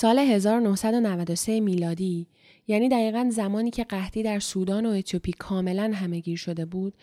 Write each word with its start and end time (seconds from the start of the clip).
سال 0.00 0.18
1993 0.18 1.60
میلادی 1.60 2.26
یعنی 2.66 2.88
دقیقا 2.88 3.28
زمانی 3.32 3.70
که 3.70 3.84
قحطی 3.84 4.22
در 4.22 4.38
سودان 4.38 4.86
و 4.86 4.88
اتیوپی 4.88 5.32
کاملا 5.32 5.92
همهگیر 5.94 6.36
شده 6.36 6.64
بود 6.64 6.94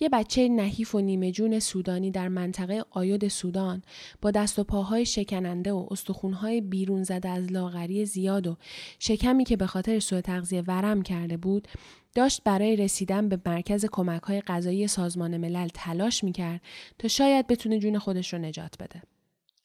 یه 0.00 0.08
بچه 0.08 0.48
نحیف 0.48 0.94
و 0.94 1.00
نیمه 1.00 1.32
جون 1.32 1.58
سودانی 1.58 2.10
در 2.10 2.28
منطقه 2.28 2.84
آیود 2.90 3.28
سودان 3.28 3.82
با 4.22 4.30
دست 4.30 4.58
و 4.58 4.64
پاهای 4.64 5.06
شکننده 5.06 5.72
و 5.72 5.86
استخونهای 5.90 6.60
بیرون 6.60 7.02
زده 7.02 7.28
از 7.28 7.52
لاغری 7.52 8.06
زیاد 8.06 8.46
و 8.46 8.56
شکمی 8.98 9.44
که 9.44 9.56
به 9.56 9.66
خاطر 9.66 9.98
سوء 9.98 10.20
تغذیه 10.20 10.62
ورم 10.62 11.02
کرده 11.02 11.36
بود 11.36 11.68
داشت 12.14 12.42
برای 12.44 12.76
رسیدن 12.76 13.28
به 13.28 13.40
مرکز 13.46 13.86
کمک 13.92 14.22
های 14.22 14.40
غذایی 14.40 14.88
سازمان 14.88 15.36
ملل 15.36 15.68
تلاش 15.74 16.24
می‌کرد 16.24 16.60
تا 16.98 17.08
شاید 17.08 17.46
بتونه 17.46 17.78
جون 17.78 17.98
خودش 17.98 18.32
رو 18.32 18.38
نجات 18.38 18.74
بده. 18.80 19.13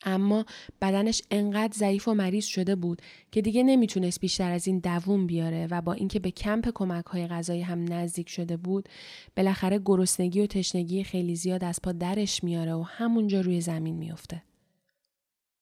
اما 0.06 0.46
بدنش 0.82 1.22
انقدر 1.32 1.74
ضعیف 1.78 2.08
و 2.08 2.14
مریض 2.14 2.46
شده 2.46 2.76
بود 2.76 3.02
که 3.32 3.42
دیگه 3.42 3.64
نمی‌تونست 3.64 4.20
بیشتر 4.20 4.52
از 4.52 4.68
این 4.68 4.80
دووم 4.80 5.28
بیاره 5.28 5.68
و 5.72 5.82
با 5.82 5.94
اینکه 5.94 6.20
به 6.20 6.32
کمپ 6.32 6.70
کمک 6.76 7.06
های 7.06 7.28
غذایی 7.28 7.62
هم 7.62 7.94
نزدیک 7.94 8.30
شده 8.30 8.58
بود 8.58 8.90
بالاخره 9.38 9.82
گرسنگی 9.86 10.42
و 10.42 10.48
تشنگی 10.48 11.04
خیلی 11.04 11.36
زیاد 11.36 11.64
از 11.64 11.80
پا 11.84 11.92
درش 11.92 12.44
میاره 12.44 12.74
و 12.74 12.82
همونجا 12.82 13.42
روی 13.42 13.62
زمین 13.62 13.96
میافته. 13.96 14.44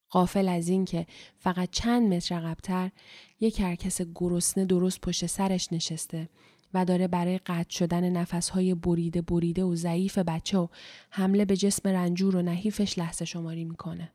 قافل 0.10 0.48
از 0.48 0.68
اینکه 0.68 1.06
فقط 1.40 1.70
چند 1.72 2.14
متر 2.14 2.36
عقبتر 2.36 2.92
یک 3.40 3.56
کرکس 3.56 4.02
گرسنه 4.16 4.66
درست 4.66 5.02
پشت 5.02 5.26
سرش 5.26 5.74
نشسته 5.74 6.30
و 6.74 6.86
داره 6.86 7.08
برای 7.08 7.38
قطع 7.38 7.70
شدن 7.70 8.10
نفسهای 8.10 8.76
بریده 8.76 9.22
بریده 9.22 9.64
و 9.64 9.76
ضعیف 9.76 10.18
بچه 10.18 10.58
و 10.58 10.68
حمله 11.10 11.46
به 11.46 11.58
جسم 11.58 11.90
رنجور 11.90 12.36
و 12.36 12.42
نحیفش 12.42 12.98
لحظه 12.98 13.26
شماری 13.26 13.64
می‌کنه. 13.64 14.12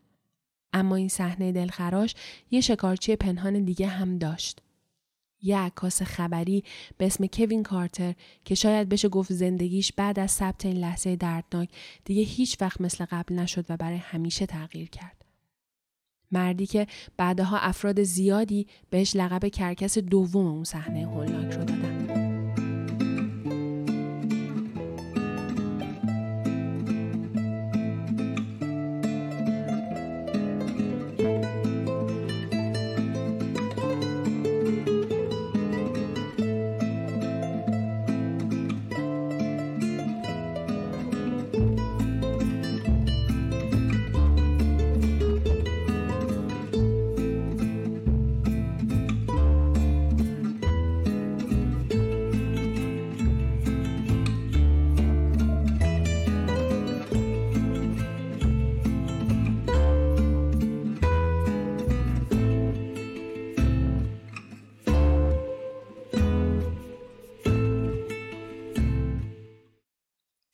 اما 0.73 0.97
این 0.97 1.09
صحنه 1.09 1.53
دلخراش 1.53 2.15
یه 2.51 2.61
شکارچی 2.61 3.17
پنهان 3.17 3.65
دیگه 3.65 3.87
هم 3.87 4.19
داشت. 4.19 4.61
یه 5.43 5.59
عکاس 5.59 6.03
خبری 6.03 6.65
به 6.99 7.07
اسم 7.07 7.27
کوین 7.27 7.63
کارتر 7.63 8.15
که 8.45 8.55
شاید 8.55 8.89
بشه 8.89 9.09
گفت 9.09 9.33
زندگیش 9.33 9.93
بعد 9.93 10.19
از 10.19 10.31
ثبت 10.31 10.67
این 10.67 10.77
لحظه 10.77 11.17
دردناک 11.17 11.69
دیگه 12.05 12.23
هیچ 12.23 12.57
وقت 12.61 12.81
مثل 12.81 13.05
قبل 13.05 13.35
نشد 13.35 13.67
و 13.69 13.77
برای 13.77 13.99
همیشه 13.99 14.47
تغییر 14.47 14.89
کرد. 14.89 15.25
مردی 16.33 16.67
که 16.67 16.87
بعدها 17.17 17.59
افراد 17.59 18.03
زیادی 18.03 18.67
بهش 18.91 19.17
لقب 19.17 19.49
کرکس 19.49 19.99
دوم 19.99 20.47
اون 20.47 20.65
صحنه 20.65 21.07
هولناک 21.07 21.53
رو 21.53 21.65
دادن. 21.65 22.22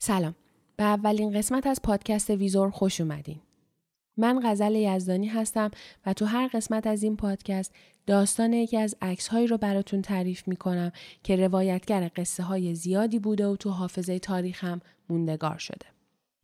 سلام. 0.09 0.35
به 0.77 0.85
اولین 0.85 1.33
قسمت 1.33 1.67
از 1.67 1.83
پادکست 1.83 2.31
ویزور 2.31 2.71
خوش 2.71 3.01
اومدین. 3.01 3.41
من 4.17 4.41
غزل 4.45 4.75
یزدانی 4.75 5.27
هستم 5.27 5.71
و 6.07 6.13
تو 6.13 6.25
هر 6.25 6.51
قسمت 6.53 6.87
از 6.87 7.03
این 7.03 7.17
پادکست 7.17 7.75
داستان 8.07 8.53
یکی 8.53 8.77
از 8.77 8.97
عکس 9.03 9.29
هایی 9.29 9.47
رو 9.47 9.59
براتون 9.59 10.03
تعریف 10.03 10.49
می 10.49 10.57
کنم 10.57 10.93
که 11.23 11.37
روایتگر 11.37 12.11
قصه 12.17 12.43
های 12.43 12.75
زیادی 12.75 13.19
بوده 13.19 13.47
و 13.47 13.57
تو 13.57 13.71
حافظه 13.71 14.19
تاریخم 14.19 14.81
موندگار 15.09 15.59
شده. 15.59 15.87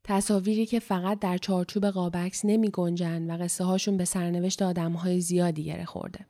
تصاویری 0.04 0.66
که 0.66 0.80
فقط 0.80 1.19
در 1.19 1.38
چارچوب 1.38 1.86
قابکس 1.86 2.44
نمی 2.44 2.70
گنجن 2.70 3.30
و 3.30 3.42
قصه 3.42 3.64
هاشون 3.64 3.97
به 3.97 4.04
سرنوشت 4.04 4.62
آدم 4.62 4.92
های 4.92 5.20
زیادی 5.20 5.64
گره 5.64 5.84
خورده. 5.84 6.26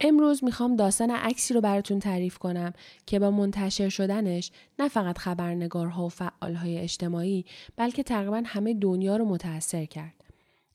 امروز 0.00 0.44
می‌خوام 0.44 0.76
داستان 0.76 1.10
عکسی 1.10 1.54
رو 1.54 1.60
براتون 1.60 1.98
تعریف 1.98 2.38
کنم 2.38 2.72
که 3.06 3.18
با 3.18 3.30
منتشر 3.30 3.88
شدنش 3.88 4.50
نه 4.78 4.88
فقط 4.88 5.18
خبرنگارها 5.18 6.06
و 6.06 6.08
فعالهای 6.08 6.78
اجتماعی 6.78 7.44
بلکه 7.76 8.02
تقریبا 8.02 8.42
همه 8.46 8.74
دنیا 8.74 9.16
رو 9.16 9.24
متاثر 9.24 9.84
کرد. 9.84 10.24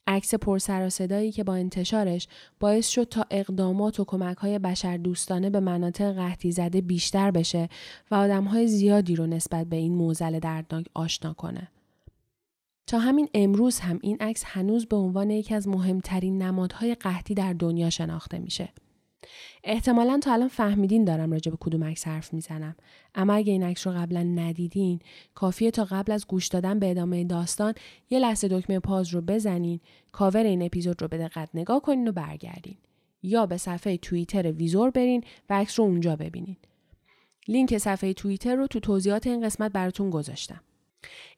عکس 0.08 0.35
پرسر 0.35 0.85
و 0.85 0.90
صدایی 0.90 1.31
که 1.31 1.44
با 1.44 1.56
انتشارش 1.56 2.28
باعث 2.59 2.88
شد 2.88 3.03
تا 3.03 3.25
اقدامات 3.31 4.00
و 4.00 4.06
کمک 4.06 4.38
های 4.38 4.59
بشر 4.59 4.97
دوستانه 4.97 5.50
به 5.50 5.59
مناطق 5.59 6.16
قحطی 6.16 6.52
زده 6.52 6.81
بیشتر 6.81 7.31
بشه 7.31 7.69
و 8.12 8.16
آدم 8.16 8.44
های 8.44 8.68
زیادی 8.68 9.16
رو 9.16 9.28
نسبت 9.28 9.68
به 9.68 9.75
این 9.75 9.96
موزل 9.96 10.40
دردناک 10.40 10.85
آشنا 10.94 11.34
کنه. 11.34 11.72
تا 12.88 13.00
همین 13.00 13.29
امروز 13.34 13.79
هم 13.79 14.00
این 14.02 14.18
عکس 14.19 14.44
هنوز 14.46 14.85
به 14.85 14.96
عنوان 14.96 15.29
یکی 15.29 15.56
از 15.56 15.68
مهمترین 15.68 16.41
نمادهای 16.41 16.96
قحطی 16.96 17.34
در 17.34 17.53
دنیا 17.53 17.90
شناخته 17.90 18.40
میشه. 18.40 18.69
احتمالا 19.63 20.19
تا 20.24 20.34
الان 20.34 20.47
فهمیدین 20.47 21.03
دارم 21.03 21.31
راجع 21.31 21.52
به 21.52 21.57
کدوم 21.59 21.84
عکس 21.84 22.07
حرف 22.07 22.34
می‌زنم. 22.34 22.75
اما 23.16 23.34
اگه 23.34 23.52
این 23.52 23.63
عکس 23.63 23.88
رو 23.88 23.94
قبلا 23.94 24.24
ندیدین 24.24 25.00
کافیه 25.35 25.72
تا 25.72 25.85
قبل 25.85 26.12
از 26.12 26.28
گوش 26.28 26.47
دادن 26.47 26.80
به 26.80 26.91
ادامه 26.91 27.24
داستان 27.24 27.74
یه 28.09 28.19
لحظه 28.19 28.47
دکمه 28.47 28.79
پاز 28.79 29.13
رو 29.13 29.22
بزنین 29.22 29.79
کاور 30.12 30.44
این 30.44 30.62
اپیزود 30.62 31.02
رو 31.02 31.08
به 31.08 31.18
دقت 31.18 31.50
نگاه 31.53 31.81
کنین 31.81 32.08
و 32.08 32.12
برگردین. 32.12 32.78
یا 33.24 33.46
به 33.46 33.58
صفحه 33.58 33.97
توییتر 33.97 34.52
ویزور 34.52 34.90
برین 34.90 35.24
و 35.50 35.59
عکس 35.59 35.79
رو 35.79 35.85
اونجا 35.85 36.16
ببینین. 36.16 36.58
لینک 37.47 37.78
صفحه 37.78 38.13
توییتر 38.13 38.56
رو 38.56 38.68
تو 38.68 38.79
توضیحات 38.79 39.28
این 39.28 39.46
قسمت 39.46 39.72
براتون 39.72 40.09
گذاشتم. 40.09 40.62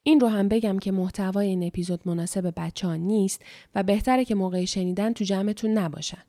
این 0.04 0.20
رو 0.20 0.28
هم 0.28 0.48
بگم 0.48 0.80
که 0.80 0.92
محتوای 0.92 1.48
این 1.48 1.64
اپیزود 1.64 2.02
مناسب 2.06 2.54
بچه 2.58 2.98
نیست 2.98 3.42
و 3.76 3.84
بهتره 3.84 4.26
که 4.26 4.36
موقع 4.36 4.66
شنیدن 4.66 5.14
تو 5.14 5.24
جمعتون 5.24 5.72
نباشن. 5.72 6.24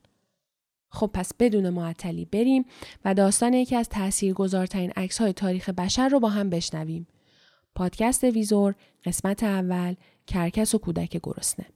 خب 0.92 1.10
پس 1.14 1.30
بدون 1.38 1.70
معطلی 1.70 2.24
بریم 2.24 2.64
و 3.04 3.14
داستان 3.14 3.54
یکی 3.54 3.76
از 3.76 3.88
تاثیرگذارترین 3.88 4.92
عکس 4.96 5.20
های 5.20 5.32
تاریخ 5.32 5.68
بشر 5.68 6.08
رو 6.08 6.20
با 6.20 6.28
هم 6.28 6.50
بشنویم. 6.50 7.06
پادکست 7.74 8.24
ویزور 8.24 8.74
قسمت 9.04 9.42
اول 9.42 9.94
کرکس 10.26 10.74
و 10.74 10.78
کودک 10.78 11.20
گرسنه. 11.22 11.66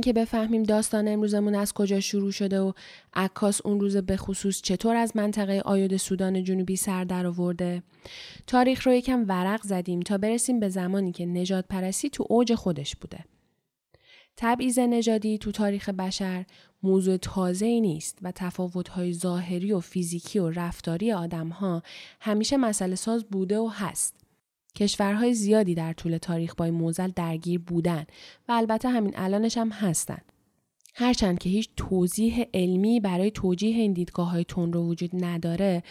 اینکه 0.00 0.12
بفهمیم 0.12 0.62
داستان 0.62 1.08
امروزمون 1.08 1.54
از 1.54 1.72
کجا 1.72 2.00
شروع 2.00 2.30
شده 2.30 2.60
و 2.60 2.72
عکاس 3.14 3.60
اون 3.64 3.80
روز 3.80 3.96
به 3.96 4.16
خصوص 4.16 4.62
چطور 4.62 4.96
از 4.96 5.16
منطقه 5.16 5.62
آیود 5.64 5.96
سودان 5.96 6.44
جنوبی 6.44 6.76
سر 6.76 7.04
در 7.04 7.26
آورده 7.26 7.82
تاریخ 8.46 8.86
رو 8.86 8.92
یکم 8.92 9.24
ورق 9.28 9.62
زدیم 9.62 10.00
تا 10.00 10.18
برسیم 10.18 10.60
به 10.60 10.68
زمانی 10.68 11.12
که 11.12 11.26
نجات 11.26 11.64
پرستی 11.68 12.10
تو 12.10 12.26
اوج 12.28 12.54
خودش 12.54 12.96
بوده 12.96 13.24
تبعیض 14.36 14.78
نژادی 14.78 15.38
تو 15.38 15.52
تاریخ 15.52 15.88
بشر 15.88 16.44
موضوع 16.82 17.16
تازه 17.16 17.66
ای 17.66 17.80
نیست 17.80 18.18
و 18.22 18.32
تفاوت‌های 18.34 19.12
ظاهری 19.12 19.72
و 19.72 19.80
فیزیکی 19.80 20.38
و 20.38 20.50
رفتاری 20.50 21.12
آدمها 21.12 21.82
همیشه 22.20 22.56
مسئله 22.56 22.94
ساز 22.94 23.24
بوده 23.24 23.58
و 23.58 23.68
هست. 23.68 24.19
کشورهای 24.76 25.34
زیادی 25.34 25.74
در 25.74 25.92
طول 25.92 26.18
تاریخ 26.18 26.54
با 26.54 26.64
این 26.64 26.74
موزل 26.74 27.10
درگیر 27.16 27.58
بودن 27.58 28.04
و 28.48 28.52
البته 28.52 28.88
همین 28.88 29.12
الانش 29.16 29.58
هم 29.58 29.68
هستن. 29.68 30.18
هرچند 30.94 31.38
که 31.38 31.48
هیچ 31.48 31.70
توضیح 31.76 32.44
علمی 32.54 33.00
برای 33.00 33.30
توجیه 33.30 33.76
این 33.76 33.92
دیدگاه 33.92 34.30
های 34.30 34.44
تون 34.44 34.72
رو 34.72 34.86
وجود 34.86 35.24
نداره 35.24 35.82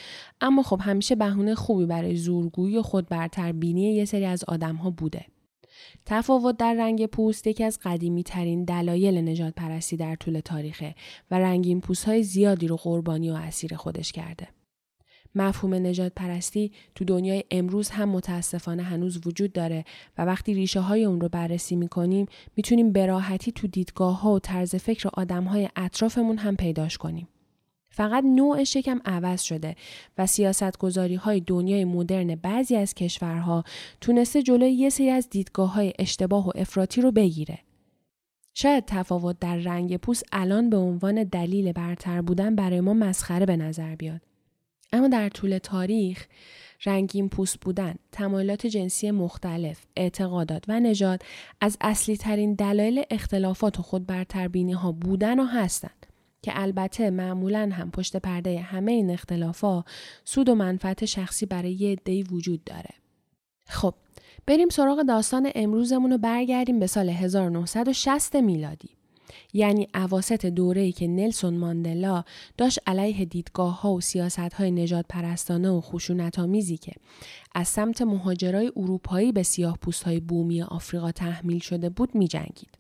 اما 0.42 0.64
خب 0.64 0.80
همیشه 0.84 1.16
بهونه 1.16 1.56
خوبی 1.56 1.86
برای 1.86 2.16
زورگویی 2.16 2.78
و 2.78 2.82
خود 2.82 3.10
برتر 3.10 3.52
بینی 3.52 3.94
یه 3.94 4.06
سری 4.06 4.26
از 4.26 4.44
آدم 4.44 4.76
ها 4.76 4.90
بوده. 4.90 5.26
تفاوت 6.06 6.58
در 6.58 6.74
رنگ 6.74 7.06
پوست 7.06 7.48
یکی 7.48 7.64
از 7.64 7.80
قدیمی 7.84 8.24
ترین 8.24 8.64
دلایل 8.64 9.18
نجات 9.18 9.54
پرستی 9.56 9.98
در 9.98 10.16
طول 10.16 10.40
تاریخه 10.40 10.96
و 11.32 11.40
رنگین 11.40 11.82
پوست 11.82 12.06
های 12.06 12.24
زیادی 12.24 12.68
رو 12.68 12.76
قربانی 12.76 13.32
و 13.32 13.34
اسیر 13.34 13.76
خودش 13.76 14.12
کرده. 14.12 14.48
مفهوم 15.36 15.74
نجات 15.74 16.14
پرستی 16.16 16.72
تو 16.96 17.06
دنیای 17.06 17.44
امروز 17.52 17.90
هم 17.90 18.10
متاسفانه 18.10 18.84
هنوز 18.84 19.28
وجود 19.28 19.54
داره 19.54 19.86
و 20.18 20.26
وقتی 20.26 20.54
ریشه 20.54 20.80
های 20.80 21.06
اون 21.06 21.22
رو 21.22 21.30
بررسی 21.30 21.76
می‌کنیم 21.76 22.26
می‌تونیم 22.56 22.92
به 22.92 23.06
راحتی 23.06 23.52
تو 23.52 23.68
دیدگاه 23.68 24.22
ها 24.22 24.32
و 24.32 24.40
طرز 24.40 24.76
فکر 24.76 25.10
آدم 25.14 25.44
های 25.44 25.70
اطرافمون 25.76 26.38
هم 26.38 26.56
پیداش 26.56 26.98
کنیم. 26.98 27.28
فقط 27.92 28.24
نوعش 28.24 28.76
یکم 28.76 29.00
عوض 29.06 29.42
شده 29.42 29.76
و 30.18 30.26
سیاست 30.26 30.78
گذاری 30.78 31.16
های 31.16 31.40
دنیای 31.40 31.86
مدرن 31.86 32.36
بعضی 32.36 32.76
از 32.76 32.94
کشورها 32.94 33.64
تونسته 34.02 34.44
جلوی 34.44 34.72
یه 34.72 34.90
سری 34.90 35.10
از 35.10 35.30
دیدگاه 35.30 35.74
های 35.74 35.94
اشتباه 36.00 36.48
و 36.48 36.52
افراطی 36.56 37.02
رو 37.02 37.12
بگیره. 37.12 37.60
شاید 38.54 38.84
تفاوت 38.88 39.40
در 39.40 39.56
رنگ 39.56 39.98
پوست 39.98 40.24
الان 40.32 40.70
به 40.70 40.78
عنوان 40.78 41.24
دلیل 41.24 41.72
برتر 41.72 42.22
بودن 42.22 42.56
برای 42.56 42.82
ما 42.82 42.94
مسخره 42.94 43.46
به 43.46 43.58
نظر 43.58 43.96
بیاد. 43.96 44.22
اما 44.94 45.08
در 45.08 45.30
طول 45.30 45.58
تاریخ 45.58 46.26
رنگین 46.86 47.30
پوست 47.30 47.60
بودن، 47.60 47.96
تمایلات 48.12 48.68
جنسی 48.68 49.12
مختلف، 49.12 49.86
اعتقادات 49.96 50.64
و 50.68 50.80
نژاد 50.80 51.24
از 51.62 51.78
اصلی 51.82 52.18
ترین 52.18 52.54
دلایل 52.54 53.04
اختلافات 53.12 53.80
و 53.80 53.82
خود 53.82 54.06
برتربینی 54.06 54.74
ها 54.74 54.92
بودن 54.92 55.40
و 55.40 55.46
هستند 55.46 56.06
که 56.42 56.52
البته 56.56 57.10
معمولا 57.10 57.70
هم 57.74 57.92
پشت 57.92 58.18
پرده 58.18 58.60
همه 58.60 58.92
این 58.92 59.12
اختلافا 59.12 59.84
سود 60.26 60.50
و 60.50 60.56
منفعت 60.56 61.06
شخصی 61.06 61.46
برای 61.46 61.72
یه 61.72 61.92
عده‌ای 61.92 62.24
وجود 62.24 62.64
داره. 62.64 62.90
خب 63.68 63.94
بریم 64.46 64.70
سراغ 64.70 65.02
داستان 65.02 65.52
امروزمون 65.56 66.12
رو 66.12 66.18
برگردیم 66.18 66.80
به 66.80 66.88
سال 66.88 67.10
1960 67.10 68.36
میلادی. 68.36 68.99
یعنی 69.54 69.88
عواست 69.94 70.46
دوره‌ای 70.46 70.92
که 70.92 71.08
نلسون 71.08 71.58
ماندلا 71.58 72.24
داشت 72.58 72.80
علیه 72.88 73.26
دیدگاه 73.26 73.82
ها 73.82 73.94
و 73.94 74.02
سیاست 74.02 74.40
های 74.54 74.72
نجات 74.72 75.06
پرستانه 75.10 75.70
و 75.70 75.82
خشونت 75.82 76.40
آمیزی 76.40 76.78
که 76.78 76.92
از 77.56 77.68
سمت 77.68 78.02
مهاجرای 78.02 78.72
اروپایی 78.76 79.32
به 79.32 79.44
سیاه 79.44 79.78
پوست 79.82 80.04
های 80.04 80.20
بومی 80.20 80.62
آفریقا 80.62 81.12
تحمیل 81.12 81.60
شده 81.60 81.90
بود 81.90 82.16
می 82.16 82.28
جنگید. 82.28 82.80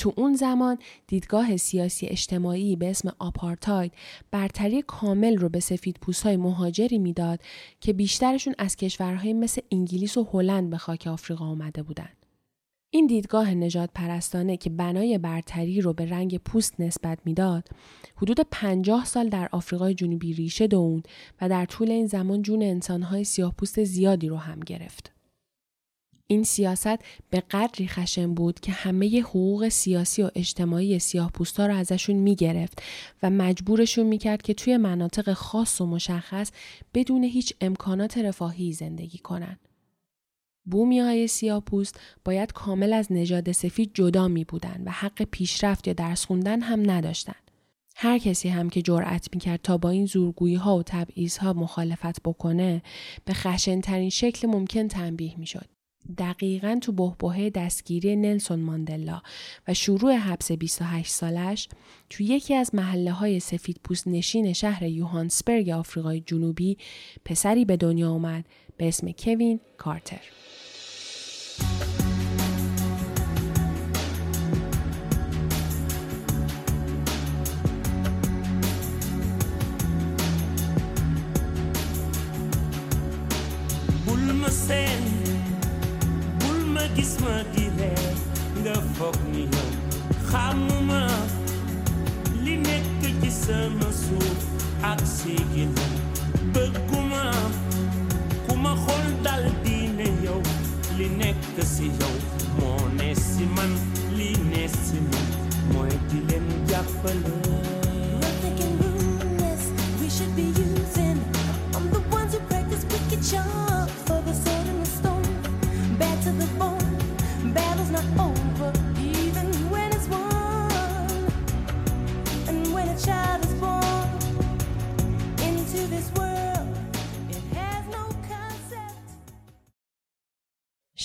تو 0.00 0.12
اون 0.16 0.34
زمان 0.34 0.78
دیدگاه 1.06 1.56
سیاسی 1.56 2.06
اجتماعی 2.06 2.76
به 2.76 2.90
اسم 2.90 3.12
آپارتاید 3.18 3.92
برتری 4.30 4.82
کامل 4.82 5.36
رو 5.36 5.48
به 5.48 5.60
سفید 5.60 5.96
پوست 6.00 6.22
های 6.22 6.36
مهاجری 6.36 6.98
می‌داد 6.98 7.40
که 7.80 7.92
بیشترشون 7.92 8.54
از 8.58 8.76
کشورهای 8.76 9.32
مثل 9.32 9.60
انگلیس 9.72 10.16
و 10.16 10.28
هلند 10.32 10.70
به 10.70 10.78
خاک 10.78 11.06
آفریقا 11.06 11.44
آمده 11.44 11.82
بودند. 11.82 12.19
این 12.92 13.06
دیدگاه 13.06 13.54
نجات 13.54 13.90
پرستانه 13.94 14.56
که 14.56 14.70
بنای 14.70 15.18
برتری 15.18 15.80
رو 15.80 15.92
به 15.92 16.06
رنگ 16.06 16.38
پوست 16.38 16.80
نسبت 16.80 17.18
می‌داد 17.24 17.68
حدود 18.16 18.40
50 18.50 19.04
سال 19.04 19.28
در 19.28 19.48
آفریقای 19.52 19.94
جنوبی 19.94 20.32
ریشه 20.32 20.66
دوند 20.66 21.08
و 21.40 21.48
در 21.48 21.64
طول 21.64 21.90
این 21.90 22.06
زمان 22.06 22.42
جون 22.42 22.62
انسانهای 22.62 23.24
سیاه 23.24 23.54
پوست 23.58 23.84
زیادی 23.84 24.28
رو 24.28 24.36
هم 24.36 24.60
گرفت. 24.60 25.12
این 26.26 26.42
سیاست 26.42 26.98
به 27.30 27.40
قدری 27.50 27.88
خشن 27.88 28.34
بود 28.34 28.60
که 28.60 28.72
همه 28.72 29.20
حقوق 29.20 29.68
سیاسی 29.68 30.22
و 30.22 30.30
اجتماعی 30.34 30.98
سیاه 30.98 31.30
پوستا 31.30 31.66
رو 31.66 31.74
ازشون 31.74 32.16
می 32.16 32.34
گرفت 32.34 32.82
و 33.22 33.30
مجبورشون 33.30 34.06
می 34.06 34.18
کرد 34.18 34.42
که 34.42 34.54
توی 34.54 34.76
مناطق 34.76 35.32
خاص 35.32 35.80
و 35.80 35.86
مشخص 35.86 36.50
بدون 36.94 37.24
هیچ 37.24 37.54
امکانات 37.60 38.18
رفاهی 38.18 38.72
زندگی 38.72 39.18
کنند. 39.18 39.69
بومی 40.70 41.00
های 41.00 41.26
سیاپوست 41.26 42.00
باید 42.24 42.52
کامل 42.52 42.92
از 42.92 43.12
نژاد 43.12 43.52
سفید 43.52 43.90
جدا 43.94 44.28
می 44.28 44.44
بودن 44.44 44.82
و 44.86 44.90
حق 44.90 45.22
پیشرفت 45.22 45.88
یا 45.88 45.94
درس 45.94 46.24
خوندن 46.24 46.60
هم 46.60 46.90
نداشتند. 46.90 47.50
هر 47.96 48.18
کسی 48.18 48.48
هم 48.48 48.70
که 48.70 48.82
جرأت 48.82 49.28
می 49.32 49.40
کرد 49.40 49.60
تا 49.62 49.78
با 49.78 49.90
این 49.90 50.06
زورگویی 50.06 50.54
ها 50.54 50.76
و 50.76 50.82
تبعیض 50.82 51.36
ها 51.36 51.52
مخالفت 51.52 52.22
بکنه 52.22 52.82
به 53.24 53.32
خشن 53.34 53.80
ترین 53.80 54.10
شکل 54.10 54.48
ممکن 54.48 54.88
تنبیه 54.88 55.38
می 55.38 55.46
شد. 55.46 55.66
دقیقا 56.18 56.78
تو 56.82 56.92
بهبهه 56.92 57.50
دستگیری 57.50 58.16
نلسون 58.16 58.60
ماندلا 58.60 59.22
و 59.68 59.74
شروع 59.74 60.16
حبس 60.16 60.52
28 60.52 61.12
سالش 61.12 61.68
تو 62.10 62.22
یکی 62.22 62.54
از 62.54 62.74
محله 62.74 63.12
های 63.12 63.40
سفید 63.40 63.80
پوست 63.84 64.08
نشین 64.08 64.52
شهر 64.52 64.82
یوهانسبرگ 64.82 65.68
آفریقای 65.68 66.20
جنوبی 66.20 66.78
پسری 67.24 67.64
به 67.64 67.76
دنیا 67.76 68.10
آمد 68.10 68.44
به 68.76 68.88
اسم 68.88 69.12
کوین 69.12 69.60
کارتر. 69.76 70.20
Gis 86.96 87.16
ma 87.22 87.34
di 87.54 87.64
reer 87.78 88.14
nga 88.62 88.74
foog 88.94 89.16
ni 89.32 89.42
yow 89.54 89.70
xamuma 90.30 91.02
li 92.44 92.54
nekk 92.66 93.02
ci 93.20 93.30
sama 93.42 93.88
suuf 94.02 94.40
ak 94.90 95.00
sigina 95.16 95.86
bëgguma 96.52 97.24
ku 98.46 98.52
ma 98.62 98.72
xool 98.84 99.06
dal 99.24 99.44
diine 99.64 99.78
yow 99.78 99.79
li 101.00 101.08
nekk 101.20 101.56
si 101.64 101.86
yow 102.00 102.16
moo 102.58 102.88
ne 102.98 103.08
man 103.56 103.72
li 104.16 104.30
ne 104.50 104.64
man 105.72 105.88
di 109.98 110.08
should 110.16 110.36
using. 110.64 111.20
For 114.06 114.20
the 114.26 114.34
sword 114.34 114.66
and 114.72 114.80
the 114.82 114.90
stone. 114.98 115.28
Bad 115.98 116.16
to 116.24 116.30
the 116.32 116.48
bone. 116.58 116.96
Battle's 117.54 117.90
not 117.90 118.04
over, 118.18 118.29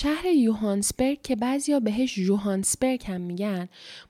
شهر 0.06 0.26
یوهانسبرگ 0.26 1.22
که 1.22 1.36
بعضیا 1.36 1.80
بهش 1.80 2.18
یوهانسبرگ 2.18 3.04
هم 3.06 3.20
میگن 3.20 3.68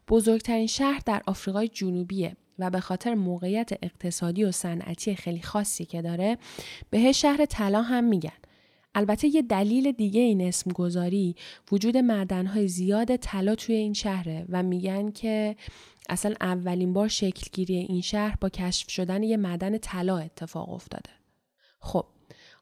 بزرگترین 0.08 0.66
شهر 0.66 1.02
در 1.06 1.22
آفریقای 1.26 1.68
جنوبیه 1.68 2.36
و 2.58 2.70
به 2.70 2.80
خاطر 2.80 3.14
موقعیت 3.14 3.70
اقتصادی 3.82 4.44
و 4.44 4.52
صنعتی 4.52 5.14
خیلی 5.14 5.42
خاصی 5.42 5.84
که 5.84 6.02
داره 6.02 6.38
بهش 6.90 7.22
شهر 7.22 7.44
طلا 7.44 7.82
هم 7.82 8.04
میگن 8.04 8.38
البته 8.94 9.28
یه 9.34 9.42
دلیل 9.42 9.92
دیگه 9.92 10.20
این 10.20 10.40
اسم 10.40 10.70
گذاری 10.70 11.36
وجود 11.72 11.96
معدنهای 11.96 12.68
زیاد 12.68 13.16
طلا 13.16 13.54
توی 13.54 13.74
این 13.74 13.92
شهره 13.92 14.44
و 14.48 14.62
میگن 14.62 15.10
که 15.10 15.56
اصلا 16.08 16.34
اولین 16.40 16.92
بار 16.92 17.08
شکلگیری 17.08 17.76
این 17.76 18.00
شهر 18.00 18.36
با 18.40 18.48
کشف 18.48 18.90
شدن 18.90 19.22
یه 19.22 19.36
معدن 19.36 19.78
طلا 19.78 20.18
اتفاق 20.18 20.72
افتاده. 20.72 21.10
خب 21.80 22.04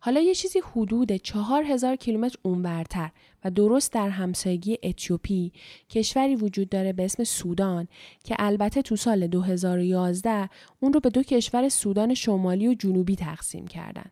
حالا 0.04 0.20
یه 0.20 0.34
چیزی 0.34 0.62
حدود 0.72 1.12
چهار 1.12 1.64
هزار 1.64 1.96
کیلومتر 1.96 2.36
اونورتر 2.42 3.10
و 3.44 3.50
درست 3.50 3.92
در 3.92 4.08
همسایگی 4.08 4.78
اتیوپی 4.82 5.52
کشوری 5.90 6.36
وجود 6.36 6.68
داره 6.68 6.92
به 6.92 7.04
اسم 7.04 7.24
سودان 7.24 7.88
که 8.24 8.36
البته 8.38 8.82
تو 8.82 8.96
سال 8.96 9.26
2011 9.26 10.48
اون 10.80 10.92
رو 10.92 11.00
به 11.00 11.10
دو 11.10 11.22
کشور 11.22 11.68
سودان 11.68 12.14
شمالی 12.14 12.68
و 12.68 12.74
جنوبی 12.74 13.16
تقسیم 13.16 13.66
کردن. 13.66 14.10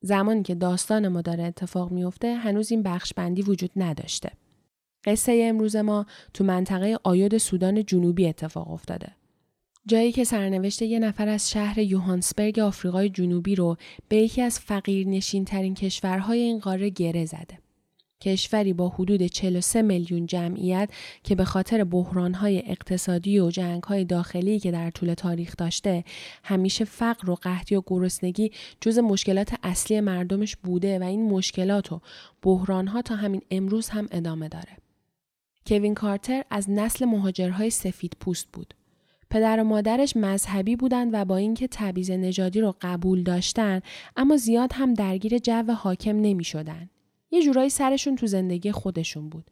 زمانی 0.00 0.42
که 0.42 0.54
داستان 0.54 1.08
ما 1.08 1.22
داره 1.22 1.44
اتفاق 1.44 1.90
میفته 1.90 2.34
هنوز 2.34 2.70
این 2.70 2.82
بخش 2.82 3.14
بندی 3.14 3.42
وجود 3.42 3.70
نداشته. 3.76 4.30
قصه 5.04 5.44
امروز 5.44 5.76
ما 5.76 6.06
تو 6.34 6.44
منطقه 6.44 6.98
آیود 7.02 7.38
سودان 7.38 7.84
جنوبی 7.84 8.26
اتفاق 8.28 8.70
افتاده. 8.70 9.08
جایی 9.86 10.12
که 10.12 10.24
سرنوشت 10.24 10.82
یه 10.82 10.98
نفر 10.98 11.28
از 11.28 11.50
شهر 11.50 11.78
یوهانسبرگ 11.78 12.58
آفریقای 12.58 13.08
جنوبی 13.08 13.54
رو 13.54 13.76
به 14.08 14.16
یکی 14.16 14.42
از 14.42 14.60
فقیر 14.60 15.08
نشین 15.08 15.44
ترین 15.44 15.74
کشورهای 15.74 16.38
این 16.38 16.58
قاره 16.58 16.90
گره 16.90 17.24
زده. 17.24 17.58
کشوری 18.20 18.72
با 18.72 18.88
حدود 18.88 19.22
43 19.22 19.82
میلیون 19.82 20.26
جمعیت 20.26 20.90
که 21.22 21.34
به 21.34 21.44
خاطر 21.44 21.84
بحرانهای 21.84 22.62
اقتصادی 22.70 23.38
و 23.38 23.50
جنگهای 23.50 24.04
داخلی 24.04 24.58
که 24.58 24.70
در 24.70 24.90
طول 24.90 25.14
تاریخ 25.14 25.56
داشته 25.58 26.04
همیشه 26.44 26.84
فقر 26.84 27.30
و 27.30 27.34
قحطی 27.34 27.74
و 27.74 27.82
گرسنگی 27.86 28.50
جز 28.80 28.98
مشکلات 28.98 29.54
اصلی 29.62 30.00
مردمش 30.00 30.56
بوده 30.56 30.98
و 30.98 31.02
این 31.02 31.30
مشکلات 31.30 31.92
و 31.92 32.00
بحرانها 32.42 33.02
تا 33.02 33.16
همین 33.16 33.42
امروز 33.50 33.88
هم 33.88 34.08
ادامه 34.10 34.48
داره. 34.48 34.76
کوین 35.66 35.94
کارتر 35.94 36.44
از 36.50 36.70
نسل 36.70 37.04
مهاجرهای 37.04 37.70
سفید 37.70 38.16
پوست 38.20 38.48
بود. 38.52 38.74
پدر 39.34 39.60
و 39.60 39.64
مادرش 39.64 40.16
مذهبی 40.16 40.76
بودند 40.76 41.10
و 41.12 41.24
با 41.24 41.36
اینکه 41.36 41.68
تبعیض 41.70 42.10
نژادی 42.10 42.60
رو 42.60 42.74
قبول 42.80 43.22
داشتن 43.22 43.80
اما 44.16 44.36
زیاد 44.36 44.70
هم 44.72 44.94
درگیر 44.94 45.38
جو 45.38 45.72
حاکم 45.72 46.16
نمی 46.16 46.44
شدن. 46.44 46.90
یه 47.30 47.42
جورایی 47.42 47.70
سرشون 47.70 48.16
تو 48.16 48.26
زندگی 48.26 48.72
خودشون 48.72 49.28
بود. 49.28 49.50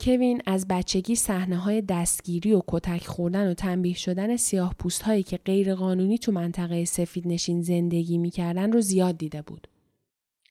کوین 0.00 0.42
از 0.46 0.68
بچگی 0.68 1.14
صحنه 1.14 1.56
های 1.56 1.82
دستگیری 1.82 2.52
و 2.52 2.62
کتک 2.66 3.06
خوردن 3.06 3.50
و 3.50 3.54
تنبیه 3.54 3.94
شدن 3.94 4.36
سیاه 4.36 4.74
پوست 4.78 5.02
هایی 5.02 5.22
که 5.22 5.36
غیر 5.36 5.74
قانونی 5.74 6.18
تو 6.18 6.32
منطقه 6.32 6.84
سفید 6.84 7.28
نشین 7.28 7.62
زندگی 7.62 8.18
می‌کردن 8.18 8.72
رو 8.72 8.80
زیاد 8.80 9.18
دیده 9.18 9.42
بود. 9.42 9.68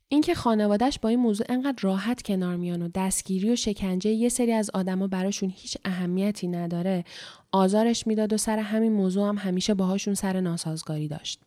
اینکه 0.09 0.35
خانوادهش 0.35 0.99
با 0.99 1.09
این 1.09 1.19
موضوع 1.19 1.45
انقدر 1.49 1.77
راحت 1.81 2.21
کنار 2.21 2.55
میان 2.55 2.81
و 2.81 2.89
دستگیری 2.95 3.51
و 3.51 3.55
شکنجه 3.55 4.09
یه 4.09 4.29
سری 4.29 4.51
از 4.51 4.69
آدما 4.73 5.07
براشون 5.07 5.53
هیچ 5.55 5.77
اهمیتی 5.85 6.47
نداره 6.47 7.03
آزارش 7.51 8.07
می‌داد 8.07 8.33
و 8.33 8.37
سر 8.37 8.59
همین 8.59 8.93
موضوع 8.93 9.27
هم 9.27 9.37
همیشه 9.37 9.73
باهاشون 9.73 10.13
سر 10.13 10.39
ناسازگاری 10.39 11.07
داشت. 11.07 11.39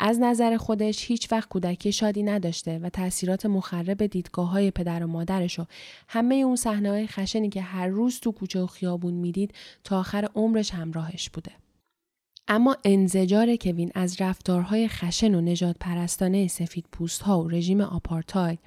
از 0.00 0.20
نظر 0.20 0.56
خودش 0.56 1.10
هیچ 1.10 1.32
وقت 1.32 1.48
کودکی 1.48 1.92
شادی 1.92 2.22
نداشته 2.22 2.78
و 2.78 2.88
تاثیرات 2.88 3.46
مخرب 3.46 4.06
دیدگاه 4.06 4.50
های 4.50 4.70
پدر 4.70 5.04
و 5.04 5.06
مادرش 5.06 5.58
و 5.58 5.64
همه 6.08 6.34
اون 6.34 6.56
صحنه 6.56 6.90
های 6.90 7.06
خشنی 7.06 7.48
که 7.48 7.62
هر 7.62 7.86
روز 7.86 8.20
تو 8.20 8.32
کوچه 8.32 8.60
و 8.60 8.66
خیابون 8.66 9.14
می‌دید 9.14 9.54
تا 9.84 10.00
آخر 10.00 10.28
عمرش 10.34 10.70
همراهش 10.70 11.30
بوده. 11.30 11.52
اما 12.48 12.76
انزجار 12.84 13.56
کوین 13.56 13.92
از 13.94 14.20
رفتارهای 14.20 14.88
خشن 14.88 15.34
و 15.34 15.40
نجات 15.40 15.76
پرستانه 15.80 16.48
سفید 16.48 16.86
پوست 16.92 17.22
ها 17.22 17.42
و 17.42 17.48
رژیم 17.48 17.80
آپارتاید 17.80 18.58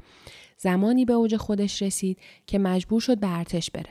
زمانی 0.58 1.06
به 1.06 1.14
اوج 1.14 1.36
خودش 1.36 1.82
رسید 1.82 2.18
که 2.48 2.60
مجبور 2.60 3.02
شد 3.02 3.20
به 3.20 3.38
ارتش 3.38 3.72
بره. 3.72 3.90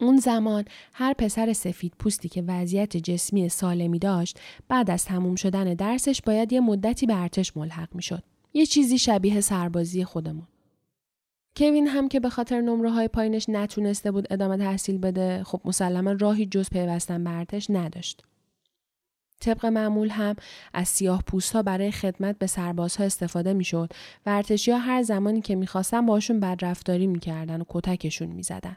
اون 0.00 0.16
زمان 0.16 0.64
هر 0.92 1.12
پسر 1.12 1.52
سفید 1.52 1.92
پوستی 1.98 2.28
که 2.28 2.42
وضعیت 2.42 2.96
جسمی 2.96 3.48
سالمی 3.48 3.98
داشت 3.98 4.40
بعد 4.68 4.90
از 4.90 5.04
تموم 5.04 5.34
شدن 5.34 5.74
درسش 5.74 6.22
باید 6.22 6.52
یه 6.52 6.60
مدتی 6.60 7.06
به 7.06 7.22
ارتش 7.22 7.56
ملحق 7.56 7.94
می 7.94 8.02
شد. 8.02 8.22
یه 8.54 8.66
چیزی 8.66 8.98
شبیه 8.98 9.40
سربازی 9.40 10.04
خودمون. 10.04 10.46
کوین 11.56 11.86
هم 11.86 12.08
که 12.08 12.20
به 12.20 12.30
خاطر 12.30 12.60
نمره 12.60 12.90
های 12.90 13.08
پایینش 13.08 13.48
نتونسته 13.48 14.10
بود 14.10 14.26
ادامه 14.30 14.56
تحصیل 14.56 14.98
بده 14.98 15.44
خب 15.44 15.60
مسلما 15.64 16.12
راهی 16.12 16.46
جز 16.46 16.70
پیوستن 16.70 17.24
به 17.24 17.30
ارتش 17.30 17.70
نداشت. 17.70 18.22
طبق 19.40 19.66
معمول 19.66 20.08
هم 20.08 20.36
از 20.74 20.88
سیاه 20.88 21.22
پوست 21.22 21.52
ها 21.52 21.62
برای 21.62 21.90
خدمت 21.90 22.38
به 22.38 22.46
سربازها 22.46 23.04
استفاده 23.04 23.52
می‌شد 23.52 23.92
و 24.26 24.30
ارتشی 24.30 24.70
ها 24.70 24.78
هر 24.78 25.02
زمانی 25.02 25.40
که 25.40 25.54
می‌خواستن 25.54 26.06
باشون 26.06 26.40
بدرفتاری 26.40 27.06
می‌کردن 27.06 27.60
و 27.60 27.64
کتکشون 27.68 28.28
می‌زدن. 28.28 28.76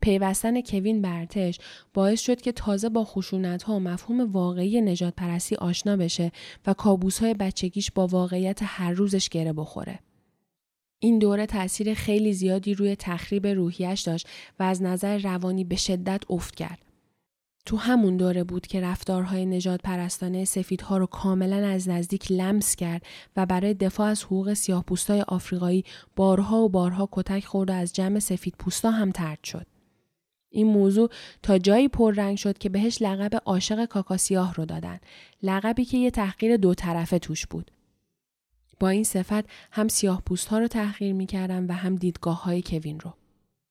پیوستن 0.00 0.60
کوین 0.60 1.02
به 1.02 1.08
ارتش 1.08 1.58
باعث 1.94 2.20
شد 2.20 2.40
که 2.40 2.52
تازه 2.52 2.88
با 2.88 3.04
خشونت 3.04 3.62
ها 3.62 3.76
و 3.76 3.80
مفهوم 3.80 4.32
واقعی 4.32 4.80
نجات 4.80 5.14
پرستی 5.16 5.54
آشنا 5.54 5.96
بشه 5.96 6.32
و 6.66 6.74
کابوس 6.74 7.18
های 7.18 7.34
بچگیش 7.34 7.90
با 7.90 8.06
واقعیت 8.06 8.60
هر 8.62 8.92
روزش 8.92 9.28
گره 9.28 9.52
بخوره. 9.52 9.98
این 11.04 11.18
دوره 11.18 11.46
تاثیر 11.46 11.94
خیلی 11.94 12.32
زیادی 12.32 12.74
روی 12.74 12.96
تخریب 12.96 13.46
روحیش 13.46 14.00
داشت 14.00 14.28
و 14.58 14.62
از 14.62 14.82
نظر 14.82 15.18
روانی 15.18 15.64
به 15.64 15.76
شدت 15.76 16.22
افت 16.30 16.54
کرد. 16.54 16.78
تو 17.66 17.76
همون 17.76 18.16
دوره 18.16 18.44
بود 18.44 18.66
که 18.66 18.80
رفتارهای 18.80 19.46
نجات 19.46 19.80
پرستانه 19.82 20.44
سفیدها 20.44 20.98
رو 20.98 21.06
کاملا 21.06 21.66
از 21.68 21.88
نزدیک 21.88 22.32
لمس 22.32 22.76
کرد 22.76 23.02
و 23.36 23.46
برای 23.46 23.74
دفاع 23.74 24.06
از 24.06 24.24
حقوق 24.24 24.54
سیاه 24.54 24.84
پوستای 24.84 25.22
آفریقایی 25.28 25.84
بارها 26.16 26.56
و 26.56 26.68
بارها 26.68 27.08
کتک 27.12 27.44
خورد 27.44 27.70
و 27.70 27.72
از 27.72 27.92
جمع 27.92 28.18
سفید 28.18 28.54
پوستا 28.58 28.90
هم 28.90 29.10
ترد 29.10 29.44
شد. 29.44 29.66
این 30.50 30.66
موضوع 30.66 31.10
تا 31.42 31.58
جایی 31.58 31.88
پررنگ 31.88 32.36
شد 32.38 32.58
که 32.58 32.68
بهش 32.68 33.02
لقب 33.02 33.42
عاشق 33.44 33.84
کاکاسیاه 33.84 34.54
رو 34.54 34.64
دادن. 34.64 35.00
لقبی 35.42 35.84
که 35.84 35.98
یه 35.98 36.10
تحقیر 36.10 36.56
دو 36.56 36.74
طرفه 36.74 37.18
توش 37.18 37.46
بود. 37.46 37.70
با 38.82 38.88
این 38.88 39.04
صفت 39.04 39.44
هم 39.72 39.88
سیاه 39.88 40.22
پوست 40.26 40.48
ها 40.48 40.58
رو 40.58 40.68
تحقیر 40.68 41.12
می‌کردن 41.12 41.66
و 41.66 41.72
هم 41.72 41.96
دیدگاه 41.96 42.42
های 42.42 42.62
کوین 42.62 43.00
رو. 43.00 43.12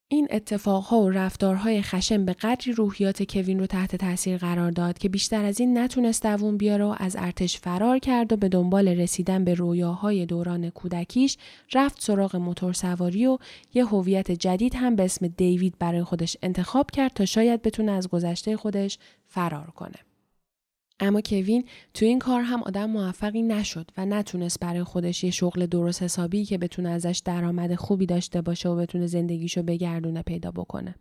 این 0.07 0.27
اتفاقها 0.31 1.01
و 1.01 1.09
رفتارهای 1.09 1.81
خشم 1.81 2.25
به 2.25 2.33
قدری 2.33 2.73
روحیات 2.73 3.23
کوین 3.23 3.59
رو 3.59 3.65
تحت 3.65 3.95
تاثیر 3.95 4.37
قرار 4.37 4.71
داد 4.71 4.97
که 4.97 5.09
بیشتر 5.09 5.45
از 5.45 5.59
این 5.59 5.77
نتونست 5.77 6.25
دوون 6.25 6.57
بیاره 6.57 6.85
و 6.85 6.95
از 6.97 7.15
ارتش 7.19 7.57
فرار 7.57 7.99
کرد 7.99 8.33
و 8.33 8.37
به 8.37 8.49
دنبال 8.49 8.87
رسیدن 8.87 9.43
به 9.43 9.53
رویاهای 9.53 10.25
دوران 10.25 10.69
کودکیش 10.69 11.37
رفت 11.73 12.01
سراغ 12.01 12.35
موتورسواری 12.35 13.27
و 13.27 13.37
یه 13.73 13.85
هویت 13.85 14.31
جدید 14.31 14.75
هم 14.75 14.95
به 14.95 15.05
اسم 15.05 15.27
دیوید 15.27 15.75
برای 15.79 16.03
خودش 16.03 16.37
انتخاب 16.41 16.91
کرد 16.91 17.13
تا 17.13 17.25
شاید 17.25 17.61
بتونه 17.61 17.91
از 17.91 18.07
گذشته 18.07 18.57
خودش 18.57 18.97
فرار 19.27 19.71
کنه. 19.75 20.10
اما 21.01 21.21
کوین 21.21 21.65
تو 21.93 22.05
این 22.05 22.19
کار 22.19 22.41
هم 22.41 22.63
آدم 22.63 22.89
موفقی 22.89 23.41
نشد 23.41 23.91
و 23.97 24.05
نتونست 24.05 24.59
برای 24.59 24.83
خودش 24.83 25.23
یه 25.23 25.31
شغل 25.31 25.65
درست 25.65 26.03
حسابی 26.03 26.45
که 26.45 26.57
بتونه 26.57 26.89
ازش 26.89 27.21
درآمد 27.25 27.75
خوبی 27.75 28.05
داشته 28.05 28.41
باشه 28.41 28.69
و 28.69 28.75
بتونه 28.75 29.07
زندگیشو 29.07 29.63
بگردونه 29.63 30.21
پیدا 30.21 30.51
بکنه. 30.51 30.95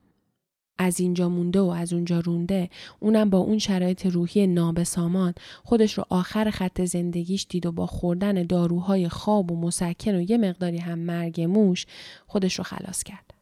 از 0.78 1.00
اینجا 1.00 1.28
مونده 1.28 1.60
و 1.60 1.68
از 1.68 1.92
اونجا 1.92 2.20
رونده 2.20 2.70
اونم 3.00 3.30
با 3.30 3.38
اون 3.38 3.58
شرایط 3.58 4.06
روحی 4.06 4.46
نابسامان 4.46 5.34
خودش 5.64 5.98
رو 5.98 6.04
آخر 6.08 6.50
خط 6.50 6.84
زندگیش 6.84 7.46
دید 7.48 7.66
و 7.66 7.72
با 7.72 7.86
خوردن 7.86 8.42
داروهای 8.42 9.08
خواب 9.08 9.52
و 9.52 9.56
مسکن 9.56 10.14
و 10.14 10.30
یه 10.30 10.38
مقداری 10.38 10.78
هم 10.78 10.98
مرگ 10.98 11.40
موش 11.40 11.86
خودش 12.26 12.54
رو 12.54 12.64
خلاص 12.64 13.02
کرد. 13.02 13.34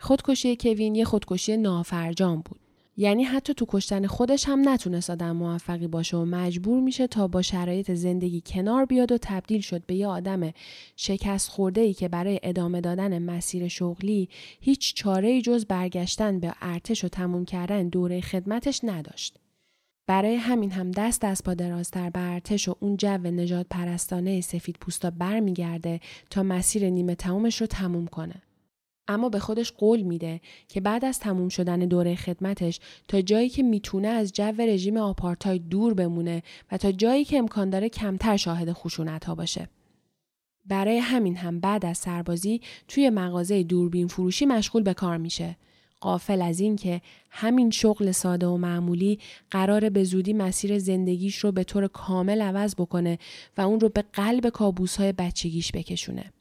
خودکشی 0.00 0.56
کوین 0.56 0.94
یه 0.94 1.04
خودکشی 1.04 1.56
نافرجام 1.56 2.42
بود. 2.44 2.60
یعنی 2.96 3.24
حتی 3.24 3.54
تو 3.54 3.66
کشتن 3.68 4.06
خودش 4.06 4.48
هم 4.48 4.68
نتونست 4.68 5.10
آدم 5.10 5.36
موفقی 5.36 5.86
باشه 5.86 6.16
و 6.16 6.24
مجبور 6.24 6.80
میشه 6.80 7.06
تا 7.06 7.28
با 7.28 7.42
شرایط 7.42 7.90
زندگی 7.90 8.42
کنار 8.46 8.84
بیاد 8.84 9.12
و 9.12 9.18
تبدیل 9.18 9.60
شد 9.60 9.86
به 9.86 9.94
یه 9.94 10.06
آدم 10.06 10.50
شکست 10.96 11.50
خورده 11.50 11.80
ای 11.80 11.94
که 11.94 12.08
برای 12.08 12.40
ادامه 12.42 12.80
دادن 12.80 13.18
مسیر 13.22 13.68
شغلی 13.68 14.28
هیچ 14.60 14.94
چاره 14.94 15.28
ای 15.28 15.42
جز 15.42 15.66
برگشتن 15.66 16.40
به 16.40 16.54
ارتش 16.60 17.04
و 17.04 17.08
تموم 17.08 17.44
کردن 17.44 17.88
دوره 17.88 18.20
خدمتش 18.20 18.80
نداشت. 18.84 19.38
برای 20.06 20.34
همین 20.34 20.70
هم 20.70 20.90
دست 20.90 21.24
از 21.24 21.42
پا 21.42 21.54
درازتر 21.54 22.10
به 22.10 22.20
ارتش 22.20 22.68
و 22.68 22.74
اون 22.80 22.96
جو 22.96 23.18
نجات 23.18 23.66
پرستانه 23.70 24.40
سفید 24.40 24.76
پوستا 24.80 25.10
برمیگرده 25.10 26.00
تا 26.30 26.42
مسیر 26.42 26.90
نیمه 26.90 27.14
تمومش 27.14 27.60
رو 27.60 27.66
تموم 27.66 28.06
کنه. 28.06 28.42
اما 29.08 29.28
به 29.28 29.38
خودش 29.38 29.72
قول 29.72 30.02
میده 30.02 30.40
که 30.68 30.80
بعد 30.80 31.04
از 31.04 31.20
تموم 31.20 31.48
شدن 31.48 31.78
دوره 31.78 32.14
خدمتش 32.14 32.80
تا 33.08 33.20
جایی 33.20 33.48
که 33.48 33.62
می‌تونه 33.62 34.08
از 34.08 34.32
جو 34.32 34.52
رژیم 34.58 34.96
آپارتاید 34.96 35.68
دور 35.68 35.94
بمونه 35.94 36.42
و 36.72 36.78
تا 36.78 36.92
جایی 36.92 37.24
که 37.24 37.38
امکان 37.38 37.70
داره 37.70 37.88
کمتر 37.88 38.36
شاهد 38.36 38.72
خشونت 38.72 39.24
ها 39.24 39.34
باشه. 39.34 39.68
برای 40.66 40.98
همین 40.98 41.36
هم 41.36 41.60
بعد 41.60 41.86
از 41.86 41.98
سربازی 41.98 42.60
توی 42.88 43.10
مغازه 43.10 43.62
دوربین 43.62 44.08
فروشی 44.08 44.46
مشغول 44.46 44.82
به 44.82 44.94
کار 44.94 45.16
میشه. 45.16 45.56
قافل 46.00 46.42
از 46.42 46.60
این 46.60 46.76
که 46.76 47.00
همین 47.30 47.70
شغل 47.70 48.10
ساده 48.10 48.46
و 48.46 48.56
معمولی 48.56 49.18
قرار 49.50 49.88
به 49.88 50.04
زودی 50.04 50.32
مسیر 50.32 50.78
زندگیش 50.78 51.38
رو 51.38 51.52
به 51.52 51.64
طور 51.64 51.86
کامل 51.86 52.42
عوض 52.42 52.74
بکنه 52.74 53.18
و 53.56 53.60
اون 53.60 53.80
رو 53.80 53.88
به 53.88 54.04
قلب 54.12 54.48
کابوس 54.48 54.96
های 54.96 55.12
بچگیش 55.12 55.72
بکشونه. 55.72 56.32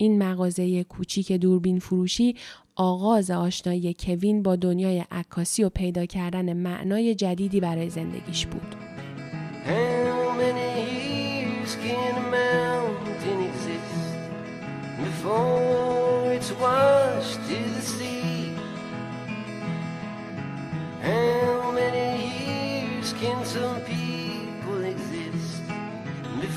این 0.00 0.22
مغازه 0.22 0.84
کوچیک 0.84 1.32
دوربین 1.32 1.78
فروشی 1.78 2.36
آغاز 2.76 3.30
آشنایی 3.30 3.94
کوین 3.98 4.42
با 4.42 4.56
دنیای 4.56 5.04
عکاسی 5.10 5.64
و 5.64 5.68
پیدا 5.68 6.06
کردن 6.06 6.52
معنای 6.52 7.14
جدیدی 7.14 7.60
برای 7.60 7.90
زندگیش 7.90 8.46
بود. 8.46 8.74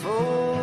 How 0.04 0.63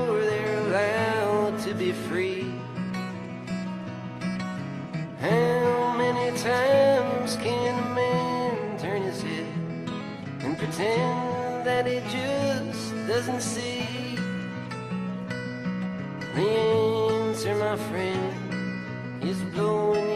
and 10.80 11.66
that 11.66 11.86
he 11.86 12.00
just 12.10 12.94
doesn't 13.06 13.42
see? 13.42 14.16
The 16.34 16.48
answer, 16.48 17.54
my 17.54 17.76
friend, 17.76 19.22
is 19.22 19.38
blowing 19.54 20.09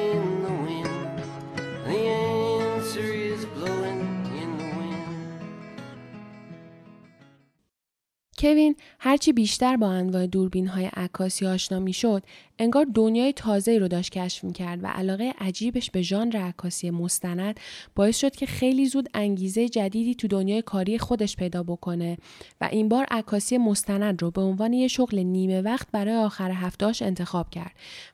کوین 8.44 8.76
هرچی 8.98 9.32
بیشتر 9.32 9.76
با 9.76 9.90
انواع 9.90 10.26
دوربین 10.26 10.66
های 10.66 10.84
عکاسی 10.84 11.46
آشنا 11.46 11.78
می‌شد 11.78 12.22
انگار 12.58 12.86
دنیای 12.94 13.32
تازه 13.32 13.78
رو 13.78 13.88
داشت 13.88 14.12
کشف 14.12 14.52
کرد 14.52 14.84
و 14.84 14.86
علاقه 14.86 15.34
عجیبش 15.38 15.90
به 15.90 16.02
ژانر 16.02 16.36
عکاسی 16.36 16.90
مستند 16.90 17.60
باعث 17.94 18.18
شد 18.18 18.36
که 18.36 18.46
خیلی 18.46 18.86
زود 18.86 19.08
انگیزه 19.14 19.68
جدیدی 19.68 20.14
تو 20.14 20.28
دنیای 20.28 20.62
کاری 20.62 20.98
خودش 20.98 21.36
پیدا 21.36 21.62
بکنه 21.62 22.16
و 22.60 22.68
این 22.72 22.88
بار 22.88 23.06
عکاسی 23.10 23.58
مستند 23.58 24.22
رو 24.22 24.30
به 24.30 24.40
عنوان 24.40 24.72
یه 24.72 24.88
شغل 24.88 25.18
نیمه 25.18 25.60
وقت 25.60 25.88
برای 25.92 26.14
آخر 26.14 26.50
هفتهاش 26.50 27.02
انتخاب 27.02 27.50
کرد 27.50 27.72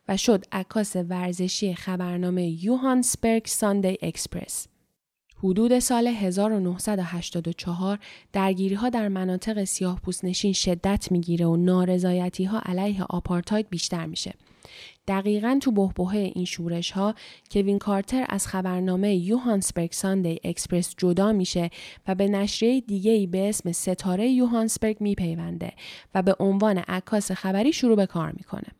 و 0.09 0.17
شد 0.17 0.45
عکاس 0.53 0.97
ورزشی 0.97 1.75
خبرنامه 1.75 2.65
یوهانسبرگ 2.65 3.47
ساندی 3.47 3.99
اکسپرس. 4.03 4.67
حدود 5.43 5.79
سال 5.79 6.07
1984 6.07 7.99
درگیری 8.33 8.75
ها 8.75 8.89
در 8.89 9.09
مناطق 9.09 9.65
سیاه 9.65 10.01
نشین 10.23 10.53
شدت 10.53 11.13
می‌گیره 11.13 11.47
و 11.47 11.57
نارضایتی 11.57 12.45
ها 12.45 12.63
علیه 12.65 13.03
آپارتاید 13.03 13.71
بیشتر 13.71 14.07
میشه. 14.07 14.35
دقیقا 15.09 15.59
تو 15.63 15.71
بحبوحه 15.73 16.33
این 16.35 16.45
شورش 16.45 16.91
ها 16.91 17.15
کوین 17.51 17.79
کارتر 17.79 18.27
از 18.29 18.47
خبرنامه 18.47 19.15
یوهانسبرگ 19.15 19.93
ساندی 19.93 20.41
اکسپرس 20.45 20.95
جدا 20.99 21.33
میشه 21.33 21.71
و 22.09 22.15
به 22.15 22.29
نشریه 22.29 22.81
دیگه 22.81 23.13
ای 23.13 23.27
به 23.27 23.49
اسم 23.49 23.73
ستاره 23.73 24.29
یوهانسبرگ 24.29 24.97
میپیونده 25.01 25.73
و 26.15 26.23
به 26.23 26.37
عنوان 26.41 26.79
عکاس 26.79 27.33
خبری 27.33 27.73
شروع 27.73 27.97
به 27.97 28.07
کار 28.07 28.33
می‌کنه. 28.33 28.80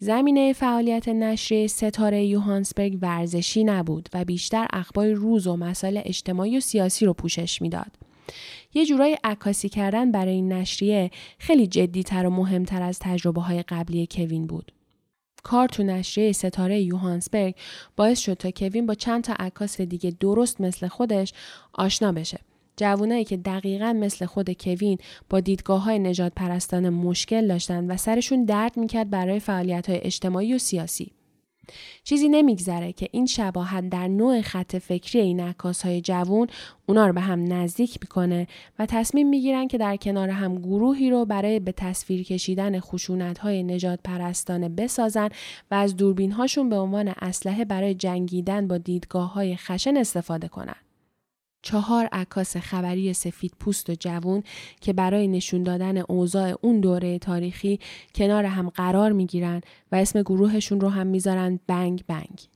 زمینه 0.00 0.52
فعالیت 0.52 1.08
نشریه 1.08 1.66
ستاره 1.66 2.24
یوهانسبرگ 2.24 2.98
ورزشی 3.02 3.64
نبود 3.64 4.08
و 4.14 4.24
بیشتر 4.24 4.66
اخبار 4.72 5.12
روز 5.12 5.46
و 5.46 5.56
مسائل 5.56 6.00
اجتماعی 6.04 6.56
و 6.56 6.60
سیاسی 6.60 7.06
رو 7.06 7.12
پوشش 7.12 7.62
می‌داد. 7.62 7.92
یه 8.74 8.86
جورای 8.86 9.18
عکاسی 9.24 9.68
کردن 9.68 10.12
برای 10.12 10.34
این 10.34 10.52
نشریه 10.52 11.10
خیلی 11.38 11.66
جدیتر 11.66 12.26
و 12.26 12.30
مهمتر 12.30 12.82
از 12.82 12.98
تجربه 12.98 13.40
های 13.40 13.62
قبلی 13.62 14.08
کوین 14.10 14.46
بود. 14.46 14.72
کار 15.42 15.68
تو 15.68 15.82
نشریه 15.82 16.32
ستاره 16.32 16.80
یوهانسبرگ 16.80 17.54
باعث 17.96 18.18
شد 18.20 18.34
تا 18.34 18.50
کوین 18.50 18.86
با 18.86 18.94
چند 18.94 19.24
تا 19.24 19.32
عکاس 19.38 19.80
دیگه 19.80 20.10
درست 20.20 20.60
مثل 20.60 20.88
خودش 20.88 21.32
آشنا 21.72 22.12
بشه 22.12 22.40
جوانایی 22.78 23.24
که 23.24 23.36
دقیقا 23.36 23.92
مثل 23.92 24.26
خود 24.26 24.50
کوین 24.52 24.98
با 25.30 25.40
دیدگاه 25.40 25.84
های 25.84 25.98
نجات 25.98 26.32
پرستان 26.36 26.88
مشکل 26.88 27.48
داشتند 27.48 27.90
و 27.90 27.96
سرشون 27.96 28.44
درد 28.44 28.76
می‌کرد 28.76 29.10
برای 29.10 29.40
فعالیت 29.40 29.90
های 29.90 30.00
اجتماعی 30.02 30.54
و 30.54 30.58
سیاسی. 30.58 31.12
چیزی 32.04 32.28
نمیگذره 32.28 32.92
که 32.92 33.08
این 33.12 33.26
شباهت 33.26 33.88
در 33.88 34.08
نوع 34.08 34.40
خط 34.40 34.76
فکری 34.76 35.20
این 35.20 35.40
عکاس 35.40 35.84
های 35.84 36.00
جوون 36.00 36.46
اونا 36.86 37.06
رو 37.06 37.12
به 37.12 37.20
هم 37.20 37.52
نزدیک 37.52 37.98
می‌کنه 38.02 38.46
و 38.78 38.86
تصمیم 38.86 39.28
می‌گیرن 39.28 39.68
که 39.68 39.78
در 39.78 39.96
کنار 39.96 40.28
هم 40.28 40.58
گروهی 40.58 41.10
رو 41.10 41.24
برای 41.24 41.60
به 41.60 41.72
تصویر 41.72 42.22
کشیدن 42.22 42.80
خشونت 42.80 43.38
های 43.38 43.62
نجات 43.62 44.00
پرستانه 44.04 44.68
بسازن 44.68 45.28
و 45.70 45.74
از 45.74 45.96
دوربین 45.96 46.32
هاشون 46.32 46.68
به 46.68 46.76
عنوان 46.76 47.08
اسلحه 47.20 47.64
برای 47.64 47.94
جنگیدن 47.94 48.68
با 48.68 48.78
دیدگاه 48.78 49.32
های 49.32 49.56
خشن 49.56 49.96
استفاده 49.96 50.48
کنن. 50.48 50.87
چهار 51.62 52.08
عکاس 52.12 52.56
خبری 52.56 53.12
سفید 53.12 53.54
پوست 53.60 53.90
و 53.90 53.94
جوون 54.00 54.42
که 54.80 54.92
برای 54.92 55.28
نشون 55.28 55.62
دادن 55.62 55.98
اوضاع 55.98 56.54
اون 56.60 56.80
دوره 56.80 57.18
تاریخی 57.18 57.80
کنار 58.14 58.44
هم 58.44 58.68
قرار 58.68 59.12
می‌گیرن 59.12 59.60
و 59.92 59.96
اسم 59.96 60.22
گروهشون 60.22 60.80
رو 60.80 60.88
هم 60.88 61.06
می‌ذارن 61.06 61.60
بنگ 61.66 62.04
بنگ. 62.06 62.48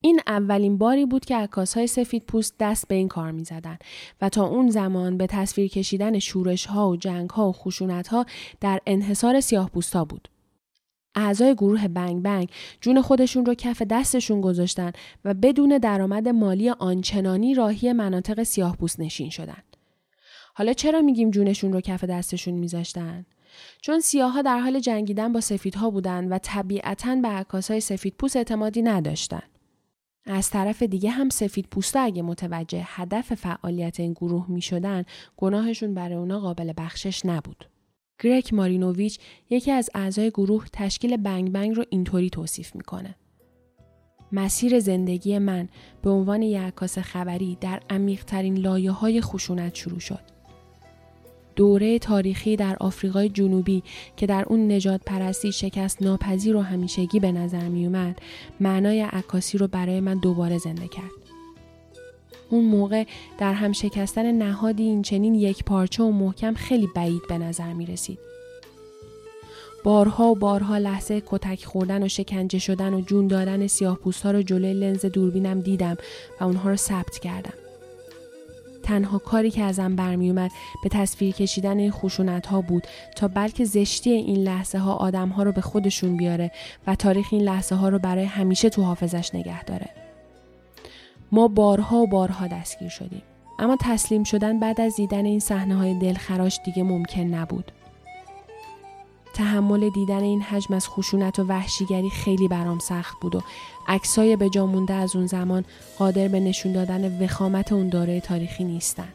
این 0.00 0.20
اولین 0.26 0.78
باری 0.78 1.06
بود 1.06 1.24
که 1.24 1.36
عکاس 1.36 1.76
های 1.76 1.86
سفید 1.86 2.24
پوست 2.24 2.54
دست 2.60 2.88
به 2.88 2.94
این 2.94 3.08
کار 3.08 3.30
می 3.30 3.44
زدن 3.44 3.78
و 4.20 4.28
تا 4.28 4.46
اون 4.46 4.70
زمان 4.70 5.16
به 5.16 5.26
تصویر 5.26 5.68
کشیدن 5.68 6.18
شورش 6.18 6.66
ها 6.66 6.88
و 6.88 6.96
جنگ 6.96 7.30
ها 7.30 7.48
و 7.48 7.52
خشونت 7.52 8.08
ها 8.08 8.26
در 8.60 8.80
انحصار 8.86 9.40
سیاه 9.40 9.70
ها 9.94 10.04
بود. 10.04 10.28
اعضای 11.14 11.54
گروه 11.54 11.88
بنگ 11.88 12.22
بنگ 12.22 12.50
جون 12.80 13.02
خودشون 13.02 13.46
رو 13.46 13.54
کف 13.54 13.82
دستشون 13.82 14.40
گذاشتن 14.40 14.92
و 15.24 15.34
بدون 15.34 15.78
درآمد 15.78 16.28
مالی 16.28 16.70
آنچنانی 16.70 17.54
راهی 17.54 17.92
مناطق 17.92 18.42
سیاه 18.42 18.76
پوست 18.76 19.00
نشین 19.00 19.30
شدن. 19.30 19.62
حالا 20.54 20.72
چرا 20.72 21.02
میگیم 21.02 21.30
جونشون 21.30 21.72
رو 21.72 21.80
کف 21.80 22.04
دستشون 22.04 22.54
میذاشتن؟ 22.54 23.26
چون 23.82 24.00
سیاها 24.00 24.42
در 24.42 24.58
حال 24.58 24.80
جنگیدن 24.80 25.32
با 25.32 25.40
سفیدها 25.40 25.90
بودن 25.90 26.28
و 26.28 26.38
طبیعتا 26.38 27.16
به 27.16 27.28
عکاسای 27.28 27.80
سفید 27.80 28.14
پوست 28.18 28.36
اعتمادی 28.36 28.82
نداشتن. 28.82 29.42
از 30.26 30.50
طرف 30.50 30.82
دیگه 30.82 31.10
هم 31.10 31.28
سفید 31.28 31.66
پوستا 31.70 32.00
اگه 32.00 32.22
متوجه 32.22 32.82
هدف 32.84 33.34
فعالیت 33.34 34.00
این 34.00 34.12
گروه 34.12 34.50
می 34.50 34.62
شدن 34.62 35.04
گناهشون 35.36 35.94
برای 35.94 36.14
اونا 36.14 36.40
قابل 36.40 36.72
بخشش 36.76 37.26
نبود. 37.26 37.64
گرک 38.24 38.54
مارینوویچ 38.54 39.18
یکی 39.50 39.70
از 39.70 39.90
اعضای 39.94 40.30
گروه 40.30 40.66
تشکیل 40.72 41.16
بنگ 41.16 41.52
بنگ 41.52 41.76
رو 41.76 41.84
اینطوری 41.90 42.30
توصیف 42.30 42.76
می‌کنه. 42.76 43.14
مسیر 44.32 44.80
زندگی 44.80 45.38
من 45.38 45.68
به 46.02 46.10
عنوان 46.10 46.42
یک 46.42 46.56
عکاس 46.56 46.98
خبری 46.98 47.58
در 47.60 47.82
عمیقترین 47.90 48.58
لایه 48.58 48.90
های 48.90 49.20
خشونت 49.20 49.74
شروع 49.74 49.98
شد. 49.98 50.20
دوره 51.56 51.98
تاریخی 51.98 52.56
در 52.56 52.76
آفریقای 52.80 53.28
جنوبی 53.28 53.82
که 54.16 54.26
در 54.26 54.44
اون 54.48 54.72
نجات 54.72 55.00
پرستی 55.06 55.52
شکست 55.52 56.02
ناپذیر 56.02 56.56
و 56.56 56.60
همیشگی 56.60 57.20
به 57.20 57.32
نظر 57.32 57.68
می 57.68 57.86
اومد 57.86 58.18
معنای 58.60 59.00
عکاسی 59.00 59.58
رو 59.58 59.68
برای 59.68 60.00
من 60.00 60.18
دوباره 60.18 60.58
زنده 60.58 60.88
کرد. 60.88 61.23
اون 62.50 62.64
موقع 62.64 63.04
در 63.38 63.52
هم 63.52 63.72
شکستن 63.72 64.32
نهادی 64.32 64.82
این 64.82 65.02
چنین 65.02 65.34
یک 65.34 65.64
پارچه 65.64 66.02
و 66.02 66.10
محکم 66.10 66.54
خیلی 66.54 66.88
بعید 66.94 67.22
به 67.28 67.38
نظر 67.38 67.72
می 67.72 67.86
رسید. 67.86 68.18
بارها 69.84 70.30
و 70.30 70.34
بارها 70.34 70.78
لحظه 70.78 71.22
کتک 71.26 71.64
خوردن 71.64 72.02
و 72.02 72.08
شکنجه 72.08 72.58
شدن 72.58 72.94
و 72.94 73.00
جون 73.00 73.26
دادن 73.26 73.66
سیاه 73.66 73.98
ها 74.24 74.30
رو 74.30 74.42
جلوی 74.42 74.74
لنز 74.74 75.06
دوربینم 75.06 75.60
دیدم 75.60 75.96
و 76.40 76.44
اونها 76.44 76.70
رو 76.70 76.76
ثبت 76.76 77.18
کردم. 77.18 77.54
تنها 78.82 79.18
کاری 79.18 79.50
که 79.50 79.62
ازم 79.62 79.96
برمیومد 79.96 80.50
به 80.82 80.88
تصویر 80.88 81.34
کشیدن 81.34 81.78
این 81.78 81.90
خشونت 81.90 82.46
ها 82.46 82.60
بود 82.60 82.86
تا 83.16 83.28
بلکه 83.28 83.64
زشتی 83.64 84.10
این 84.10 84.36
لحظه 84.36 84.78
ها 84.78 84.94
آدم 84.94 85.28
ها 85.28 85.42
رو 85.42 85.52
به 85.52 85.60
خودشون 85.60 86.16
بیاره 86.16 86.50
و 86.86 86.94
تاریخ 86.94 87.26
این 87.30 87.42
لحظه 87.42 87.74
ها 87.74 87.88
رو 87.88 87.98
برای 87.98 88.24
همیشه 88.24 88.70
تو 88.70 88.82
حافظش 88.82 89.34
نگه 89.34 89.64
داره. 89.64 90.03
ما 91.32 91.48
بارها 91.48 91.96
و 91.96 92.06
بارها 92.06 92.46
دستگیر 92.46 92.88
شدیم 92.88 93.22
اما 93.58 93.76
تسلیم 93.80 94.24
شدن 94.24 94.60
بعد 94.60 94.80
از 94.80 94.96
دیدن 94.96 95.24
این 95.24 95.40
صحنه 95.40 95.76
های 95.76 95.94
دلخراش 95.94 96.60
دیگه 96.64 96.82
ممکن 96.82 97.20
نبود 97.20 97.72
تحمل 99.34 99.90
دیدن 99.90 100.22
این 100.22 100.42
حجم 100.42 100.74
از 100.74 100.88
خشونت 100.88 101.38
و 101.38 101.44
وحشیگری 101.44 102.10
خیلی 102.10 102.48
برام 102.48 102.78
سخت 102.78 103.20
بود 103.20 103.34
و 103.34 103.42
عکسای 103.88 104.36
به 104.36 104.50
مونده 104.62 104.94
از 104.94 105.16
اون 105.16 105.26
زمان 105.26 105.64
قادر 105.98 106.28
به 106.28 106.40
نشون 106.40 106.72
دادن 106.72 107.22
وخامت 107.22 107.72
اون 107.72 107.88
دوره 107.88 108.20
تاریخی 108.20 108.64
نیستن. 108.64 109.08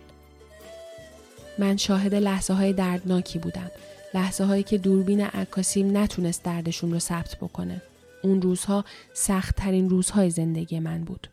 من 1.59 1.77
شاهد 1.77 2.15
لحظه 2.15 2.53
های 2.53 2.73
دردناکی 2.73 3.39
بودم. 3.39 3.71
لحظه 4.13 4.43
هایی 4.43 4.63
که 4.63 4.77
دوربین 4.77 5.21
عکاسیم 5.21 5.97
نتونست 5.97 6.43
دردشون 6.43 6.91
رو 6.91 6.99
ثبت 6.99 7.35
بکنه. 7.35 7.81
اون 8.23 8.41
روزها 8.41 8.85
سخت 9.13 9.55
ترین 9.55 9.89
روزهای 9.89 10.29
زندگی 10.29 10.79
من 10.79 11.03
بود. 11.03 11.27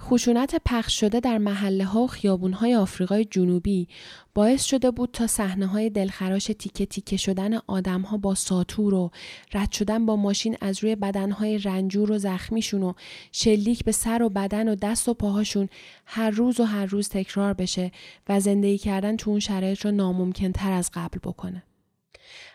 خشونت 0.00 0.62
پخش 0.66 1.00
شده 1.00 1.20
در 1.20 1.38
محله 1.38 1.84
ها 1.84 2.02
و 2.02 2.06
خیابون 2.06 2.52
های 2.52 2.74
آفریقای 2.74 3.24
جنوبی 3.24 3.88
باعث 4.34 4.64
شده 4.64 4.90
بود 4.90 5.10
تا 5.12 5.26
صحنه 5.26 5.66
های 5.66 5.90
دلخراش 5.90 6.44
تیکه 6.44 6.86
تیکه 6.86 7.16
شدن 7.16 7.54
آدم 7.66 8.00
ها 8.00 8.16
با 8.16 8.34
ساتور 8.34 8.94
و 8.94 9.10
رد 9.52 9.72
شدن 9.72 10.06
با 10.06 10.16
ماشین 10.16 10.56
از 10.60 10.84
روی 10.84 10.96
بدن 10.96 11.30
های 11.30 11.58
رنجور 11.58 12.12
و 12.12 12.18
زخمیشون 12.18 12.82
و 12.82 12.92
شلیک 13.32 13.84
به 13.84 13.92
سر 13.92 14.22
و 14.22 14.28
بدن 14.28 14.68
و 14.68 14.74
دست 14.74 15.08
و 15.08 15.14
پاهاشون 15.14 15.68
هر 16.06 16.30
روز 16.30 16.60
و 16.60 16.64
هر 16.64 16.86
روز 16.86 17.08
تکرار 17.08 17.54
بشه 17.54 17.90
و 18.28 18.40
زندگی 18.40 18.78
کردن 18.78 19.16
تو 19.16 19.30
اون 19.30 19.40
شرایط 19.40 19.84
رو 19.84 19.90
ناممکن 19.90 20.52
تر 20.52 20.72
از 20.72 20.90
قبل 20.94 21.18
بکنه. 21.22 21.62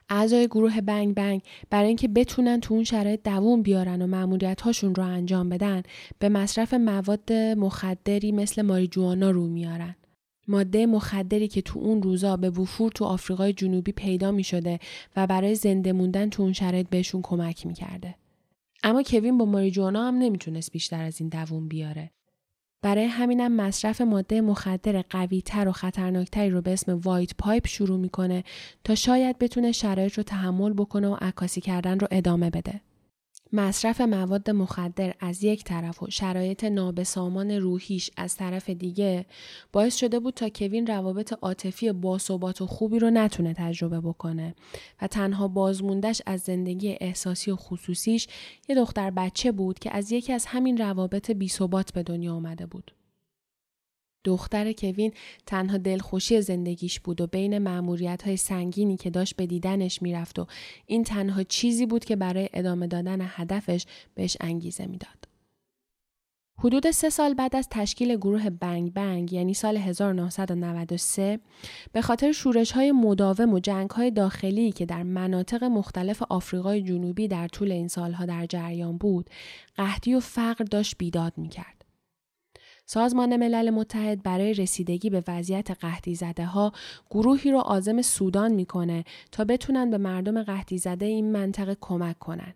اعضای 0.10 0.48
گروه 0.48 0.82
بنگ 0.82 1.16
بنگ 1.16 1.42
برای 1.70 1.88
اینکه 1.88 2.08
بتونن 2.08 2.60
تو 2.60 2.74
اون 2.74 2.84
شرایط 2.84 3.24
دووم 3.24 3.62
بیارن 3.62 4.02
و 4.02 4.08
معمولیت 4.08 4.62
هاشون 4.62 4.96
رو 4.96 5.04
انجام 5.04 5.50
بدن 5.50 5.84
به 6.20 6.30
مصرف 6.30 6.74
مواد 6.74 7.34
مخدری 7.34 8.32
مثل 8.32 8.62
ماریجوانا 8.62 9.32
رو 9.32 9.48
میارن. 9.48 9.96
ماده 10.48 10.86
مخدری 10.86 11.48
که 11.48 11.62
تو 11.62 11.80
اون 11.80 12.02
روزا 12.02 12.38
به 12.38 12.50
وفور 12.50 12.92
تو 12.92 13.06
آفریقای 13.06 13.54
جنوبی 13.54 13.92
پیدا 13.92 14.32
می 14.32 14.44
شده 14.44 14.80
و 15.16 15.28
برای 15.28 15.56
زنده 15.56 15.94
موندن 15.94 16.30
تو 16.30 16.44
اون 16.44 16.54
شرایط 16.54 16.90
بهشون 16.90 17.22
کمک 17.22 17.66
می‌کرده. 17.66 18.16
اما 18.84 19.04
کوین 19.04 19.38
با 19.38 19.46
ماریجوانا 19.46 20.08
هم 20.08 20.16
نمی‌تونست 20.16 20.72
بیشتر 20.72 21.04
از 21.04 21.22
این 21.22 21.30
دووم 21.30 21.68
بیاره. 21.68 22.12
برای 22.82 23.06
همینم 23.06 23.52
مصرف 23.52 24.02
ماده 24.02 24.42
مخدر 24.42 25.02
قویتر 25.10 25.68
و 25.68 25.72
خطرناکتری 25.72 26.50
رو 26.50 26.62
به 26.62 26.74
اسم 26.74 27.00
white 27.04 27.32
pipe 27.38 27.68
شروع 27.68 28.00
می‌کنه 28.00 28.44
تا 28.84 28.96
شاید 28.96 29.40
بتونه 29.40 29.72
شرایط 29.72 30.14
رو 30.14 30.24
تحمل 30.24 30.74
بکنه 30.74 31.08
و 31.08 31.18
عکاسی 31.22 31.62
کردن 31.62 32.00
رو 32.00 32.08
ادامه 32.12 32.50
بده. 32.50 32.82
مصرف 33.54 34.02
مواد 34.02 34.50
مخدر 34.50 35.14
از 35.20 35.44
یک 35.44 35.64
طرف 35.64 36.04
و 36.04 36.10
شرایط 36.10 36.64
نابسامان 36.64 37.52
روحیش 37.52 38.12
از 38.18 38.36
طرف 38.36 38.70
دیگه 38.70 39.26
باعث 39.72 39.96
شده 39.96 40.20
بود 40.20 40.34
تا 40.34 40.50
کوین 40.50 40.88
روابط 40.88 41.34
عاطفی 41.42 41.92
باثبات 41.92 42.62
و 42.62 42.68
خوبی 42.68 43.00
رو 43.00 43.10
نتونه 43.10 43.54
تجربه 43.54 44.02
بکنه 44.02 44.56
و 45.02 45.08
تنها 45.08 45.48
بازموندش 45.48 46.22
از 46.26 46.42
زندگی 46.42 46.98
احساسی 47.02 47.52
و 47.52 47.56
خصوصیش 47.56 48.28
یه 48.70 48.76
دختر 48.76 49.12
بچه 49.12 49.52
بود 49.52 49.80
که 49.80 49.96
از 49.96 50.12
یکی 50.12 50.34
از 50.34 50.46
همین 50.46 50.78
روابط 50.78 51.32
بیثبات 51.32 51.94
به 51.94 52.04
دنیا 52.04 52.34
آمده 52.34 52.66
بود. 52.66 52.99
دختر 54.24 54.72
کوین 54.72 55.14
تنها 55.46 55.78
دلخوشی 55.78 56.42
زندگیش 56.42 57.00
بود 57.00 57.22
و 57.22 57.28
بین 57.28 57.58
معمولیت 57.58 58.22
های 58.22 58.38
سنگینی 58.38 58.98
که 58.98 59.10
داشت 59.10 59.36
به 59.36 59.46
دیدنش 59.46 60.02
می‌رفت 60.02 60.40
و 60.40 60.48
این 60.86 61.04
تنها 61.04 61.44
چیزی 61.44 61.86
بود 61.86 62.06
که 62.06 62.16
برای 62.16 62.50
ادامه 62.54 62.88
دادن 62.88 63.18
هدفش 63.22 63.86
بهش 64.16 64.38
انگیزه 64.40 64.86
می‌داد. 64.86 65.30
حدود 66.60 66.92
سه 66.92 67.10
سال 67.10 67.34
بعد 67.34 67.56
از 67.56 67.68
تشکیل 67.72 68.16
گروه 68.16 68.50
بنگ 68.50 68.94
بنگ 68.94 69.34
یعنی 69.34 69.54
سال 69.54 69.78
1993 69.78 71.40
به 71.92 72.02
خاطر 72.02 72.32
شورش 72.32 72.72
های 72.72 72.92
مداوم 72.92 73.54
و 73.54 73.60
جنگ 73.60 73.90
های 73.90 74.12
داخلی 74.12 74.72
که 74.72 74.86
در 74.86 75.04
مناطق 75.04 75.64
مختلف 75.64 76.22
آفریقای 76.30 76.82
جنوبی 76.82 77.28
در 77.28 77.48
طول 77.48 77.72
این 77.72 77.88
سالها 77.88 78.26
در 78.26 78.46
جریان 78.46 78.98
بود 78.98 79.30
قحطی 79.76 80.14
و 80.14 80.20
فقر 80.20 80.64
داشت 80.64 80.96
بیداد 80.98 81.34
می‌کرد. 81.38 81.79
سازمان 82.92 83.36
ملل 83.36 83.70
متحد 83.70 84.24
برای 84.24 84.54
رسیدگی 84.54 85.10
به 85.10 85.24
وضعیت 85.28 85.72
قحطی 85.72 86.16
زده 86.16 86.46
ها 86.46 86.72
گروهی 87.10 87.52
رو 87.52 87.58
آزم 87.58 88.02
سودان 88.02 88.52
می‌کنه 88.52 89.04
تا 89.32 89.46
بتونن 89.46 89.90
به 89.90 89.98
مردم 89.98 90.44
قحطی 90.44 90.78
زده 90.78 91.06
این 91.06 91.32
منطقه 91.32 91.78
کمک 91.82 92.20
کنن. 92.20 92.54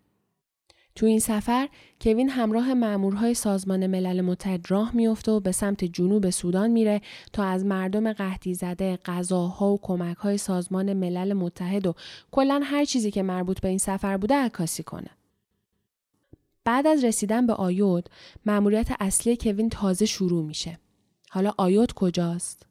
تو 0.94 1.06
این 1.06 1.18
سفر 1.18 1.68
کوین 2.00 2.28
همراه 2.28 2.74
مامورهای 2.74 3.34
سازمان 3.34 3.86
ملل 3.86 4.20
متحد 4.20 4.70
راه 4.70 4.96
میفته 4.96 5.32
و 5.32 5.40
به 5.40 5.52
سمت 5.52 5.84
جنوب 5.84 6.30
سودان 6.30 6.70
میره 6.70 7.00
تا 7.32 7.44
از 7.44 7.64
مردم 7.64 8.12
قحطی 8.12 8.54
زده 8.54 8.98
غذاها 9.04 9.72
و 9.72 9.80
کمکهای 9.82 10.38
سازمان 10.38 10.92
ملل 10.92 11.32
متحد 11.32 11.86
و 11.86 11.94
کلا 12.30 12.60
هر 12.64 12.84
چیزی 12.84 13.10
که 13.10 13.22
مربوط 13.22 13.60
به 13.60 13.68
این 13.68 13.78
سفر 13.78 14.16
بوده 14.16 14.34
عکاسی 14.34 14.82
کنه. 14.82 15.10
بعد 16.64 16.86
از 16.86 17.04
رسیدن 17.04 17.46
به 17.46 17.52
آیود 17.52 18.08
مأموریت 18.46 18.88
اصلی 19.00 19.36
کوین 19.36 19.68
تازه 19.68 20.06
شروع 20.06 20.44
میشه. 20.44 20.78
حالا 21.30 21.52
آیود 21.58 21.92
کجاست؟ 21.92 22.66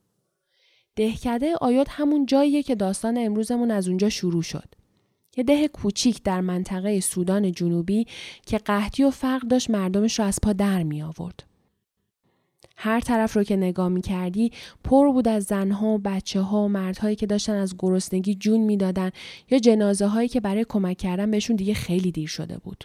دهکده 0.95 1.55
آیود 1.61 1.87
همون 1.89 2.25
جاییه 2.25 2.63
که 2.63 2.75
داستان 2.75 3.17
امروزمون 3.17 3.71
از 3.71 3.87
اونجا 3.87 4.09
شروع 4.09 4.41
شد. 4.41 4.75
یه 5.37 5.43
ده 5.43 5.67
کوچیک 5.67 6.23
در 6.23 6.41
منطقه 6.41 6.99
سودان 6.99 7.51
جنوبی 7.51 8.07
که 8.45 8.57
قحطی 8.57 9.03
و 9.03 9.09
فقر 9.09 9.47
داشت 9.47 9.69
مردمش 9.69 10.19
رو 10.19 10.25
از 10.25 10.39
پا 10.43 10.53
در 10.53 10.83
می 10.83 11.01
آورد. 11.01 11.43
هر 12.77 12.99
طرف 12.99 13.35
رو 13.35 13.43
که 13.43 13.55
نگاه 13.55 13.89
می 13.89 14.01
کردی 14.01 14.51
پر 14.83 15.11
بود 15.11 15.27
از 15.27 15.43
زنها 15.43 15.87
و 15.87 15.97
بچه 15.97 16.41
ها 16.41 16.63
و 16.63 16.67
مردهایی 16.67 17.15
که 17.15 17.25
داشتن 17.25 17.53
از 17.53 17.75
گرسنگی 17.79 18.35
جون 18.35 18.59
می‌دادن 18.59 19.11
یا 19.49 19.59
جنازه 19.59 20.07
هایی 20.07 20.27
که 20.27 20.39
برای 20.39 20.65
کمک 20.69 20.97
کردن 20.97 21.31
بهشون 21.31 21.55
دیگه 21.55 21.73
خیلی 21.73 22.11
دیر 22.11 22.27
شده 22.27 22.57
بود. 22.57 22.83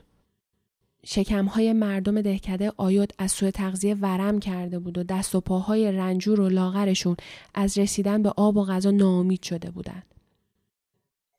شکمهای 1.04 1.72
مردم 1.72 2.22
دهکده 2.22 2.72
آیود 2.76 3.12
از 3.18 3.32
سوی 3.32 3.50
تغذیه 3.50 3.94
ورم 3.94 4.40
کرده 4.40 4.78
بود 4.78 4.98
و 4.98 5.02
دست 5.02 5.34
و 5.34 5.40
پاهای 5.40 5.92
رنجور 5.92 6.40
و 6.40 6.48
لاغرشون 6.48 7.16
از 7.54 7.78
رسیدن 7.78 8.22
به 8.22 8.32
آب 8.36 8.56
و 8.56 8.64
غذا 8.64 8.90
ناامید 8.90 9.42
شده 9.42 9.70
بودند. 9.70 10.14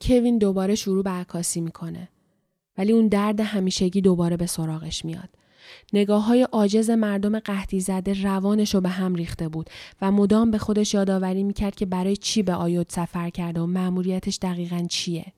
کوین 0.02 0.38
دوباره 0.38 0.76
شروع 0.76 1.04
به 1.04 1.10
عکاسی 1.10 1.62
می‌کنه. 1.62 2.10
ولی 2.78 2.92
اون 2.92 3.08
درد 3.08 3.40
همیشگی 3.40 4.02
دوباره 4.02 4.38
به 4.38 4.46
سراغش 4.46 5.06
میاد. 5.06 5.30
نگاه 5.94 6.26
های 6.26 6.42
عاجز 6.42 6.90
مردم 6.90 7.40
قحطی 7.40 7.80
زده 7.80 8.24
روانش 8.24 8.76
رو 8.76 8.82
به 8.82 8.90
هم 8.90 9.16
ریخته 9.16 9.50
بود 9.50 9.70
و 10.02 10.12
مدام 10.12 10.52
به 10.52 10.58
خودش 10.58 10.94
یادآوری 10.94 11.44
می‌کرد 11.44 11.76
که 11.76 11.86
برای 11.86 12.18
چی 12.18 12.44
به 12.44 12.54
آیود 12.54 12.90
سفر 12.90 13.30
کرده 13.30 13.62
و 13.62 13.66
مأموریتش 13.66 14.40
دقیقا 14.42 14.86
چیه. 14.90 15.34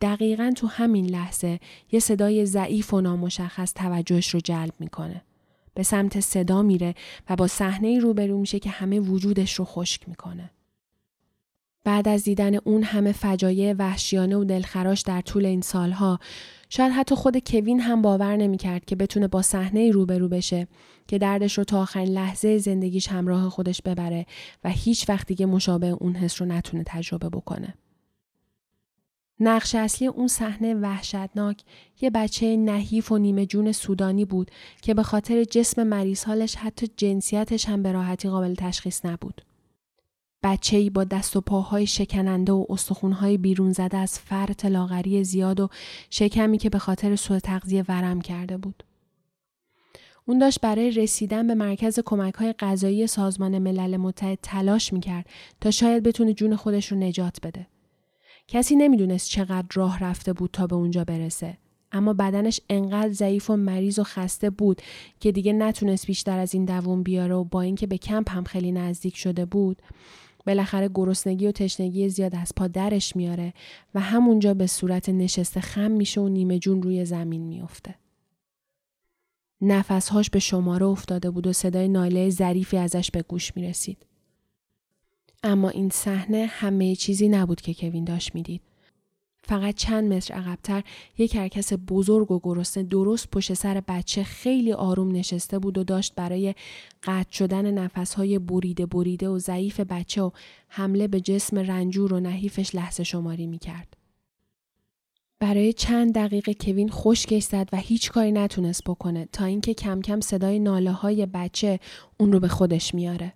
دقیقا 0.00 0.52
تو 0.56 0.66
همین 0.66 1.06
لحظه 1.06 1.60
یه 1.92 2.00
صدای 2.00 2.46
ضعیف 2.46 2.94
و 2.94 3.00
نامشخص 3.00 3.72
توجهش 3.74 4.28
رو 4.28 4.40
جلب 4.40 4.72
می‌کنه. 4.78 5.22
به 5.74 5.82
سمت 5.82 6.20
صدا 6.20 6.62
میره 6.62 6.94
و 7.30 7.36
با 7.36 7.46
صحنه 7.46 7.98
روبرو 7.98 8.38
میشه 8.38 8.58
که 8.58 8.70
همه 8.70 9.00
وجودش 9.00 9.54
رو 9.54 9.64
خشک 9.64 10.08
می‌کنه. 10.08 10.50
بعد 11.84 12.08
از 12.08 12.24
دیدن 12.24 12.54
اون 12.54 12.82
همه 12.82 13.12
فجایع 13.12 13.74
وحشیانه 13.78 14.36
و 14.36 14.44
دلخراش 14.44 15.00
در 15.00 15.20
طول 15.20 15.46
این 15.46 15.60
سالها 15.60 16.18
شاید 16.68 16.92
حتی 16.92 17.14
خود 17.14 17.38
کوین 17.38 17.80
هم 17.80 18.02
باور 18.02 18.36
نمی‌کرد 18.36 18.84
که 18.84 18.96
بتونه 18.96 19.28
با 19.28 19.42
صحنه 19.42 19.90
روبرو 19.90 20.28
بشه 20.28 20.66
که 21.08 21.18
دردش 21.18 21.58
رو 21.58 21.64
تا 21.64 21.82
آخرین 21.82 22.08
لحظه 22.08 22.58
زندگیش 22.58 23.08
همراه 23.08 23.48
خودش 23.48 23.82
ببره 23.82 24.26
و 24.64 24.70
هیچ 24.70 25.08
وقت 25.08 25.26
دیگه 25.26 25.46
مشابه 25.46 25.86
اون 25.86 26.14
حس 26.16 26.42
رو 26.42 26.48
نتونه 26.48 26.82
تجربه 26.86 27.28
بکنه. 27.28 27.74
نقش 29.40 29.74
اصلی 29.74 30.06
اون 30.06 30.28
صحنه 30.28 30.74
وحشتناک 30.74 31.62
یه 32.00 32.10
بچه 32.10 32.56
نحیف 32.56 33.12
و 33.12 33.18
نیمه 33.18 33.46
جون 33.46 33.72
سودانی 33.72 34.24
بود 34.24 34.50
که 34.82 34.94
به 34.94 35.02
خاطر 35.02 35.44
جسم 35.44 35.82
مریض 35.82 36.24
حالش 36.24 36.56
حتی 36.56 36.88
جنسیتش 36.96 37.68
هم 37.68 37.82
به 37.82 37.92
راحتی 37.92 38.28
قابل 38.28 38.54
تشخیص 38.54 39.04
نبود. 39.04 39.42
بچه 40.42 40.76
ای 40.76 40.90
با 40.90 41.04
دست 41.04 41.36
و 41.36 41.40
پاهای 41.40 41.86
شکننده 41.86 42.52
و 42.52 42.66
استخونهای 42.68 43.36
بیرون 43.38 43.72
زده 43.72 43.96
از 43.96 44.18
فرط 44.18 44.64
لاغری 44.64 45.24
زیاد 45.24 45.60
و 45.60 45.68
شکمی 46.10 46.58
که 46.58 46.70
به 46.70 46.78
خاطر 46.78 47.16
سوء 47.16 47.38
تغذیه 47.38 47.84
ورم 47.88 48.20
کرده 48.20 48.56
بود. 48.56 48.82
اون 50.26 50.38
داشت 50.38 50.60
برای 50.60 50.90
رسیدن 50.90 51.46
به 51.46 51.54
مرکز 51.54 52.00
کمک 52.04 52.34
های 52.34 52.52
غذایی 52.52 53.06
سازمان 53.06 53.58
ملل 53.58 53.96
متحد 53.96 54.38
تلاش 54.42 54.92
می‌کرد 54.92 55.26
تا 55.60 55.70
شاید 55.70 56.02
بتونه 56.02 56.34
جون 56.34 56.56
خودش 56.56 56.92
رو 56.92 56.98
نجات 56.98 57.36
بده. 57.42 57.66
کسی 58.48 58.76
نمی‌دونست 58.76 59.28
چقدر 59.28 59.66
راه 59.74 60.04
رفته 60.04 60.32
بود 60.32 60.50
تا 60.50 60.66
به 60.66 60.76
اونجا 60.76 61.04
برسه. 61.04 61.58
اما 61.92 62.12
بدنش 62.12 62.60
انقدر 62.70 63.12
ضعیف 63.12 63.50
و 63.50 63.56
مریض 63.56 63.98
و 63.98 64.04
خسته 64.04 64.50
بود 64.50 64.82
که 65.20 65.32
دیگه 65.32 65.52
نتونست 65.52 66.06
بیشتر 66.06 66.38
از 66.38 66.54
این 66.54 66.64
دووم 66.64 67.02
بیاره 67.02 67.34
و 67.34 67.44
با 67.44 67.62
اینکه 67.62 67.86
به 67.86 67.98
کمپ 67.98 68.30
هم 68.30 68.44
خیلی 68.44 68.72
نزدیک 68.72 69.16
شده 69.16 69.44
بود 69.44 69.82
بالاخره 70.46 70.90
گرسنگی 70.94 71.46
و 71.46 71.52
تشنگی 71.52 72.08
زیاد 72.08 72.34
از 72.36 72.52
پا 72.56 72.66
درش 72.66 73.16
میاره 73.16 73.52
و 73.94 74.00
همونجا 74.00 74.54
به 74.54 74.66
صورت 74.66 75.08
نشسته 75.08 75.60
خم 75.60 75.90
میشه 75.90 76.20
و 76.20 76.28
نیمه 76.28 76.58
جون 76.58 76.82
روی 76.82 77.04
زمین 77.04 77.42
میافته. 77.42 77.94
نفسهاش 79.60 80.30
به 80.30 80.38
شماره 80.38 80.86
افتاده 80.86 81.30
بود 81.30 81.46
و 81.46 81.52
صدای 81.52 81.88
ناله 81.88 82.30
ظریفی 82.30 82.76
ازش 82.76 83.10
به 83.10 83.22
گوش 83.22 83.56
می 83.56 83.68
رسید. 83.68 84.06
اما 85.46 85.68
این 85.68 85.90
صحنه 85.90 86.46
همه 86.46 86.96
چیزی 86.96 87.28
نبود 87.28 87.60
که 87.60 87.74
کوین 87.74 88.04
داشت 88.04 88.34
می‌دید. 88.34 88.60
فقط 89.48 89.74
چند 89.74 90.12
متر 90.12 90.34
عقبتر 90.34 90.82
یک 91.18 91.32
کرکس 91.32 91.72
بزرگ 91.88 92.30
و 92.30 92.40
گرسنه 92.42 92.82
درست 92.82 93.30
پشت 93.30 93.54
سر 93.54 93.82
بچه 93.88 94.22
خیلی 94.22 94.72
آروم 94.72 95.12
نشسته 95.12 95.58
بود 95.58 95.78
و 95.78 95.84
داشت 95.84 96.14
برای 96.14 96.54
قطع 97.02 97.32
شدن 97.32 97.70
نفسهای 97.70 98.38
بریده 98.38 98.86
بریده 98.86 99.28
و 99.28 99.38
ضعیف 99.38 99.80
بچه 99.80 100.22
و 100.22 100.30
حمله 100.68 101.08
به 101.08 101.20
جسم 101.20 101.58
رنجور 101.58 102.12
و 102.12 102.20
نحیفش 102.20 102.74
لحظه 102.74 103.04
شماری 103.04 103.46
می 103.46 103.58
کرد. 103.58 103.96
برای 105.40 105.72
چند 105.72 106.14
دقیقه 106.14 106.54
کوین 106.54 106.90
خشکش 106.90 107.42
زد 107.42 107.68
و 107.72 107.76
هیچ 107.76 108.10
کاری 108.10 108.32
نتونست 108.32 108.84
بکنه 108.84 109.28
تا 109.32 109.44
اینکه 109.44 109.74
کم 109.74 110.00
کم 110.00 110.20
صدای 110.20 110.58
ناله 110.58 110.92
های 110.92 111.26
بچه 111.26 111.80
اون 112.20 112.32
رو 112.32 112.40
به 112.40 112.48
خودش 112.48 112.94
میاره. 112.94 113.32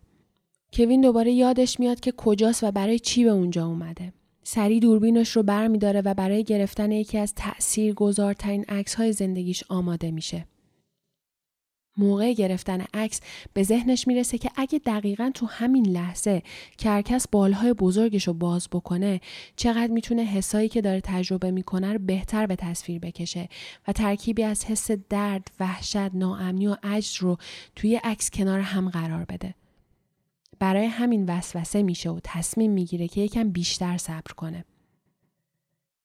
کوین 0.72 1.00
دوباره 1.00 1.32
یادش 1.32 1.80
میاد 1.80 2.00
که 2.00 2.12
کجاست 2.12 2.64
و 2.64 2.70
برای 2.70 2.98
چی 2.98 3.24
به 3.24 3.30
اونجا 3.30 3.66
اومده. 3.66 4.12
سری 4.42 4.80
دوربینش 4.80 5.30
رو 5.30 5.42
بر 5.42 5.68
داره 5.68 6.00
و 6.00 6.14
برای 6.14 6.44
گرفتن 6.44 6.92
یکی 6.92 7.18
از 7.18 7.34
تأثیر 7.34 7.94
گذارترین 7.94 8.64
عکس 8.68 8.94
های 8.94 9.12
زندگیش 9.12 9.64
آماده 9.68 10.10
میشه. 10.10 10.46
موقع 11.96 12.32
گرفتن 12.32 12.84
عکس 12.94 13.20
به 13.52 13.62
ذهنش 13.62 14.06
می‌رسه 14.06 14.38
که 14.38 14.50
اگه 14.56 14.78
دقیقا 14.78 15.30
تو 15.34 15.46
همین 15.46 15.86
لحظه 15.86 16.42
کرکس 16.78 17.28
بالهای 17.28 17.72
بزرگش 17.72 18.28
رو 18.28 18.34
باز 18.34 18.68
بکنه 18.72 19.20
چقدر 19.56 19.92
می‌تونه 19.92 20.22
حسایی 20.22 20.68
که 20.68 20.80
داره 20.80 21.00
تجربه 21.00 21.50
می‌کنه 21.50 21.92
رو 21.92 21.98
بهتر 21.98 22.46
به 22.46 22.56
تصویر 22.56 22.98
بکشه 22.98 23.48
و 23.88 23.92
ترکیبی 23.92 24.42
از 24.42 24.64
حس 24.64 24.90
درد، 24.90 25.50
وحشت، 25.60 25.96
ناامنی 25.96 26.66
و 26.66 26.76
عجز 26.82 27.16
رو 27.16 27.36
توی 27.76 27.96
عکس 27.96 28.30
کنار 28.30 28.60
هم 28.60 28.88
قرار 28.88 29.24
بده. 29.24 29.54
برای 30.60 30.86
همین 30.86 31.24
وسوسه 31.28 31.82
میشه 31.82 32.10
و 32.10 32.20
تصمیم 32.24 32.70
می‌گیره 32.70 33.08
که 33.08 33.20
یکم 33.20 33.50
بیشتر 33.50 33.96
صبر 33.96 34.32
کنه. 34.36 34.64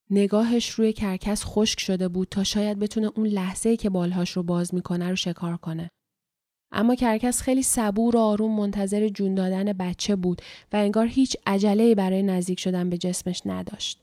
نگاهش 0.09 0.69
روی 0.69 0.93
کرکس 0.93 1.43
خشک 1.45 1.79
شده 1.79 2.07
بود 2.07 2.27
تا 2.31 2.43
شاید 2.43 2.79
بتونه 2.79 3.11
اون 3.15 3.27
لحظه 3.27 3.77
که 3.77 3.89
بالهاش 3.89 4.31
رو 4.31 4.43
باز 4.43 4.73
می‌کنه 4.73 5.09
رو 5.09 5.15
شکار 5.15 5.57
کنه. 5.57 5.91
اما 6.71 6.95
کرکس 6.95 7.41
خیلی 7.41 7.63
صبور 7.63 8.15
و 8.15 8.19
آروم 8.19 8.55
منتظر 8.55 9.09
جون 9.09 9.35
دادن 9.35 9.73
بچه 9.73 10.15
بود 10.15 10.41
و 10.73 10.75
انگار 10.75 11.07
هیچ 11.07 11.37
عجله 11.45 11.95
برای 11.95 12.23
نزدیک 12.23 12.59
شدن 12.59 12.89
به 12.89 12.97
جسمش 12.97 13.41
نداشت. 13.45 14.01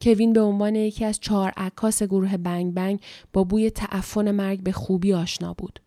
کوین 0.00 0.32
به 0.32 0.40
عنوان 0.40 0.74
یکی 0.74 1.04
از 1.04 1.20
چهار 1.20 1.52
عکاس 1.56 2.02
گروه 2.02 2.36
بنگ 2.36 2.74
بنگ 2.74 3.00
با 3.32 3.44
بوی 3.44 3.70
تعفن 3.70 4.30
مرگ 4.30 4.60
به 4.60 4.72
خوبی 4.72 5.12
آشنا 5.12 5.54
بود. 5.54 5.80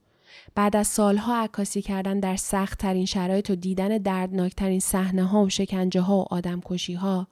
بعد 0.55 0.75
از 0.75 0.87
سالها 0.87 1.43
عکاسی 1.43 1.81
کردن 1.81 2.19
در 2.19 2.35
سخت 2.35 2.79
ترین 2.79 3.05
شرایط 3.05 3.49
و 3.49 3.55
دیدن 3.55 3.97
دردناکترین 3.97 4.79
صحنه 4.79 5.23
ها 5.23 5.43
و 5.43 5.49
شکنجه 5.49 6.01
ها 6.01 6.17
و 6.17 6.25
آدم 6.33 6.61
کشی 6.65 6.93
ها 6.93 7.27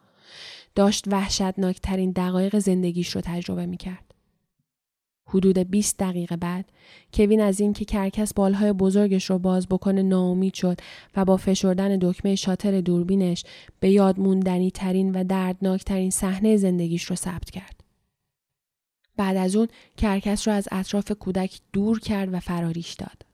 داشت 0.76 1.08
وحشتناکترین 1.08 2.12
دقایق 2.12 2.60
زندگیش 2.60 3.16
رو 3.16 3.22
تجربه 3.22 3.66
می 3.66 3.78
کرد. 3.78 4.08
حدود 5.30 5.58
20 5.58 5.98
دقیقه 5.98 6.36
بعد 6.36 6.66
کوین 7.14 7.42
از 7.42 7.60
اینکه 7.60 7.86
کرکس 7.86 8.34
بالهای 8.34 8.74
بزرگش 8.74 9.30
رو 9.30 9.40
باز 9.40 9.68
بکنه 9.68 10.02
ناامید 10.02 10.54
شد 10.54 10.78
و 11.16 11.26
با 11.26 11.38
فشردن 11.38 11.98
دکمه 12.02 12.36
شاتر 12.36 12.82
دوربینش 12.82 13.44
به 13.80 13.90
یاد 13.90 14.20
موندنی 14.20 14.72
ترین 14.72 15.12
و 15.12 15.24
دردناک 15.24 15.84
ترین 15.84 16.10
صحنه 16.10 16.58
زندگیش 16.58 17.04
رو 17.04 17.16
ثبت 17.16 17.50
کرد. 17.50 17.77
بعد 19.18 19.38
از 19.38 19.56
اون 19.56 19.68
کرکس 19.98 20.48
رو 20.48 20.54
از 20.54 20.68
اطراف 20.72 21.12
کودک 21.12 21.60
دور 21.74 22.00
کرد 22.00 22.34
و 22.34 22.40
فراریش 22.40 22.94
داد. 22.94 23.26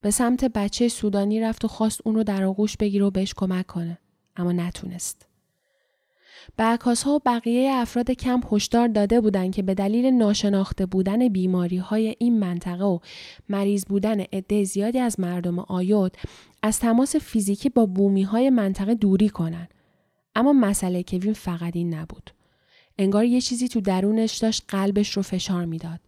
به 0.00 0.10
سمت 0.10 0.44
بچه 0.44 0.88
سودانی 0.88 1.40
رفت 1.40 1.64
و 1.64 1.68
خواست 1.68 2.00
اون 2.04 2.14
رو 2.14 2.24
در 2.24 2.44
آغوش 2.44 2.76
بگیره 2.76 3.04
و 3.04 3.10
بهش 3.10 3.34
کمک 3.34 3.66
کنه 3.66 3.98
اما 4.36 4.52
نتونست. 4.52 5.26
به 6.56 6.78
ها 7.04 7.14
و 7.14 7.20
بقیه 7.26 7.70
افراد 7.72 8.10
کمپ 8.10 8.54
هشدار 8.54 8.88
داده 8.88 9.20
بودند 9.20 9.54
که 9.54 9.62
به 9.62 9.74
دلیل 9.74 10.06
ناشناخته 10.06 10.86
بودن 10.86 11.28
بیماری 11.28 11.76
های 11.76 12.16
این 12.18 12.38
منطقه 12.38 12.84
و 12.84 12.98
مریض 13.48 13.84
بودن 13.84 14.20
عده 14.20 14.64
زیادی 14.64 14.98
از 14.98 15.20
مردم 15.20 15.58
آیود 15.58 16.16
از 16.62 16.80
تماس 16.80 17.16
فیزیکی 17.16 17.68
با 17.68 17.86
بومی 17.86 18.22
های 18.22 18.50
منطقه 18.50 18.94
دوری 18.94 19.28
کنند. 19.28 19.74
اما 20.34 20.52
مسئله 20.52 21.02
کوین 21.02 21.32
فقط 21.32 21.76
این 21.76 21.94
نبود. 21.94 22.30
انگار 23.00 23.24
یه 23.24 23.40
چیزی 23.40 23.68
تو 23.68 23.80
درونش 23.80 24.38
داشت 24.38 24.64
قلبش 24.68 25.16
رو 25.16 25.22
فشار 25.22 25.64
می‌داد. 25.64 26.00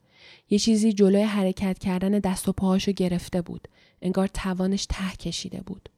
یه 0.51 0.59
چیزی 0.59 0.93
جلوی 0.93 1.23
حرکت 1.23 1.79
کردن 1.79 2.11
دست 2.11 2.49
و 2.49 2.53
پاهاشو 2.53 2.93
گرفته 2.93 3.43
بود. 3.43 3.69
انگار 4.03 4.27
توانش 4.27 4.87
ته 4.87 5.17
کشیده 5.19 5.61
بود. 5.67 5.89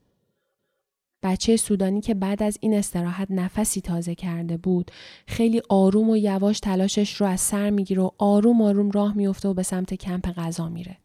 بچه 1.22 1.56
سودانی 1.56 2.00
که 2.00 2.14
بعد 2.14 2.42
از 2.42 2.58
این 2.60 2.74
استراحت 2.74 3.30
نفسی 3.30 3.80
تازه 3.80 4.14
کرده 4.14 4.56
بود 4.56 4.90
خیلی 5.26 5.62
آروم 5.68 6.10
و 6.10 6.16
یواش 6.16 6.60
تلاشش 6.60 7.20
رو 7.20 7.26
از 7.26 7.40
سر 7.40 7.70
می‌گیره 7.70 8.02
و 8.02 8.10
آروم 8.18 8.62
آروم 8.62 8.90
راه 8.90 9.16
میفته 9.16 9.48
و 9.48 9.54
به 9.54 9.62
سمت 9.62 9.94
کمپ 9.94 10.32
غذا 10.32 10.68
میره. 10.68 10.96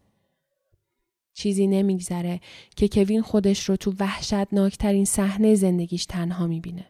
چیزی 1.34 1.68
نمیگذره 1.68 2.40
که 2.76 2.88
کوین 2.88 3.22
خودش 3.22 3.70
رو 3.70 3.76
تو 3.76 3.94
وحشتناکترین 4.00 5.06
صحنه 5.06 5.56
زندگیش 5.56 6.06
تنها 6.06 6.48
می‌بینه. 6.48 6.86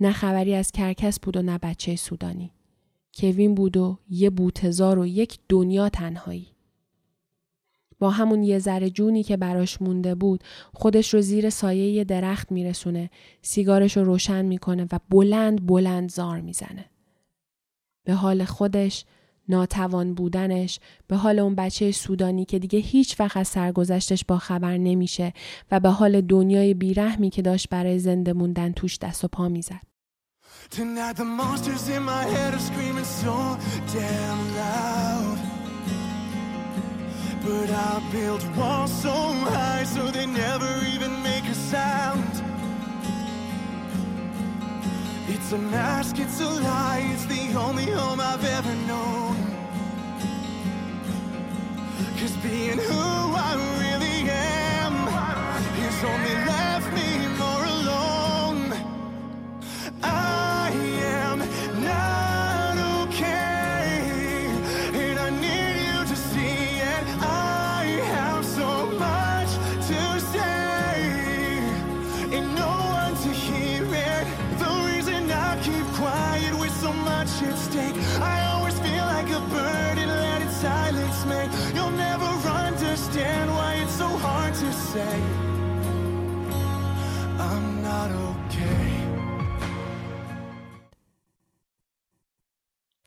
نه 0.00 0.12
خبری 0.12 0.54
از 0.54 0.72
کرکس 0.72 1.20
بود 1.20 1.36
و 1.36 1.42
نه 1.42 1.58
بچه 1.58 1.96
سودانی. 1.96 2.52
کوین 3.14 3.54
بود 3.54 3.76
و 3.76 3.98
یه 4.10 4.30
بوتزار 4.30 4.98
و 4.98 5.06
یک 5.06 5.38
دنیا 5.48 5.88
تنهایی. 5.88 6.46
با 7.98 8.10
همون 8.10 8.42
یه 8.42 8.58
ذره 8.58 8.90
جونی 8.90 9.22
که 9.22 9.36
براش 9.36 9.82
مونده 9.82 10.14
بود 10.14 10.44
خودش 10.74 11.14
رو 11.14 11.20
زیر 11.20 11.50
سایه 11.50 11.90
یه 11.90 12.04
درخت 12.04 12.52
میرسونه 12.52 13.10
سیگارش 13.42 13.96
رو 13.96 14.04
روشن 14.04 14.44
می‌کنه 14.44 14.86
و 14.92 14.98
بلند 15.10 15.66
بلند 15.66 16.10
زار 16.10 16.40
می‌زنه. 16.40 16.84
به 18.04 18.14
حال 18.14 18.44
خودش 18.44 19.04
ناتوان 19.48 20.14
بودنش 20.14 20.80
به 21.06 21.16
حال 21.16 21.38
اون 21.38 21.54
بچه 21.54 21.92
سودانی 21.92 22.44
که 22.44 22.58
دیگه 22.58 22.78
هیچ 22.78 23.20
وقت 23.20 23.36
از 23.36 23.48
سرگذشتش 23.48 24.24
با 24.24 24.38
خبر 24.38 24.76
نمیشه 24.76 25.32
و 25.70 25.80
به 25.80 25.88
حال 25.88 26.20
دنیای 26.20 26.74
بیرحمی 26.74 27.30
که 27.30 27.42
داشت 27.42 27.68
برای 27.68 27.98
زنده 27.98 28.32
موندن 28.32 28.72
توش 28.72 28.98
دست 28.98 29.24
و 29.24 29.28
پا 29.28 29.48
می‌زد. 29.48 29.87
But 37.42 37.70
I 37.70 38.02
built 38.12 38.44
walls 38.56 38.92
so 39.02 39.10
high 39.10 39.84
so 39.84 40.10
they 40.10 40.26
never 40.26 40.70
even 40.94 41.22
make 41.22 41.44
a 41.44 41.54
sound. 41.54 42.42
It's 45.28 45.52
a 45.52 45.58
mask, 45.58 46.18
it's 46.18 46.40
a 46.40 46.48
lie, 46.48 47.08
it's 47.14 47.24
the 47.24 47.54
only 47.58 47.86
home 47.86 48.20
I've 48.20 48.44
ever 48.44 48.74
known. 48.86 49.36
Cause 52.18 52.36
being 52.42 52.78
who 52.78 53.04
I 53.48 53.54
really 53.80 54.28
am 54.28 54.94
is 55.86 56.04
only 56.04 56.47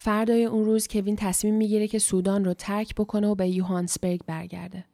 فردای 0.03 0.45
اون 0.45 0.65
روز 0.65 0.87
کوین 0.87 1.15
تصمیم 1.15 1.55
می‌گیره 1.55 1.87
که 1.87 1.99
سودان 1.99 2.45
رو 2.45 2.53
ترک 2.53 2.95
بکنه 2.95 3.27
و 3.27 3.35
به 3.35 3.47
یوهانسبرگ 3.47 4.21
برگرده. 4.27 4.85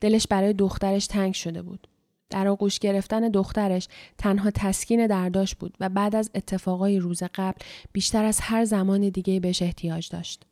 دلش 0.00 0.26
برای 0.26 0.52
دخترش 0.52 1.06
تنگ 1.06 1.34
شده 1.34 1.62
بود. 1.62 1.88
در 2.30 2.48
آغوش 2.48 2.78
گرفتن 2.78 3.28
دخترش 3.28 3.88
تنها 4.18 4.50
تسکین 4.50 5.06
درداش 5.06 5.54
بود 5.54 5.76
و 5.80 5.88
بعد 5.88 6.16
از 6.16 6.30
اتفاقای 6.34 6.98
روز 6.98 7.22
قبل 7.34 7.64
بیشتر 7.92 8.24
از 8.24 8.40
هر 8.40 8.64
زمان 8.64 9.08
دیگه 9.08 9.40
بهش 9.40 9.62
احتیاج 9.62 10.08
داشت. 10.08 10.42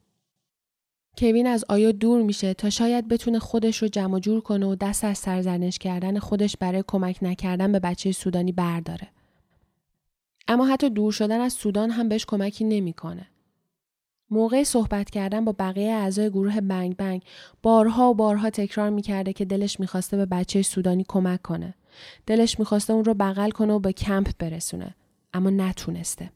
کوین 1.19 1.47
از 1.47 1.65
آیا 1.69 1.93
دور 1.93 2.23
میشه 2.23 2.55
تا 2.55 2.71
شاید 2.71 3.09
بتونه 3.09 3.39
خودش 3.39 3.77
رو 3.83 3.89
جمع 3.89 4.21
جور 4.21 4.41
کنه 4.41 4.67
و 4.67 4.75
دست 4.75 5.05
از 5.05 5.19
سرزنش 5.19 5.79
کردن 5.79 6.19
خودش 6.19 6.57
برای 6.57 6.85
کمک 6.87 7.19
نکردن 7.23 7.73
به 7.73 7.79
بچه 7.79 8.13
سودانی 8.13 8.53
برداره. 8.53 9.09
اما 10.49 10.67
حتی 10.67 10.91
دور 10.91 11.13
شدن 11.13 11.41
از 11.41 11.53
سودان 11.53 11.91
هم 11.91 12.09
بهش 12.09 12.25
کمکی 12.27 12.65
نمی‌کنه. 12.65 13.27
موقع 14.31 14.65
صحبت 14.65 15.11
کردن 15.11 15.45
با 15.45 15.55
بقیه 15.59 15.93
اعضای 15.93 16.31
گروه 16.31 16.61
بنگ 16.61 16.97
بنگ 16.97 17.23
بارها 17.63 18.11
و 18.11 18.15
بارها 18.15 18.51
تکرار 18.51 18.91
می‌کرده 18.91 19.33
که 19.33 19.45
دلش 19.45 19.81
می‌خواسته 19.81 20.17
به 20.17 20.27
بچه 20.27 20.63
سودانی 20.63 21.05
کمک 21.09 21.43
کنه. 21.43 21.75
دلش 22.27 22.59
می‌خواسته 22.59 22.93
اون 22.93 23.05
رو 23.05 23.15
بغل 23.15 23.51
کنه 23.51 23.73
و 23.73 23.79
به 23.79 23.93
کمپ 23.93 24.31
برسونه. 24.39 24.95
اما 25.35 25.51
نتونسته. 25.51 26.31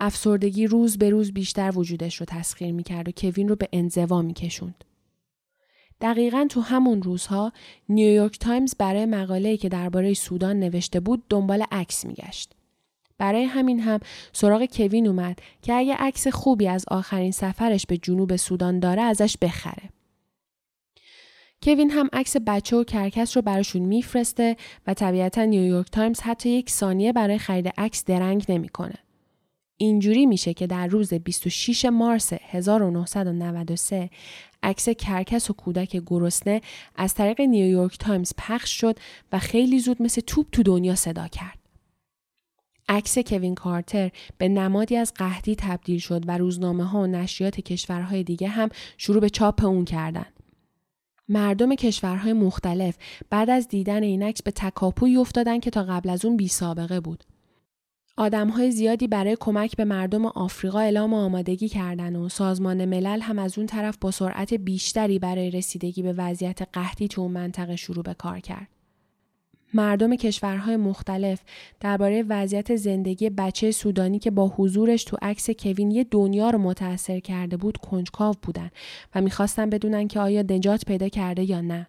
افسردگی 0.00 0.66
روز 0.66 0.98
به 0.98 1.10
روز 1.10 1.32
بیشتر 1.32 1.72
وجودش 1.74 2.16
رو 2.16 2.26
تسخیر 2.28 2.72
می‌کرد 2.72 3.08
و 3.08 3.12
کوین 3.16 3.48
رو 3.48 3.56
به 3.56 3.68
انزوا 3.72 4.22
میکشوند. 4.22 4.84
دقیقا 6.00 6.46
تو 6.50 6.60
همون 6.60 7.02
روزها 7.02 7.52
نیویورک 7.88 8.38
تایمز 8.38 8.74
برای 8.74 9.06
مقاله‌ای 9.06 9.56
که 9.56 9.68
درباره 9.68 10.14
سودان 10.14 10.60
نوشته 10.60 11.00
بود 11.00 11.22
دنبال 11.28 11.64
عکس 11.70 12.04
میگشت. 12.06 12.54
برای 13.18 13.44
همین 13.44 13.80
هم 13.80 14.00
سراغ 14.32 14.64
کوین 14.64 15.06
اومد 15.06 15.38
که 15.62 15.74
اگه 15.74 15.94
عکس 15.94 16.28
خوبی 16.28 16.68
از 16.68 16.84
آخرین 16.88 17.32
سفرش 17.32 17.86
به 17.86 17.96
جنوب 17.96 18.36
سودان 18.36 18.80
داره 18.80 19.02
ازش 19.02 19.36
بخره. 19.42 19.90
کوین 21.62 21.90
هم 21.90 22.08
عکس 22.12 22.36
بچه 22.46 22.76
و 22.76 22.84
کرکس 22.84 23.36
رو 23.36 23.42
براشون 23.42 23.82
میفرسته 23.82 24.56
و 24.86 24.94
طبیعتا 24.94 25.44
نیویورک 25.44 25.90
تایمز 25.90 26.20
حتی 26.20 26.48
یک 26.48 26.70
ثانیه 26.70 27.12
برای 27.12 27.38
خرید 27.38 27.68
عکس 27.78 28.04
درنگ 28.04 28.44
نمی‌کنه. 28.48 28.94
اینجوری 29.76 30.26
میشه 30.26 30.54
که 30.54 30.66
در 30.66 30.86
روز 30.86 31.14
26 31.14 31.84
مارس 31.84 32.32
1993 32.32 34.10
عکس 34.62 34.88
کرکس 34.88 35.50
و 35.50 35.52
کودک 35.52 36.02
گرسنه 36.06 36.60
از 36.96 37.14
طریق 37.14 37.40
نیویورک 37.40 37.98
تایمز 37.98 38.32
پخش 38.38 38.80
شد 38.80 38.98
و 39.32 39.38
خیلی 39.38 39.78
زود 39.78 40.02
مثل 40.02 40.20
توپ 40.20 40.46
تو 40.52 40.62
دنیا 40.62 40.94
صدا 40.94 41.28
کرد. 41.28 41.57
عکس 42.88 43.18
کوین 43.18 43.54
کارتر 43.54 44.10
به 44.38 44.48
نمادی 44.48 44.96
از 44.96 45.12
قحطی 45.14 45.54
تبدیل 45.54 45.98
شد 45.98 46.28
و 46.28 46.38
روزنامه 46.38 46.84
ها 46.84 47.00
و 47.00 47.06
نشریات 47.06 47.60
کشورهای 47.60 48.24
دیگه 48.24 48.48
هم 48.48 48.68
شروع 48.96 49.20
به 49.20 49.30
چاپ 49.30 49.64
اون 49.64 49.84
کردن. 49.84 50.26
مردم 51.28 51.74
کشورهای 51.74 52.32
مختلف 52.32 52.96
بعد 53.30 53.50
از 53.50 53.68
دیدن 53.68 54.02
این 54.02 54.22
عکس 54.22 54.42
به 54.42 54.50
تکاپوی 54.50 55.16
افتادن 55.16 55.60
که 55.60 55.70
تا 55.70 55.82
قبل 55.82 56.10
از 56.10 56.24
اون 56.24 56.36
بی 56.36 56.48
سابقه 56.48 57.00
بود. 57.00 57.24
آدم 58.16 58.48
های 58.48 58.70
زیادی 58.70 59.08
برای 59.08 59.36
کمک 59.40 59.76
به 59.76 59.84
مردم 59.84 60.26
آفریقا 60.26 60.78
اعلام 60.78 61.14
آمادگی 61.14 61.68
کردن 61.68 62.16
و 62.16 62.28
سازمان 62.28 62.84
ملل 62.84 63.20
هم 63.20 63.38
از 63.38 63.58
اون 63.58 63.66
طرف 63.66 63.96
با 64.00 64.10
سرعت 64.10 64.54
بیشتری 64.54 65.18
برای 65.18 65.50
رسیدگی 65.50 66.02
به 66.02 66.12
وضعیت 66.12 66.62
قحطی 66.72 67.08
تو 67.08 67.20
اون 67.20 67.32
منطقه 67.32 67.76
شروع 67.76 68.02
به 68.02 68.14
کار 68.14 68.40
کرد. 68.40 68.77
مردم 69.74 70.16
کشورهای 70.16 70.76
مختلف 70.76 71.40
درباره 71.80 72.24
وضعیت 72.28 72.76
زندگی 72.76 73.30
بچه 73.30 73.70
سودانی 73.70 74.18
که 74.18 74.30
با 74.30 74.52
حضورش 74.56 75.04
تو 75.04 75.16
عکس 75.22 75.50
کوین 75.50 75.90
یه 75.90 76.04
دنیا 76.04 76.50
رو 76.50 76.58
متاثر 76.58 77.20
کرده 77.20 77.56
بود 77.56 77.76
کنجکاو 77.76 78.34
بودن 78.42 78.70
و 79.14 79.20
می‌خواستن 79.20 79.70
بدونن 79.70 80.08
که 80.08 80.20
آیا 80.20 80.42
نجات 80.42 80.84
پیدا 80.84 81.08
کرده 81.08 81.50
یا 81.50 81.60
نه. 81.60 81.88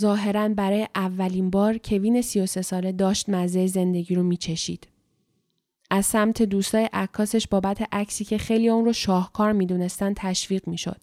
ظاهرا 0.00 0.48
برای 0.48 0.88
اولین 0.94 1.50
بار 1.50 1.78
کوین 1.78 2.22
33 2.22 2.62
ساله 2.62 2.92
داشت 2.92 3.28
مزه 3.28 3.66
زندگی 3.66 4.14
رو 4.14 4.22
میچشید. 4.22 4.88
از 5.90 6.06
سمت 6.06 6.42
دوستای 6.42 6.88
عکاسش 6.92 7.48
بابت 7.48 7.88
عکسی 7.92 8.24
که 8.24 8.38
خیلی 8.38 8.68
اون 8.68 8.84
رو 8.84 8.92
شاهکار 8.92 9.52
می‌دونستن 9.52 10.14
تشویق 10.16 10.68
می‌شد. 10.68 11.00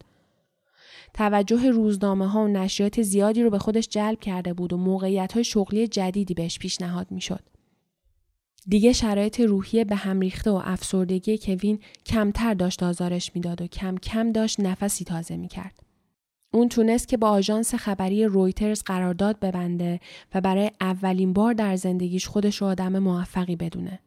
توجه 1.15 1.69
روزنامه 1.69 2.28
ها 2.28 2.43
و 2.43 2.47
نشریات 2.47 3.01
زیادی 3.01 3.43
رو 3.43 3.49
به 3.49 3.60
خودش 3.60 3.88
جلب 3.88 4.19
کرده 4.19 4.54
بود 4.54 4.73
و 4.73 4.78
موقعیت 4.78 5.34
های 5.34 5.43
شغلی 5.43 5.88
جدیدی 5.88 6.34
بهش 6.34 6.60
پیشنهاد 6.60 7.12
می‌شد. 7.12 7.43
دیگه 8.67 8.93
شرایط 8.93 9.39
روحی 9.39 9.84
به 9.84 9.95
هم 9.95 10.19
ریخته 10.19 10.51
و 10.51 10.62
افسردگی 10.65 11.38
کوین 11.38 11.80
کمتر 12.06 12.54
داشت 12.54 12.84
آزارش 12.84 13.32
می‌داد 13.36 13.62
و 13.62 13.67
کم 13.67 13.97
کم 13.97 14.32
داشت 14.32 14.60
نفسی 14.60 15.06
تازه 15.06 15.38
می‌کرد. 15.38 15.80
اون 16.54 16.69
تونست 16.69 17.08
که 17.08 17.17
با 17.17 17.30
آژانس 17.30 17.75
خبری 17.75 18.25
رویترز 18.25 18.84
قرارداد 18.84 19.39
ببنده 19.39 19.99
و 20.34 20.41
برای 20.41 20.71
اولین 20.82 21.34
بار 21.34 21.54
در 21.54 21.75
زندگیش 21.75 22.28
خودش 22.28 22.62
رو 22.62 22.67
آدم 22.67 22.99
موفقی 22.99 23.56
بدونه. 23.56 23.99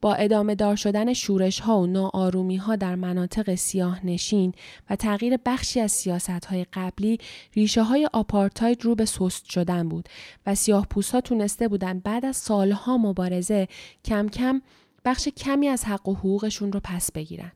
با 0.00 0.14
ادامه 0.14 0.54
دار 0.54 0.76
شدن 0.76 1.12
شورش 1.12 1.60
ها 1.60 1.80
و 1.80 1.86
ناآرومی 1.86 2.56
ها 2.56 2.76
در 2.76 2.94
مناطق 2.94 3.54
سیاه 3.54 4.06
نشین 4.06 4.52
و 4.90 4.96
تغییر 4.96 5.36
بخشی 5.46 5.80
از 5.80 5.92
سیاست 5.92 6.44
های 6.44 6.66
قبلی 6.72 7.18
ریشه 7.54 7.82
های 7.82 8.08
آپارتاید 8.12 8.84
رو 8.84 8.94
به 8.94 9.04
سست 9.04 9.44
شدن 9.44 9.88
بود 9.88 10.08
و 10.46 10.54
سیاه 10.54 10.86
پوست 10.86 11.14
ها 11.14 11.20
تونسته 11.20 11.68
بودن 11.68 11.98
بعد 11.98 12.24
از 12.24 12.36
سالها 12.36 12.98
مبارزه 12.98 13.68
کم 14.04 14.28
کم 14.28 14.62
بخش 15.04 15.28
کمی 15.28 15.68
از 15.68 15.84
حق 15.84 16.08
و 16.08 16.14
حقوقشون 16.14 16.72
رو 16.72 16.80
پس 16.84 17.12
بگیرن. 17.12 17.52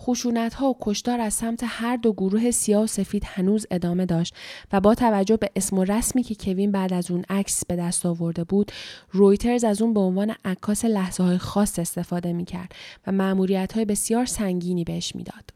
خشونت 0.00 0.54
ها 0.54 0.70
و 0.70 0.76
کشتار 0.80 1.20
از 1.20 1.34
سمت 1.34 1.60
هر 1.66 1.96
دو 1.96 2.12
گروه 2.12 2.50
سیاه 2.50 2.82
و 2.82 2.86
سفید 2.86 3.22
هنوز 3.26 3.66
ادامه 3.70 4.06
داشت 4.06 4.34
و 4.72 4.80
با 4.80 4.94
توجه 4.94 5.36
به 5.36 5.50
اسم 5.56 5.78
و 5.78 5.84
رسمی 5.84 6.22
که 6.22 6.34
کوین 6.34 6.72
بعد 6.72 6.92
از 6.92 7.10
اون 7.10 7.24
عکس 7.28 7.64
به 7.66 7.76
دست 7.76 8.06
آورده 8.06 8.44
بود 8.44 8.72
رویترز 9.10 9.64
از 9.64 9.82
اون 9.82 9.94
به 9.94 10.00
عنوان 10.00 10.34
عکاس 10.44 10.84
لحظه 10.84 11.22
های 11.22 11.38
خاص 11.38 11.78
استفاده 11.78 12.32
می 12.32 12.44
کرد 12.44 12.74
و 13.06 13.12
معمولیت 13.12 13.72
های 13.72 13.84
بسیار 13.84 14.24
سنگینی 14.26 14.84
بهش 14.84 15.16
می‌داد. 15.16 15.50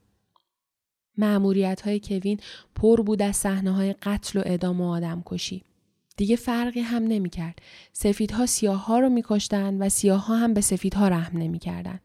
معمولیت 1.18 1.80
های 1.80 2.00
کوین 2.00 2.40
پر 2.74 3.02
بود 3.02 3.22
از 3.22 3.36
صحنه 3.36 3.70
های 3.70 3.92
قتل 3.92 4.38
و 4.38 4.42
اعدام 4.46 4.80
و 4.80 4.90
آدم 4.90 5.22
کشی. 5.26 5.64
دیگه 6.16 6.36
فرقی 6.36 6.80
هم 6.80 7.02
نمی 7.04 7.30
کرد. 7.30 7.58
سفیدها 7.92 8.46
سیاه 8.46 8.86
ها 8.86 8.98
رو 8.98 9.08
می 9.08 9.22
کشتن 9.28 9.82
و 9.82 9.88
سیاه 9.88 10.26
ها 10.26 10.36
هم 10.36 10.54
به 10.54 10.60
سفیدها 10.60 11.08
رحم 11.08 11.38
نمی 11.38 11.58
کردن. 11.58 12.00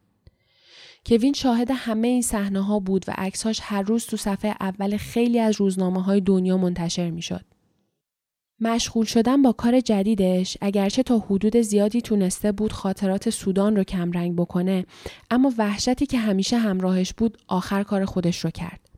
کوین 1.06 1.34
شاهد 1.34 1.72
همه 1.72 2.08
این 2.08 2.22
صحنه 2.22 2.62
ها 2.62 2.80
بود 2.80 3.06
و 3.08 3.14
عکسهاش 3.18 3.60
هر 3.64 3.82
روز 3.82 4.06
تو 4.06 4.18
صفحه 4.18 4.56
اول 4.60 4.98
خیلی 4.98 5.40
از 5.40 5.56
روزنامه 5.62 6.04
های 6.04 6.22
دنیا 6.22 6.58
منتشر 6.58 7.10
می 7.10 7.22
شد. 7.22 7.46
مشغول 8.60 9.06
شدن 9.06 9.42
با 9.42 9.52
کار 9.52 9.80
جدیدش 9.80 10.58
اگرچه 10.62 11.04
تا 11.04 11.20
حدود 11.20 11.58
زیادی 11.58 12.02
تونسته 12.02 12.52
بود 12.52 12.74
خاطرات 12.74 13.30
سودان 13.30 13.76
رو 13.76 13.84
کمرنگ 13.84 14.36
بکنه 14.36 14.86
اما 15.32 15.54
وحشتی 15.58 16.06
که 16.06 16.18
همیشه 16.18 16.58
همراهش 16.58 17.14
بود 17.14 17.38
آخر 17.48 17.84
کار 17.84 18.06
خودش 18.06 18.40
رو 18.40 18.50
کرد. 18.52 18.90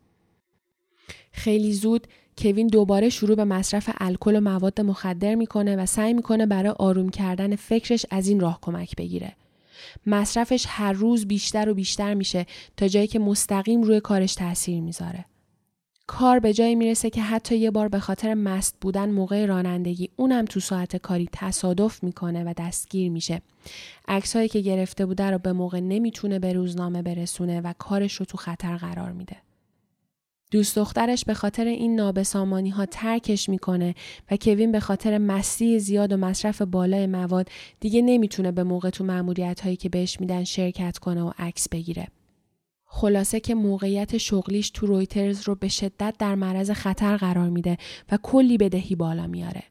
خیلی 1.31 1.73
زود 1.73 2.07
کوین 2.37 2.67
دوباره 2.67 3.09
شروع 3.09 3.35
به 3.35 3.43
مصرف 3.43 3.89
الکل 3.97 4.35
و 4.35 4.41
مواد 4.41 4.81
مخدر 4.81 5.35
می‌کنه 5.35 5.75
و 5.75 5.85
سعی 5.85 6.13
می‌کنه 6.13 6.45
برای 6.45 6.73
آروم 6.79 7.09
کردن 7.09 7.55
فکرش 7.55 8.05
از 8.11 8.27
این 8.27 8.39
راه 8.39 8.59
کمک 8.61 8.95
بگیره. 8.95 9.35
مصرفش 10.05 10.65
هر 10.67 10.93
روز 10.93 11.25
بیشتر 11.25 11.69
و 11.69 11.73
بیشتر 11.73 12.13
میشه 12.13 12.45
تا 12.77 12.87
جایی 12.87 13.07
که 13.07 13.19
مستقیم 13.19 13.81
روی 13.81 13.99
کارش 13.99 14.35
تاثیر 14.35 14.81
می‌ذاره. 14.81 15.25
کار 16.07 16.39
به 16.39 16.53
جایی 16.53 16.75
می‌رسه 16.75 17.09
که 17.09 17.21
حتی 17.21 17.57
یه 17.57 17.71
بار 17.71 17.87
به 17.87 17.99
خاطر 17.99 18.33
مست 18.33 18.75
بودن 18.81 19.09
موقع 19.09 19.45
رانندگی 19.45 20.09
اونم 20.15 20.45
تو 20.45 20.59
ساعت 20.59 20.95
کاری 20.95 21.29
تصادف 21.31 22.03
می‌کنه 22.03 22.43
و 22.43 22.53
دستگیر 22.57 23.11
میشه. 23.11 23.41
عکسهایی 24.07 24.49
که 24.49 24.59
گرفته 24.59 25.05
بوده 25.05 25.23
رو 25.23 25.37
به 25.37 25.53
موقع 25.53 25.79
نمی‌تونه 25.79 26.39
به 26.39 26.53
روزنامه 26.53 27.01
برسونه 27.01 27.61
و 27.61 27.73
کارش 27.77 28.13
رو 28.13 28.25
تو 28.25 28.37
خطر 28.37 28.77
قرار 28.77 29.11
میده. 29.11 29.35
دوست 30.55 30.75
دخترش 30.75 31.25
به 31.25 31.33
خاطر 31.33 31.65
این 31.65 31.95
نابسامانی 31.95 32.69
ها 32.69 32.85
ترکش 32.85 33.49
می‌کنه 33.49 33.95
و 34.31 34.37
کوین 34.37 34.71
به 34.71 34.79
خاطر 34.79 35.17
مستی 35.17 35.79
زیاد 35.79 36.13
و 36.13 36.17
مصرف 36.17 36.61
بالای 36.61 37.07
مواد 37.07 37.49
دیگه 37.79 38.01
نمی‌تونه 38.01 38.51
به 38.51 38.63
موقع 38.63 38.89
تو 38.89 39.03
معمولیت 39.03 39.61
هایی 39.61 39.75
که 39.75 39.89
بهش 39.89 40.19
میدن 40.19 40.43
شرکت 40.43 40.97
کنه 40.97 41.23
و 41.23 41.31
عکس 41.37 41.69
بگیره. 41.69 42.07
خلاصه 42.85 43.39
که 43.39 43.55
موقعیت 43.55 44.17
شغلیش 44.17 44.69
تو 44.69 44.85
رویترز 44.85 45.41
رو 45.41 45.55
به 45.55 45.67
شدت 45.67 46.15
در 46.19 46.35
معرض 46.35 46.71
خطر 46.71 47.17
قرار 47.17 47.49
میده 47.49 47.77
و 48.11 48.17
کلی 48.23 48.57
بدهی 48.57 48.95
بالا 48.95 49.27
میاره. 49.27 49.63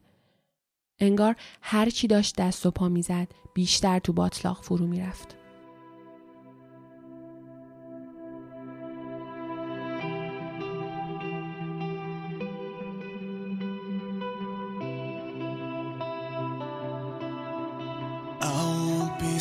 انگار 0.99 1.35
هر 1.61 1.89
چی 1.89 2.07
داشت 2.07 2.35
دست 2.35 2.65
و 2.65 2.71
پا 2.71 2.89
می‌زد 2.89 3.27
بیشتر 3.53 3.99
تو 3.99 4.13
باطلاق 4.13 4.63
فرو 4.63 4.87
می‌رفت. 4.87 5.44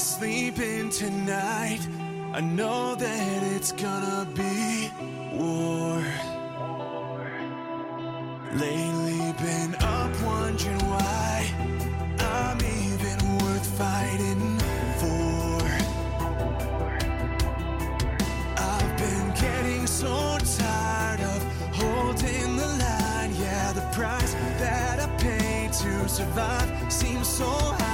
Sleeping 0.04 0.90
tonight. 0.90 1.80
I 2.34 2.40
know 2.42 2.94
that 2.94 3.42
it's 3.54 3.72
gonna 3.72 4.28
be 4.34 4.90
war. 5.32 6.04
Lately, 8.52 9.32
been 9.42 9.74
up 9.76 10.12
wondering 10.22 10.78
why 10.92 11.46
I'm 12.20 12.58
even 12.60 13.18
worth 13.38 13.66
fighting 13.78 14.58
for. 15.00 15.64
I've 18.60 18.96
been 18.98 19.28
getting 19.40 19.86
so 19.86 20.36
tired 20.58 21.20
of 21.20 21.42
holding 21.74 22.56
the 22.56 22.68
line. 22.84 23.34
Yeah, 23.40 23.72
the 23.72 23.86
price 23.96 24.34
that 24.58 25.00
I 25.00 25.06
pay 25.16 25.70
to 25.82 26.08
survive 26.10 26.92
seems 26.92 27.26
so 27.26 27.46
high. 27.46 27.93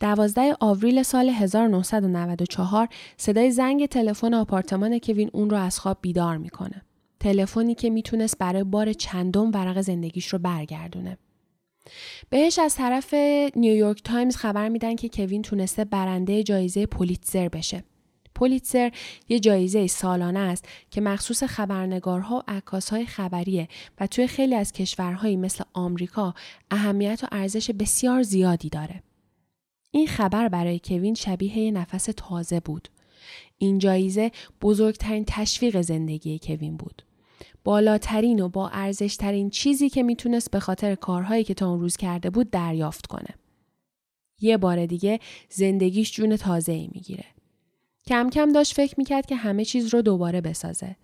دوازده 0.00 0.56
آوریل 0.60 1.02
سال 1.02 1.28
1994 1.28 2.88
صدای 3.16 3.50
زنگ 3.50 3.86
تلفن 3.86 4.34
آپارتمان 4.34 4.98
کوین 4.98 5.30
اون 5.32 5.50
رو 5.50 5.56
از 5.56 5.78
خواب 5.78 5.98
بیدار 6.00 6.36
می‌کنه. 6.36 6.82
تلفنی 7.20 7.74
که 7.74 7.90
می‌تونست 7.90 8.38
برای 8.38 8.64
بار 8.64 8.92
چندم 8.92 9.50
ورق 9.52 9.80
زندگیش 9.80 10.26
رو 10.26 10.38
برگردونه. 10.38 11.18
بهش 12.30 12.58
از 12.58 12.74
طرف 12.76 13.14
نیویورک 13.56 14.02
تایمز 14.02 14.36
خبر 14.36 14.68
میدن 14.68 14.96
که 14.96 15.08
کوین 15.08 15.42
تونسته 15.42 15.84
برنده 15.84 16.42
جایزه 16.42 16.86
پولیتزر 16.86 17.48
بشه. 17.48 17.84
پولیتزر 18.34 18.90
یه 19.28 19.40
جایزه 19.40 19.86
سالانه 19.86 20.38
است 20.38 20.68
که 20.90 21.00
مخصوص 21.00 21.42
خبرنگارها 21.42 22.36
و 22.36 22.42
عکاسهای 22.48 23.06
خبریه 23.06 23.68
و 24.00 24.06
توی 24.06 24.26
خیلی 24.26 24.54
از 24.54 24.72
کشورهایی 24.72 25.36
مثل 25.36 25.64
آمریکا 25.72 26.34
اهمیت 26.70 27.20
و 27.24 27.26
ارزش 27.32 27.70
بسیار 27.70 28.22
زیادی 28.22 28.68
داره. 28.68 29.02
این 29.90 30.06
خبر 30.06 30.48
برای 30.48 30.80
کوین 30.84 31.14
شبیه 31.14 31.58
یه 31.58 31.70
نفس 31.70 32.08
تازه 32.16 32.60
بود. 32.60 32.88
این 33.58 33.78
جایزه 33.78 34.30
بزرگترین 34.62 35.24
تشویق 35.26 35.80
زندگی 35.80 36.38
کوین 36.42 36.76
بود. 36.76 37.02
بالاترین 37.64 38.40
و 38.40 38.48
با 38.48 38.68
ارزشترین 38.68 39.50
چیزی 39.50 39.88
که 39.88 40.02
می‌تونست 40.02 40.50
به 40.50 40.60
خاطر 40.60 40.94
کارهایی 40.94 41.44
که 41.44 41.54
تا 41.54 41.70
اون 41.70 41.80
روز 41.80 41.96
کرده 41.96 42.30
بود 42.30 42.50
دریافت 42.50 43.06
کنه. 43.06 43.34
یه 44.40 44.56
بار 44.56 44.86
دیگه 44.86 45.20
زندگیش 45.48 46.12
جون 46.12 46.36
تازه 46.36 46.72
ای 46.72 46.88
می‌گیره. 46.92 47.24
کم 48.06 48.30
کم 48.30 48.52
داشت 48.52 48.74
فکر 48.74 48.94
می‌کرد 48.98 49.26
که 49.26 49.36
همه 49.36 49.64
چیز 49.64 49.94
رو 49.94 50.02
دوباره 50.02 50.40
بسازه. 50.40 50.96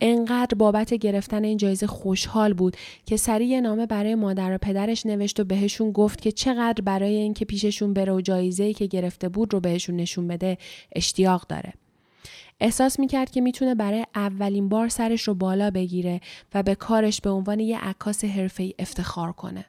انقدر 0.00 0.54
بابت 0.58 0.94
گرفتن 0.94 1.44
این 1.44 1.56
جایزه 1.56 1.86
خوشحال 1.86 2.52
بود 2.52 2.76
که 3.06 3.16
سریع 3.16 3.60
نامه 3.60 3.86
برای 3.86 4.14
مادر 4.14 4.54
و 4.54 4.58
پدرش 4.58 5.06
نوشت 5.06 5.40
و 5.40 5.44
بهشون 5.44 5.92
گفت 5.92 6.20
که 6.20 6.32
چقدر 6.32 6.82
برای 6.82 7.14
اینکه 7.14 7.44
پیششون 7.44 7.94
بره 7.94 8.12
و 8.12 8.20
جایزه 8.20 8.72
که 8.72 8.86
گرفته 8.86 9.28
بود 9.28 9.52
رو 9.52 9.60
بهشون 9.60 9.96
نشون 9.96 10.28
بده 10.28 10.58
اشتیاق 10.92 11.46
داره. 11.48 11.72
احساس 12.60 12.98
می‌کرد 12.98 13.30
که 13.30 13.40
می‌تونه 13.40 13.74
برای 13.74 14.06
اولین 14.14 14.68
بار 14.68 14.88
سرش 14.88 15.22
رو 15.22 15.34
بالا 15.34 15.70
بگیره 15.70 16.20
و 16.54 16.62
به 16.62 16.74
کارش 16.74 17.20
به 17.20 17.30
عنوان 17.30 17.60
یه 17.60 17.78
عکاس 17.78 18.24
حرفه‌ای 18.24 18.74
افتخار 18.78 19.32
کنه. 19.32 19.64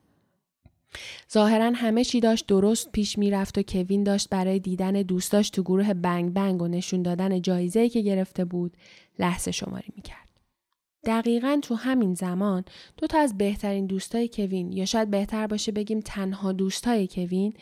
ظاهرا 1.33 1.71
همه 1.75 2.03
چی 2.03 2.19
داشت 2.19 2.47
درست 2.47 2.91
پیش 2.91 3.17
می‌رفت 3.17 3.57
و 3.57 3.63
کوین 3.67 4.03
داشت 4.03 4.29
برای 4.29 4.59
دیدن 4.59 4.91
دوستاش 4.91 5.49
تو 5.49 5.63
گروه 5.63 5.93
بنگ 5.93 6.33
بنگ 6.33 6.61
و 6.61 6.67
نشون 6.67 7.01
دادن 7.01 7.41
جایزه‌ای 7.41 7.89
که 7.89 8.01
گرفته 8.01 8.45
بود 8.45 8.77
لحظه 9.19 9.51
شماری 9.51 9.93
می‌کرد. 9.95 10.22
دقیقا 11.05 11.59
تو 11.61 11.75
همین 11.75 12.13
زمان 12.13 12.63
دو 12.97 13.07
تا 13.07 13.19
از 13.19 13.37
بهترین 13.37 13.85
دوستای 13.85 14.27
کوین 14.33 14.71
یا 14.71 14.85
شاید 14.85 15.11
بهتر 15.11 15.47
باشه 15.47 15.71
بگیم 15.71 15.99
تنها 15.99 16.51
دوستای 16.51 17.07
کوین 17.07 17.53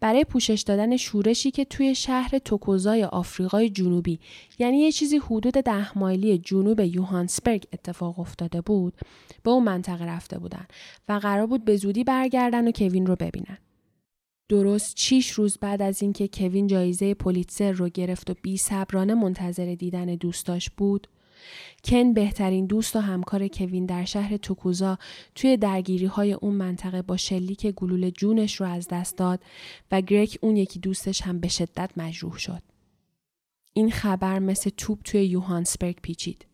برای 0.00 0.24
پوشش 0.24 0.62
دادن 0.66 0.96
شورشی 0.96 1.50
که 1.50 1.64
توی 1.64 1.94
شهر 1.94 2.38
توکوزای 2.38 3.04
آفریقای 3.04 3.70
جنوبی 3.70 4.20
یعنی 4.58 4.78
یه 4.78 4.92
چیزی 4.92 5.18
حدود 5.18 5.54
ده 5.54 5.98
مایلی 5.98 6.38
جنوب 6.38 6.80
یوهانسبرگ 6.80 7.64
اتفاق 7.72 8.20
افتاده 8.20 8.60
بود 8.60 8.94
به 9.42 9.50
اون 9.50 9.64
منطقه 9.64 10.04
رفته 10.04 10.38
بودن 10.38 10.66
و 11.08 11.12
قرار 11.12 11.46
بود 11.46 11.64
به 11.64 11.76
زودی 11.76 12.04
برگردن 12.04 12.68
و 12.68 12.72
کوین 12.72 13.06
رو 13.06 13.16
ببینن. 13.16 13.58
درست 14.48 14.94
چیش 14.94 15.30
روز 15.30 15.58
بعد 15.58 15.82
از 15.82 16.02
اینکه 16.02 16.28
کوین 16.28 16.66
جایزه 16.66 17.14
پولیتسر 17.14 17.72
رو 17.72 17.88
گرفت 17.88 18.30
و 18.30 18.34
بی 18.42 18.56
صبرانه 18.56 19.14
منتظر 19.14 19.74
دیدن 19.74 20.06
دوستاش 20.06 20.70
بود 20.70 21.08
کن 21.84 22.12
بهترین 22.12 22.66
دوست 22.66 22.96
و 22.96 23.00
همکار 23.00 23.48
کوین 23.48 23.86
در 23.86 24.04
شهر 24.04 24.36
توکوزا 24.36 24.98
توی 25.34 25.56
درگیری 25.56 26.06
های 26.06 26.32
اون 26.32 26.54
منطقه 26.54 27.02
با 27.02 27.16
شلیک 27.16 27.66
گلوله 27.66 28.10
جونش 28.10 28.60
رو 28.60 28.66
از 28.66 28.88
دست 28.88 29.16
داد 29.16 29.40
و 29.92 30.00
گرک 30.00 30.38
اون 30.42 30.56
یکی 30.56 30.78
دوستش 30.78 31.22
هم 31.22 31.40
به 31.40 31.48
شدت 31.48 31.90
مجروح 31.96 32.38
شد. 32.38 32.62
این 33.72 33.90
خبر 33.90 34.38
مثل 34.38 34.70
توپ 34.76 34.98
توی 35.04 35.24
یوهانسبرگ 35.24 35.96
پیچید. 36.02 36.46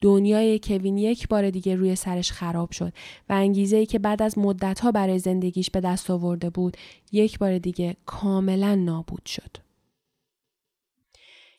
دنیای 0.00 0.60
کوین 0.62 0.98
یک 0.98 1.28
بار 1.28 1.50
دیگه 1.50 1.76
روی 1.76 1.96
سرش 1.96 2.32
خراب 2.32 2.70
شد 2.70 2.92
و 3.28 3.32
انگیزه 3.32 3.76
ای 3.76 3.86
که 3.86 3.98
بعد 3.98 4.22
از 4.22 4.38
مدتها 4.38 4.92
برای 4.92 5.18
زندگیش 5.18 5.70
به 5.70 5.80
دست 5.80 6.10
آورده 6.10 6.50
بود 6.50 6.76
یک 7.12 7.38
بار 7.38 7.58
دیگه 7.58 7.96
کاملا 8.06 8.74
نابود 8.74 9.26
شد. 9.26 9.67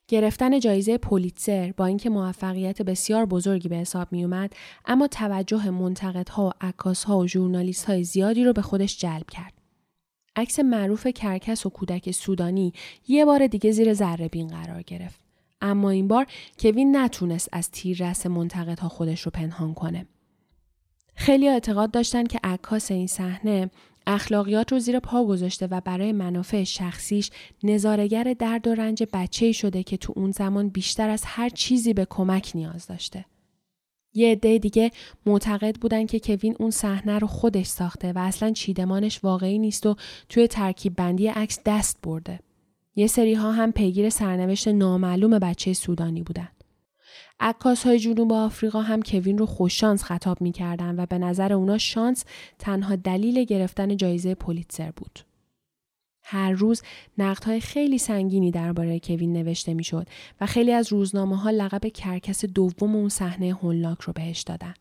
گرفتن 0.09 0.59
جایزه 0.59 0.97
پولیتسر 0.97 1.73
با 1.77 1.85
اینکه 1.85 2.09
موفقیت 2.09 2.81
بسیار 2.81 3.25
بزرگی 3.25 3.69
به 3.69 3.75
حساب 3.75 4.07
می 4.11 4.23
اومد 4.23 4.53
اما 4.85 5.07
توجه 5.07 5.69
منتقدها 5.69 6.47
و 6.47 6.51
عکاسها 6.61 7.17
و 7.17 7.27
ژورنالیست 7.27 7.85
های 7.85 8.03
زیادی 8.03 8.43
رو 8.43 8.53
به 8.53 8.61
خودش 8.61 8.97
جلب 8.97 9.29
کرد. 9.29 9.53
عکس 10.35 10.59
معروف 10.59 11.07
کرکس 11.07 11.65
و 11.65 11.69
کودک 11.69 12.11
سودانی 12.11 12.73
یه 13.07 13.25
بار 13.25 13.47
دیگه 13.47 13.71
زیر 13.71 13.93
ذره 13.93 14.27
بین 14.27 14.47
قرار 14.47 14.81
گرفت. 14.81 15.19
اما 15.61 15.89
این 15.89 16.07
بار 16.07 16.27
کوین 16.59 16.97
نتونست 16.97 17.49
از 17.51 17.71
تیررس 17.71 18.25
منتقدها 18.25 18.89
خودش 18.89 19.21
رو 19.21 19.31
پنهان 19.31 19.73
کنه. 19.73 20.05
خیلی 21.15 21.47
اعتقاد 21.47 21.91
داشتن 21.91 22.23
که 22.23 22.39
عکاس 22.43 22.91
این 22.91 23.07
صحنه 23.07 23.69
اخلاقیات 24.09 24.71
رو 24.71 24.79
زیر 24.79 24.99
پا 24.99 25.25
گذاشته 25.25 25.67
و 25.67 25.81
برای 25.81 26.11
منافع 26.11 26.63
شخصیش 26.63 27.29
نظارگر 27.63 28.35
درد 28.39 28.67
و 28.67 28.75
رنج 28.75 29.03
بچه 29.13 29.51
شده 29.51 29.83
که 29.83 29.97
تو 29.97 30.13
اون 30.15 30.31
زمان 30.31 30.69
بیشتر 30.69 31.09
از 31.09 31.23
هر 31.25 31.49
چیزی 31.49 31.93
به 31.93 32.07
کمک 32.09 32.51
نیاز 32.55 32.87
داشته. 32.87 33.25
یه 34.13 34.31
عده 34.31 34.57
دیگه 34.57 34.91
معتقد 35.25 35.75
بودن 35.75 36.05
که 36.05 36.19
کوین 36.19 36.55
اون 36.59 36.71
صحنه 36.71 37.19
رو 37.19 37.27
خودش 37.27 37.65
ساخته 37.65 38.13
و 38.13 38.19
اصلا 38.19 38.51
چیدمانش 38.51 39.23
واقعی 39.23 39.59
نیست 39.59 39.85
و 39.85 39.95
توی 40.29 40.47
ترکیب 40.47 40.95
بندی 40.95 41.27
عکس 41.27 41.59
دست 41.65 41.97
برده. 42.03 42.39
یه 42.95 43.07
سری 43.07 43.33
ها 43.33 43.51
هم 43.51 43.71
پیگیر 43.71 44.09
سرنوشت 44.09 44.67
نامعلوم 44.67 45.39
بچه 45.39 45.73
سودانی 45.73 46.23
بودن. 46.23 46.49
عکاس 47.39 47.85
های 47.85 47.99
جنوب 47.99 48.33
آفریقا 48.33 48.81
هم 48.81 49.01
کوین 49.01 49.37
رو 49.37 49.45
خوششانس 49.45 50.03
خطاب 50.03 50.41
می‌کردن 50.41 50.99
و 50.99 51.05
به 51.05 51.17
نظر 51.17 51.53
اونا 51.53 51.77
شانس 51.77 52.25
تنها 52.59 52.95
دلیل 52.95 53.43
گرفتن 53.43 53.97
جایزه 53.97 54.35
پولیتسر 54.35 54.91
بود. 54.91 55.19
هر 56.23 56.51
روز 56.51 56.81
نقد 57.17 57.43
های 57.43 57.59
خیلی 57.59 57.97
سنگینی 57.97 58.51
درباره 58.51 58.99
کوین 58.99 59.33
نوشته 59.33 59.73
می‌شد 59.73 60.07
و 60.41 60.45
خیلی 60.45 60.71
از 60.71 60.91
روزنامه 60.91 61.37
ها 61.37 61.49
لقب 61.49 61.87
کرکس 61.87 62.45
دوم 62.45 62.95
اون 62.95 63.09
صحنه 63.09 63.53
هولناک 63.53 64.01
رو 64.01 64.13
بهش 64.13 64.41
دادن. 64.41 64.73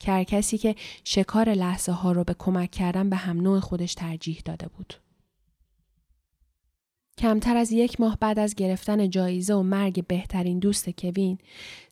کرکسی 0.00 0.58
که 0.58 0.74
شکار 1.04 1.48
لحظه 1.50 1.92
ها 1.92 2.12
رو 2.12 2.24
به 2.24 2.34
کمک 2.38 2.70
کردن 2.70 3.10
به 3.10 3.16
هم 3.16 3.40
نوع 3.40 3.60
خودش 3.60 3.94
ترجیح 3.94 4.42
داده 4.44 4.68
بود. 4.68 4.94
کمتر 7.18 7.56
از 7.56 7.72
یک 7.72 8.00
ماه 8.00 8.18
بعد 8.20 8.38
از 8.38 8.54
گرفتن 8.54 9.10
جایزه 9.10 9.54
و 9.54 9.62
مرگ 9.62 10.06
بهترین 10.06 10.58
دوست 10.58 10.90
کوین 10.90 11.38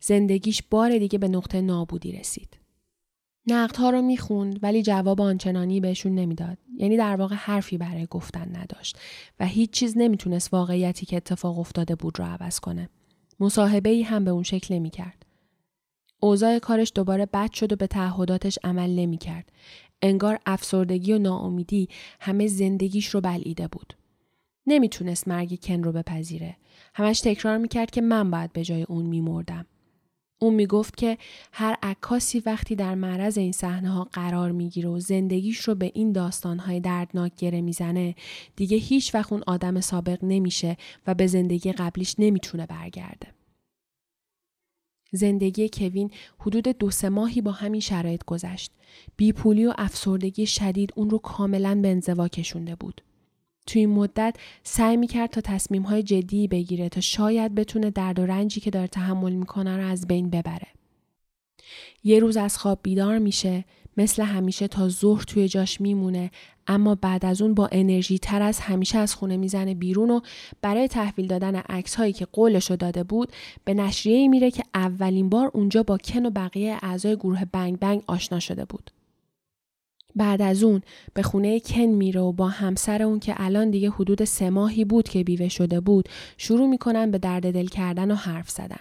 زندگیش 0.01 0.63
بار 0.71 0.99
دیگه 0.99 1.19
به 1.19 1.29
نقطه 1.29 1.61
نابودی 1.61 2.13
رسید. 2.13 2.57
نقدها 3.47 3.91
رو 3.91 4.03
می‌خوند 4.03 4.59
ولی 4.63 4.83
جواب 4.83 5.21
آنچنانی 5.21 5.81
بهشون 5.81 6.15
نمی‌داد. 6.15 6.59
یعنی 6.77 6.97
در 6.97 7.17
واقع 7.17 7.35
حرفی 7.35 7.79
برای 7.79 8.07
گفتن 8.11 8.57
نداشت 8.57 8.99
و 9.41 9.47
هیچ 9.47 9.71
چیز 9.71 9.95
نمی‌تونست 9.97 10.53
واقعیتی 10.55 11.07
که 11.07 11.17
اتفاق 11.17 11.59
افتاده 11.59 11.95
بود 11.95 12.19
رو 12.19 12.25
عوض 12.25 12.61
کنه. 12.61 12.89
مصاحبه 13.41 13.91
ای 13.91 14.03
هم 14.03 14.25
به 14.25 14.31
اون 14.31 14.43
شکل 14.43 14.75
نمی‌کرد. 14.75 15.27
اوضاع 16.21 16.59
کارش 16.59 16.93
دوباره 16.95 17.27
بد 17.27 17.53
شد 17.53 17.73
و 17.73 17.77
به 17.77 17.87
تعهداتش 17.87 18.59
عمل 18.65 18.91
نمی‌کرد. 18.91 19.53
انگار 20.03 20.39
افسردگی 20.47 21.13
و 21.13 21.19
ناامیدی 21.19 21.89
همه 22.21 22.47
زندگیش 22.47 23.07
رو 23.07 23.21
بلعیده 23.21 23.69
بود. 23.69 23.95
نمی‌تونست 24.67 25.29
مرگ 25.29 25.61
کن 25.63 25.83
رو 25.83 25.93
بپذیره. 25.93 26.57
همش 26.95 27.21
تکرار 27.21 27.59
می‌کرد 27.59 27.91
که 27.91 28.01
من 28.01 28.31
باید 28.31 28.53
به 28.53 28.65
جای 28.65 28.83
اون 28.83 29.07
میمردم. 29.07 29.67
اون 30.39 30.55
می‌گفت 30.55 30.97
که 30.97 31.19
هر 31.53 31.77
عکاسی 31.83 32.41
وقتی 32.41 32.77
در 32.77 32.95
معرض 32.95 33.39
این 33.39 33.53
صحنه 33.53 33.91
ها 33.91 34.05
قرار 34.05 34.53
می‌گیره 34.53 34.89
و 34.89 34.99
زندگیش 34.99 35.59
رو 35.59 35.75
به 35.75 35.93
این 35.95 36.13
داستان 36.13 36.59
های 36.59 36.81
دردناک 36.81 37.33
گره 37.37 37.61
می‌زنه 37.61 38.15
دیگه 38.57 38.77
هیچ 38.77 39.15
وقت 39.15 39.33
اون 39.33 39.43
آدم 39.47 39.81
سابق 39.81 40.19
نمیشه 40.23 40.77
و 41.07 41.15
به 41.15 41.27
زندگی 41.27 41.73
قبلیش 41.73 42.15
نمی‌تونه 42.19 42.67
برگرده. 42.67 43.29
زندگی 45.13 45.71
کوین 45.73 46.11
حدود 46.39 46.69
دو 46.69 46.91
سه 46.91 47.09
ماهی 47.09 47.41
با 47.41 47.53
همین 47.53 47.81
شرایط 47.81 48.25
گذشت. 48.25 48.73
بیپولی 49.17 49.67
و 49.67 49.75
افسردگی 49.79 50.47
شدید 50.47 50.93
اون 50.97 51.11
رو 51.11 51.19
کاملا 51.19 51.75
به 51.75 51.89
انزوا 51.89 52.29
کشونده 52.29 52.75
بود. 52.75 53.03
توی 53.67 53.81
این 53.81 53.91
مدت 53.91 54.37
سعی 54.63 54.97
می‌کرد 54.97 55.31
تا 55.31 55.41
تصمیم 55.41 55.83
های 55.83 56.03
جدی 56.03 56.49
بگیره 56.49 56.89
تا 56.89 57.01
شاید 57.01 57.55
بتونه 57.55 57.91
درد 57.91 58.19
و 58.19 58.27
رنجی 58.27 58.61
که 58.61 58.71
داره 58.71 58.87
تحمل 58.87 59.33
می‌کنه 59.33 59.77
رو 59.77 59.87
از 59.87 60.07
بین 60.07 60.31
ببره. 60.31 60.69
یه 62.05 62.19
روز 62.19 62.37
از 62.37 62.59
خواب 62.59 62.79
بیدار 62.83 63.19
میشه 63.19 63.65
مثل 63.97 64.23
همیشه 64.23 64.69
تا 64.69 64.89
ظهر 64.89 65.23
توی 65.23 65.49
جاش 65.49 65.81
میمونه 65.81 66.31
اما 66.67 66.95
بعد 66.95 67.25
از 67.25 67.43
اون 67.43 67.55
با 67.55 67.69
انرژی 67.73 68.19
تر 68.19 68.43
از 68.43 68.61
همیشه 68.61 68.99
از 68.99 69.15
خونه 69.15 69.37
می‌زنه 69.37 69.75
بیرون 69.75 70.11
و 70.11 70.21
برای 70.63 70.89
تحویل 70.89 71.27
دادن 71.27 71.57
عکس 71.57 71.95
هایی 71.95 72.13
که 72.13 72.27
قولش 72.33 72.71
رو 72.71 72.77
داده 72.77 73.05
بود 73.05 73.33
به 73.65 73.75
نشریه 73.75 74.29
میره 74.29 74.51
که 74.51 74.63
اولین 74.75 75.29
بار 75.29 75.51
اونجا 75.55 75.83
با 75.83 75.99
کن 75.99 76.27
و 76.27 76.31
بقیه 76.31 76.79
اعضای 76.83 77.17
گروه 77.17 77.45
بنگ 77.45 77.79
بنگ 77.79 78.03
آشنا 78.07 78.41
شده 78.41 78.65
بود. 78.65 78.91
بعد 80.17 80.43
از 80.43 80.63
اون 80.63 80.83
به 81.15 81.23
خونه 81.23 81.61
کن 81.61 81.81
میره 81.81 82.21
و 82.21 82.33
با 82.33 82.49
همسر 82.49 83.03
اون 83.03 83.21
که 83.21 83.35
الان 83.37 83.71
دیگه 83.71 83.91
حدود 83.91 84.25
سه 84.25 84.51
ماهی 84.51 84.85
بود 84.85 85.09
که 85.09 85.25
بیوه 85.25 85.49
شده 85.49 85.81
بود 85.81 86.09
شروع 86.37 86.69
می‌کنن 86.69 87.11
به 87.11 87.19
درد 87.19 87.53
دل 87.53 87.67
کردن 87.67 88.11
و 88.11 88.15
حرف 88.15 88.51
زدن. 88.51 88.81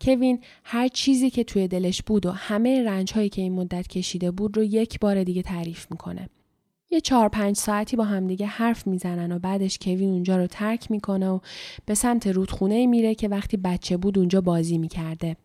کوین 0.00 0.40
هر 0.64 0.88
چیزی 0.88 1.30
که 1.30 1.44
توی 1.44 1.68
دلش 1.68 2.02
بود 2.02 2.26
و 2.26 2.30
همه 2.30 2.82
رنج 2.84 3.12
هایی 3.12 3.28
که 3.28 3.42
این 3.42 3.52
مدت 3.52 3.88
کشیده 3.88 4.30
بود 4.30 4.56
رو 4.56 4.62
یک 4.62 5.00
بار 5.00 5.24
دیگه 5.24 5.42
تعریف 5.42 5.86
می‌کنه. 5.90 6.28
یه 6.90 7.00
چهار 7.00 7.28
پنج 7.28 7.56
ساعتی 7.56 7.96
با 7.96 8.04
همدیگه 8.04 8.46
حرف 8.46 8.86
می‌زنن 8.86 9.32
و 9.32 9.38
بعدش 9.38 9.78
کوین 9.78 10.10
اونجا 10.10 10.36
رو 10.36 10.46
ترک 10.46 10.90
می‌کنه 10.90 11.28
و 11.28 11.38
به 11.86 11.94
سمت 11.94 12.26
رودخونه 12.26 12.86
میره 12.86 13.14
که 13.14 13.28
وقتی 13.28 13.56
بچه 13.56 13.96
بود 13.96 14.18
اونجا 14.18 14.40
بازی 14.40 14.78
می‌کرده. 14.78 15.36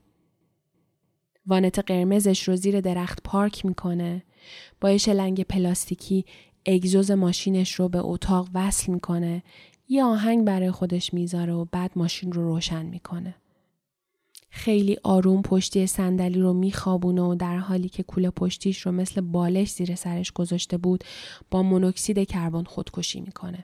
وانت 1.48 1.80
قرمزش 1.80 2.48
رو 2.48 2.56
زیر 2.56 2.82
درخت 2.82 3.24
پارک 3.24 3.66
می‌کنه 3.66 4.24
با 4.82 4.92
یه 4.92 4.98
شلنگ 4.98 5.44
پلاستیکی 5.44 6.26
اگزوز 6.66 7.12
ماشینش 7.12 7.74
رو 7.74 7.90
به 7.90 8.00
اتاق 8.00 8.50
وصل 8.54 8.92
می‌کنه 8.92 9.44
یه 9.90 10.04
آهنگ 10.04 10.46
برای 10.46 10.72
خودش 10.72 11.14
می‌ذاره 11.14 11.54
و 11.54 11.66
بعد 11.66 11.92
ماشین 11.96 12.32
رو 12.32 12.44
روشن 12.44 12.86
می‌کنه. 12.86 13.36
خیلی 14.50 14.98
آروم 15.04 15.42
پشتی 15.42 15.88
صندلی 15.88 16.40
رو 16.40 16.54
میخوابونه 16.54 17.22
و 17.22 17.36
در 17.36 17.58
حالی 17.58 17.90
که 17.90 18.04
کوله 18.04 18.30
پشتیش 18.30 18.82
رو 18.82 18.92
مثل 18.92 19.22
بالش 19.22 19.72
زیر 19.72 19.96
سرش 19.96 20.32
گذاشته 20.32 20.78
بود 20.78 21.04
با 21.52 21.64
مونوکسید 21.64 22.28
کربن 22.28 22.64
خودکشی 22.64 23.22
می‌کنه. 23.22 23.64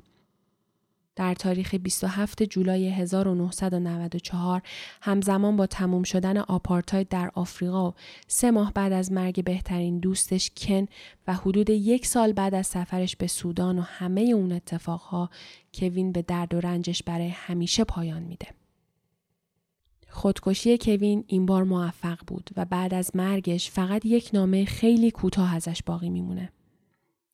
در 1.15 1.33
تاریخ 1.33 1.75
27 1.75 2.43
جولای 2.43 2.89
1994 2.89 4.61
همزمان 5.01 5.55
با 5.55 5.67
تموم 5.67 6.03
شدن 6.03 6.37
آپارتاید 6.37 7.07
در 7.07 7.31
آفریقا 7.33 7.89
و 7.89 7.93
سه 8.27 8.51
ماه 8.51 8.73
بعد 8.73 8.93
از 8.93 9.11
مرگ 9.11 9.43
بهترین 9.43 9.99
دوستش 9.99 10.51
کن 10.57 10.85
و 11.27 11.33
حدود 11.33 11.69
یک 11.69 12.05
سال 12.05 12.33
بعد 12.33 12.55
از 12.55 12.67
سفرش 12.67 13.15
به 13.15 13.27
سودان 13.27 13.79
و 13.79 13.81
همه 13.81 14.21
اون 14.21 14.51
اتفاقها 14.51 15.29
کوین 15.73 16.11
به 16.11 16.21
درد 16.21 16.53
و 16.53 16.59
رنجش 16.59 17.03
برای 17.03 17.29
همیشه 17.29 17.83
پایان 17.83 18.23
میده. 18.23 18.47
خودکشی 20.09 20.77
کوین 20.77 21.23
این 21.27 21.45
بار 21.45 21.63
موفق 21.63 22.19
بود 22.27 22.49
و 22.57 22.65
بعد 22.65 22.93
از 22.93 23.11
مرگش 23.15 23.71
فقط 23.71 24.05
یک 24.05 24.29
نامه 24.33 24.65
خیلی 24.65 25.11
کوتاه 25.11 25.55
ازش 25.55 25.83
باقی 25.83 26.09
میمونه. 26.09 26.51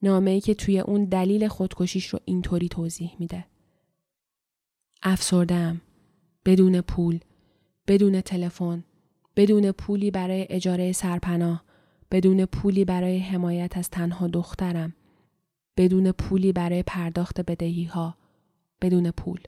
نامه 0.02 0.32
ای 0.32 0.42
که 0.42 0.54
توی 0.54 0.80
اون 0.80 1.06
دلیل 1.06 1.48
خودکشیش 1.48 2.08
رو 2.08 2.20
اینطوری 2.26 2.70
توضیح 2.70 3.16
میده. 3.20 3.46
افسردم. 5.04 5.82
بدون 6.46 6.82
پول. 6.82 7.20
بدون 7.88 8.22
تلفن. 8.22 8.84
بدون 9.36 9.72
پولی 9.72 10.12
برای 10.12 10.48
اجاره 10.50 10.92
سرپناه. 10.92 11.64
بدون 12.12 12.46
پولی 12.46 12.86
برای 12.86 13.20
حمایت 13.20 13.78
از 13.78 13.90
تنها 13.90 14.28
دخترم. 14.28 14.94
بدون 15.78 16.12
پولی 16.12 16.54
برای 16.54 16.84
پرداخت 16.84 17.42
بدهی 17.42 17.84
ها. 17.84 18.18
بدون 18.82 19.12
پول. 19.12 19.40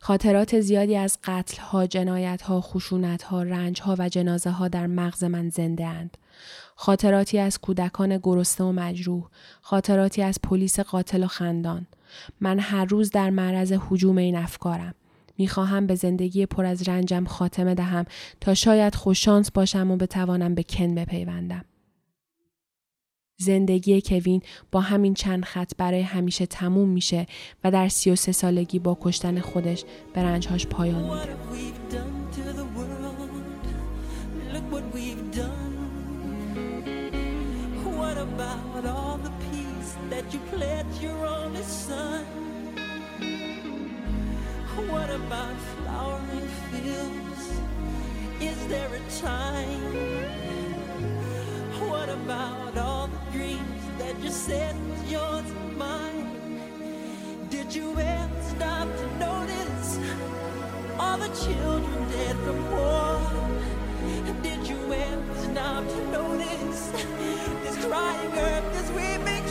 خاطرات 0.00 0.60
زیادی 0.60 0.96
از 0.96 1.18
قتل 1.24 1.62
ها، 1.62 1.86
جنایت 1.86 2.42
ها، 2.42 2.60
خشونت 2.60 3.22
ها، 3.22 3.42
رنج 3.42 3.82
ها 3.82 3.96
و 3.98 4.08
جنازه 4.08 4.50
ها 4.50 4.68
در 4.68 4.86
مغز 4.86 5.24
من 5.24 5.48
زنده 5.48 5.86
اند. 5.86 6.16
خاطراتی 6.74 7.38
از 7.38 7.58
کودکان 7.58 8.18
گرسنه 8.22 8.66
و 8.66 8.72
مجروح، 8.72 9.28
خاطراتی 9.60 10.22
از 10.22 10.38
پلیس 10.42 10.80
قاتل 10.80 11.24
و 11.24 11.26
خندان. 11.26 11.86
من 12.40 12.58
هر 12.58 12.84
روز 12.84 13.10
در 13.10 13.30
معرض 13.30 13.72
حجوم 13.72 14.18
این 14.18 14.36
افکارم. 14.36 14.94
می‌خواهم 15.38 15.86
به 15.86 15.94
زندگی 15.94 16.46
پر 16.46 16.64
از 16.64 16.88
رنجم 16.88 17.24
خاتمه 17.24 17.74
دهم 17.74 18.04
تا 18.40 18.54
شاید 18.54 18.94
خوششانس 18.94 19.50
باشم 19.50 19.90
و 19.90 19.96
بتوانم 19.96 20.54
به 20.54 20.62
کن 20.62 20.94
بپیوندم. 20.94 21.64
زندگی 23.40 24.02
کوین 24.04 24.42
با 24.72 24.80
همین 24.80 25.14
چند 25.14 25.44
خط 25.44 25.72
برای 25.78 26.02
همیشه 26.02 26.46
تموم 26.46 26.88
میشه 26.88 27.26
و 27.64 27.70
در 27.70 27.88
سی 27.88 28.10
و 28.10 28.16
سه 28.16 28.32
سالگی 28.32 28.78
با 28.78 28.98
کشتن 29.00 29.40
خودش 29.40 29.84
به 30.14 30.22
رنجهاش 30.22 30.66
پایان 30.66 31.02
میده. 31.02 31.34
What 37.98 38.18
about 38.18 38.68
flowering 45.28 46.48
fields? 46.70 47.60
Is 48.40 48.66
there 48.68 48.88
a 48.94 49.00
time? 49.20 49.82
What 51.88 52.08
about 52.08 52.78
all 52.78 53.08
the 53.08 53.38
dreams 53.38 53.82
that 53.98 54.18
you 54.20 54.30
said 54.30 54.74
was 54.88 55.12
yours 55.12 55.50
and 55.50 55.76
mine? 55.76 57.48
Did 57.50 57.74
you 57.74 57.90
ever 57.98 58.42
stop 58.42 58.88
to 58.96 59.06
notice 59.18 59.98
all 60.98 61.18
the 61.18 61.28
children 61.44 62.08
dead 62.10 62.36
from 62.36 62.70
war? 62.70 63.20
Did 64.42 64.66
you 64.66 64.80
ever 64.92 65.34
stop 65.36 65.86
to 65.86 66.10
notice 66.10 66.90
this 67.62 67.76
crying 67.84 68.32
earth 68.32 68.76
as 68.76 68.90
we 68.92 69.18
make 69.24 69.46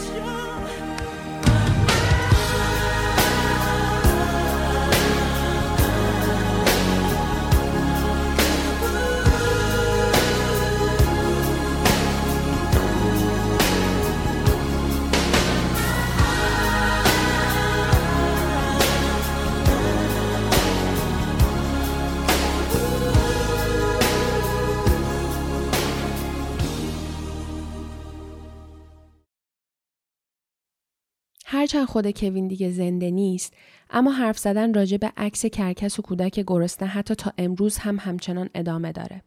هرچند 31.68 31.88
خود 31.88 32.12
کوین 32.12 32.48
دیگه 32.48 32.72
زنده 32.72 33.12
نیست 33.12 33.54
اما 33.90 34.12
حرف 34.12 34.38
زدن 34.38 34.74
راجع 34.74 34.98
به 34.98 35.12
عکس 35.18 35.46
کرکس 35.46 36.00
و 36.00 36.02
کودک 36.02 36.44
گرسنه 36.48 36.88
حتی 36.90 37.16
تا 37.16 37.34
امروز 37.38 37.78
هم 37.78 37.98
همچنان 38.00 38.50
ادامه 38.56 38.92
داره. 38.92 39.22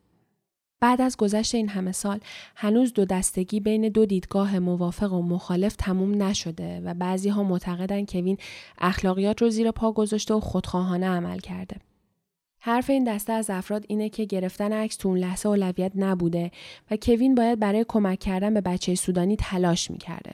بعد 0.81 1.01
از 1.01 1.17
گذشت 1.17 1.55
این 1.55 1.69
همه 1.69 1.93
سال 1.93 2.21
هنوز 2.57 2.93
دو 2.93 3.05
دستگی 3.05 3.61
بین 3.61 3.89
دو 3.89 4.07
دیدگاه 4.07 4.59
موافق 4.59 5.13
و 5.13 5.23
مخالف 5.23 5.77
تموم 5.77 6.23
نشده 6.23 6.81
و 6.81 6.95
بعضی 6.95 7.29
ها 7.29 7.43
معتقدن 7.43 8.05
کوین 8.05 8.39
اخلاقیات 8.79 9.43
رو 9.43 9.51
زیر 9.51 9.71
پا 9.71 9.93
گذاشته 9.93 10.35
و 10.35 10.41
خودخواهانه 10.41 11.07
عمل 11.07 11.39
کرده. 11.39 11.77
حرف 12.61 12.91
این 12.91 13.05
دسته 13.05 13.33
از 13.33 13.51
افراد 13.51 13.85
اینه 13.89 14.09
که 14.09 14.25
گرفتن 14.25 14.73
عکس 14.73 14.97
تو 14.97 15.09
اون 15.09 15.19
لحظه 15.19 15.49
اولویت 15.49 15.93
نبوده 15.95 16.51
و 16.91 16.97
کوین 17.03 17.35
باید 17.35 17.59
برای 17.59 17.85
کمک 17.89 18.19
کردن 18.19 18.55
به 18.55 18.61
بچه 18.61 18.95
سودانی 18.95 19.37
تلاش 19.37 19.91
می‌کرده 19.91 20.33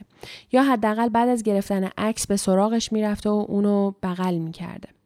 یا 0.51 0.63
حداقل 0.63 1.09
بعد 1.09 1.29
از 1.29 1.43
گرفتن 1.43 1.89
عکس 1.97 2.27
به 2.27 2.37
سراغش 2.37 2.91
می‌رفته 2.91 3.29
و 3.29 3.45
اونو 3.47 3.91
بغل 4.03 4.37
می‌کرده. 4.37 4.96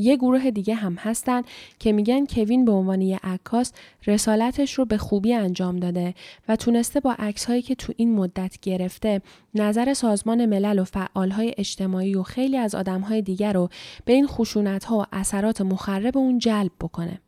یه 0.00 0.16
گروه 0.16 0.50
دیگه 0.50 0.74
هم 0.74 0.94
هستن 0.94 1.42
که 1.78 1.92
میگن 1.92 2.26
کوین 2.26 2.64
به 2.64 2.72
عنوان 2.72 3.00
یه 3.00 3.20
عکاس 3.22 3.72
رسالتش 4.06 4.74
رو 4.74 4.84
به 4.84 4.98
خوبی 4.98 5.34
انجام 5.34 5.76
داده 5.76 6.14
و 6.48 6.56
تونسته 6.56 7.00
با 7.00 7.12
عکس 7.18 7.44
هایی 7.44 7.62
که 7.62 7.74
تو 7.74 7.92
این 7.96 8.14
مدت 8.14 8.58
گرفته 8.62 9.22
نظر 9.54 9.94
سازمان 9.94 10.46
ملل 10.46 10.78
و 10.78 10.84
فعالهای 10.84 11.54
اجتماعی 11.58 12.14
و 12.14 12.22
خیلی 12.22 12.56
از 12.56 12.74
آدمهای 12.74 13.22
دیگر 13.22 13.52
رو 13.52 13.68
به 14.04 14.12
این 14.12 14.26
خشونت 14.26 14.84
ها 14.84 14.98
و 14.98 15.04
اثرات 15.12 15.60
مخرب 15.60 16.18
اون 16.18 16.38
جلب 16.38 16.72
بکنه. 16.80 17.20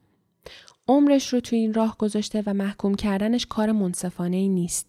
عمرش 0.88 1.28
رو 1.32 1.40
تو 1.40 1.56
این 1.56 1.74
راه 1.74 1.96
گذاشته 1.98 2.42
و 2.46 2.54
محکوم 2.54 2.94
کردنش 2.94 3.46
کار 3.46 3.72
منصفانه 3.72 4.36
ای 4.36 4.48
نیست. 4.48 4.86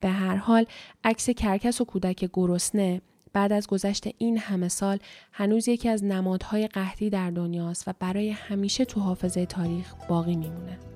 به 0.00 0.08
هر 0.08 0.36
حال 0.36 0.66
عکس 1.04 1.30
کرکس 1.30 1.80
و 1.80 1.84
کودک 1.84 2.30
گرسنه 2.32 3.00
بعد 3.32 3.52
از 3.52 3.66
گذشت 3.66 4.04
این 4.18 4.38
همه 4.38 4.68
سال 4.68 4.98
هنوز 5.32 5.68
یکی 5.68 5.88
از 5.88 6.04
نمادهای 6.04 6.66
قحطی 6.66 7.10
در 7.10 7.30
دنیاست 7.30 7.88
و 7.88 7.92
برای 7.98 8.30
همیشه 8.30 8.84
تو 8.84 9.00
حافظه 9.00 9.46
تاریخ 9.46 9.94
باقی 10.08 10.36
میمونه. 10.36 10.91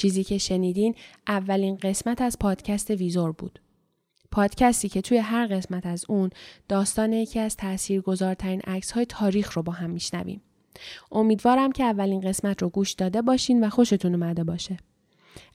چیزی 0.00 0.24
که 0.24 0.38
شنیدین 0.38 0.94
اولین 1.26 1.76
قسمت 1.76 2.20
از 2.20 2.38
پادکست 2.38 2.90
ویزور 2.90 3.32
بود. 3.32 3.60
پادکستی 4.30 4.88
که 4.88 5.00
توی 5.00 5.18
هر 5.18 5.46
قسمت 5.46 5.86
از 5.86 6.04
اون 6.08 6.30
داستان 6.68 7.12
یکی 7.12 7.40
از 7.40 7.56
تاثیرگذارترین 7.56 8.60
عکس 8.60 8.92
های 8.92 9.06
تاریخ 9.06 9.52
رو 9.52 9.62
با 9.62 9.72
هم 9.72 9.90
میشنویم. 9.90 10.42
امیدوارم 11.12 11.72
که 11.72 11.84
اولین 11.84 12.20
قسمت 12.20 12.62
رو 12.62 12.68
گوش 12.68 12.92
داده 12.92 13.22
باشین 13.22 13.64
و 13.64 13.68
خوشتون 13.68 14.14
اومده 14.14 14.44
باشه. 14.44 14.76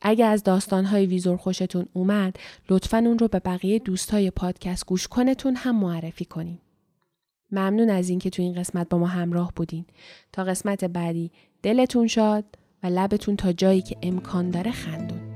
اگر 0.01 0.31
از 0.31 0.43
داستانهای 0.43 1.05
ویزور 1.05 1.37
خوشتون 1.37 1.85
اومد 1.93 2.37
لطفا 2.69 2.97
اون 2.97 3.19
رو 3.19 3.27
به 3.27 3.39
بقیه 3.39 3.79
دوستای 3.79 4.31
پادکست 4.31 4.85
گوش 4.85 5.07
کنتون 5.07 5.55
هم 5.55 5.75
معرفی 5.75 6.25
کنین. 6.25 6.59
ممنون 7.51 7.89
از 7.89 8.09
اینکه 8.09 8.29
تو 8.29 8.41
این 8.41 8.53
قسمت 8.53 8.89
با 8.89 8.97
ما 8.97 9.07
همراه 9.07 9.51
بودین. 9.55 9.85
تا 10.31 10.43
قسمت 10.43 10.85
بعدی 10.85 11.31
دلتون 11.63 12.07
شاد 12.07 12.45
و 12.85 12.87
لبتون 12.87 13.35
تا 13.35 13.51
جایی 13.51 13.81
که 13.81 13.97
امکان 14.03 14.49
داره 14.49 14.71
خندون. 14.71 15.34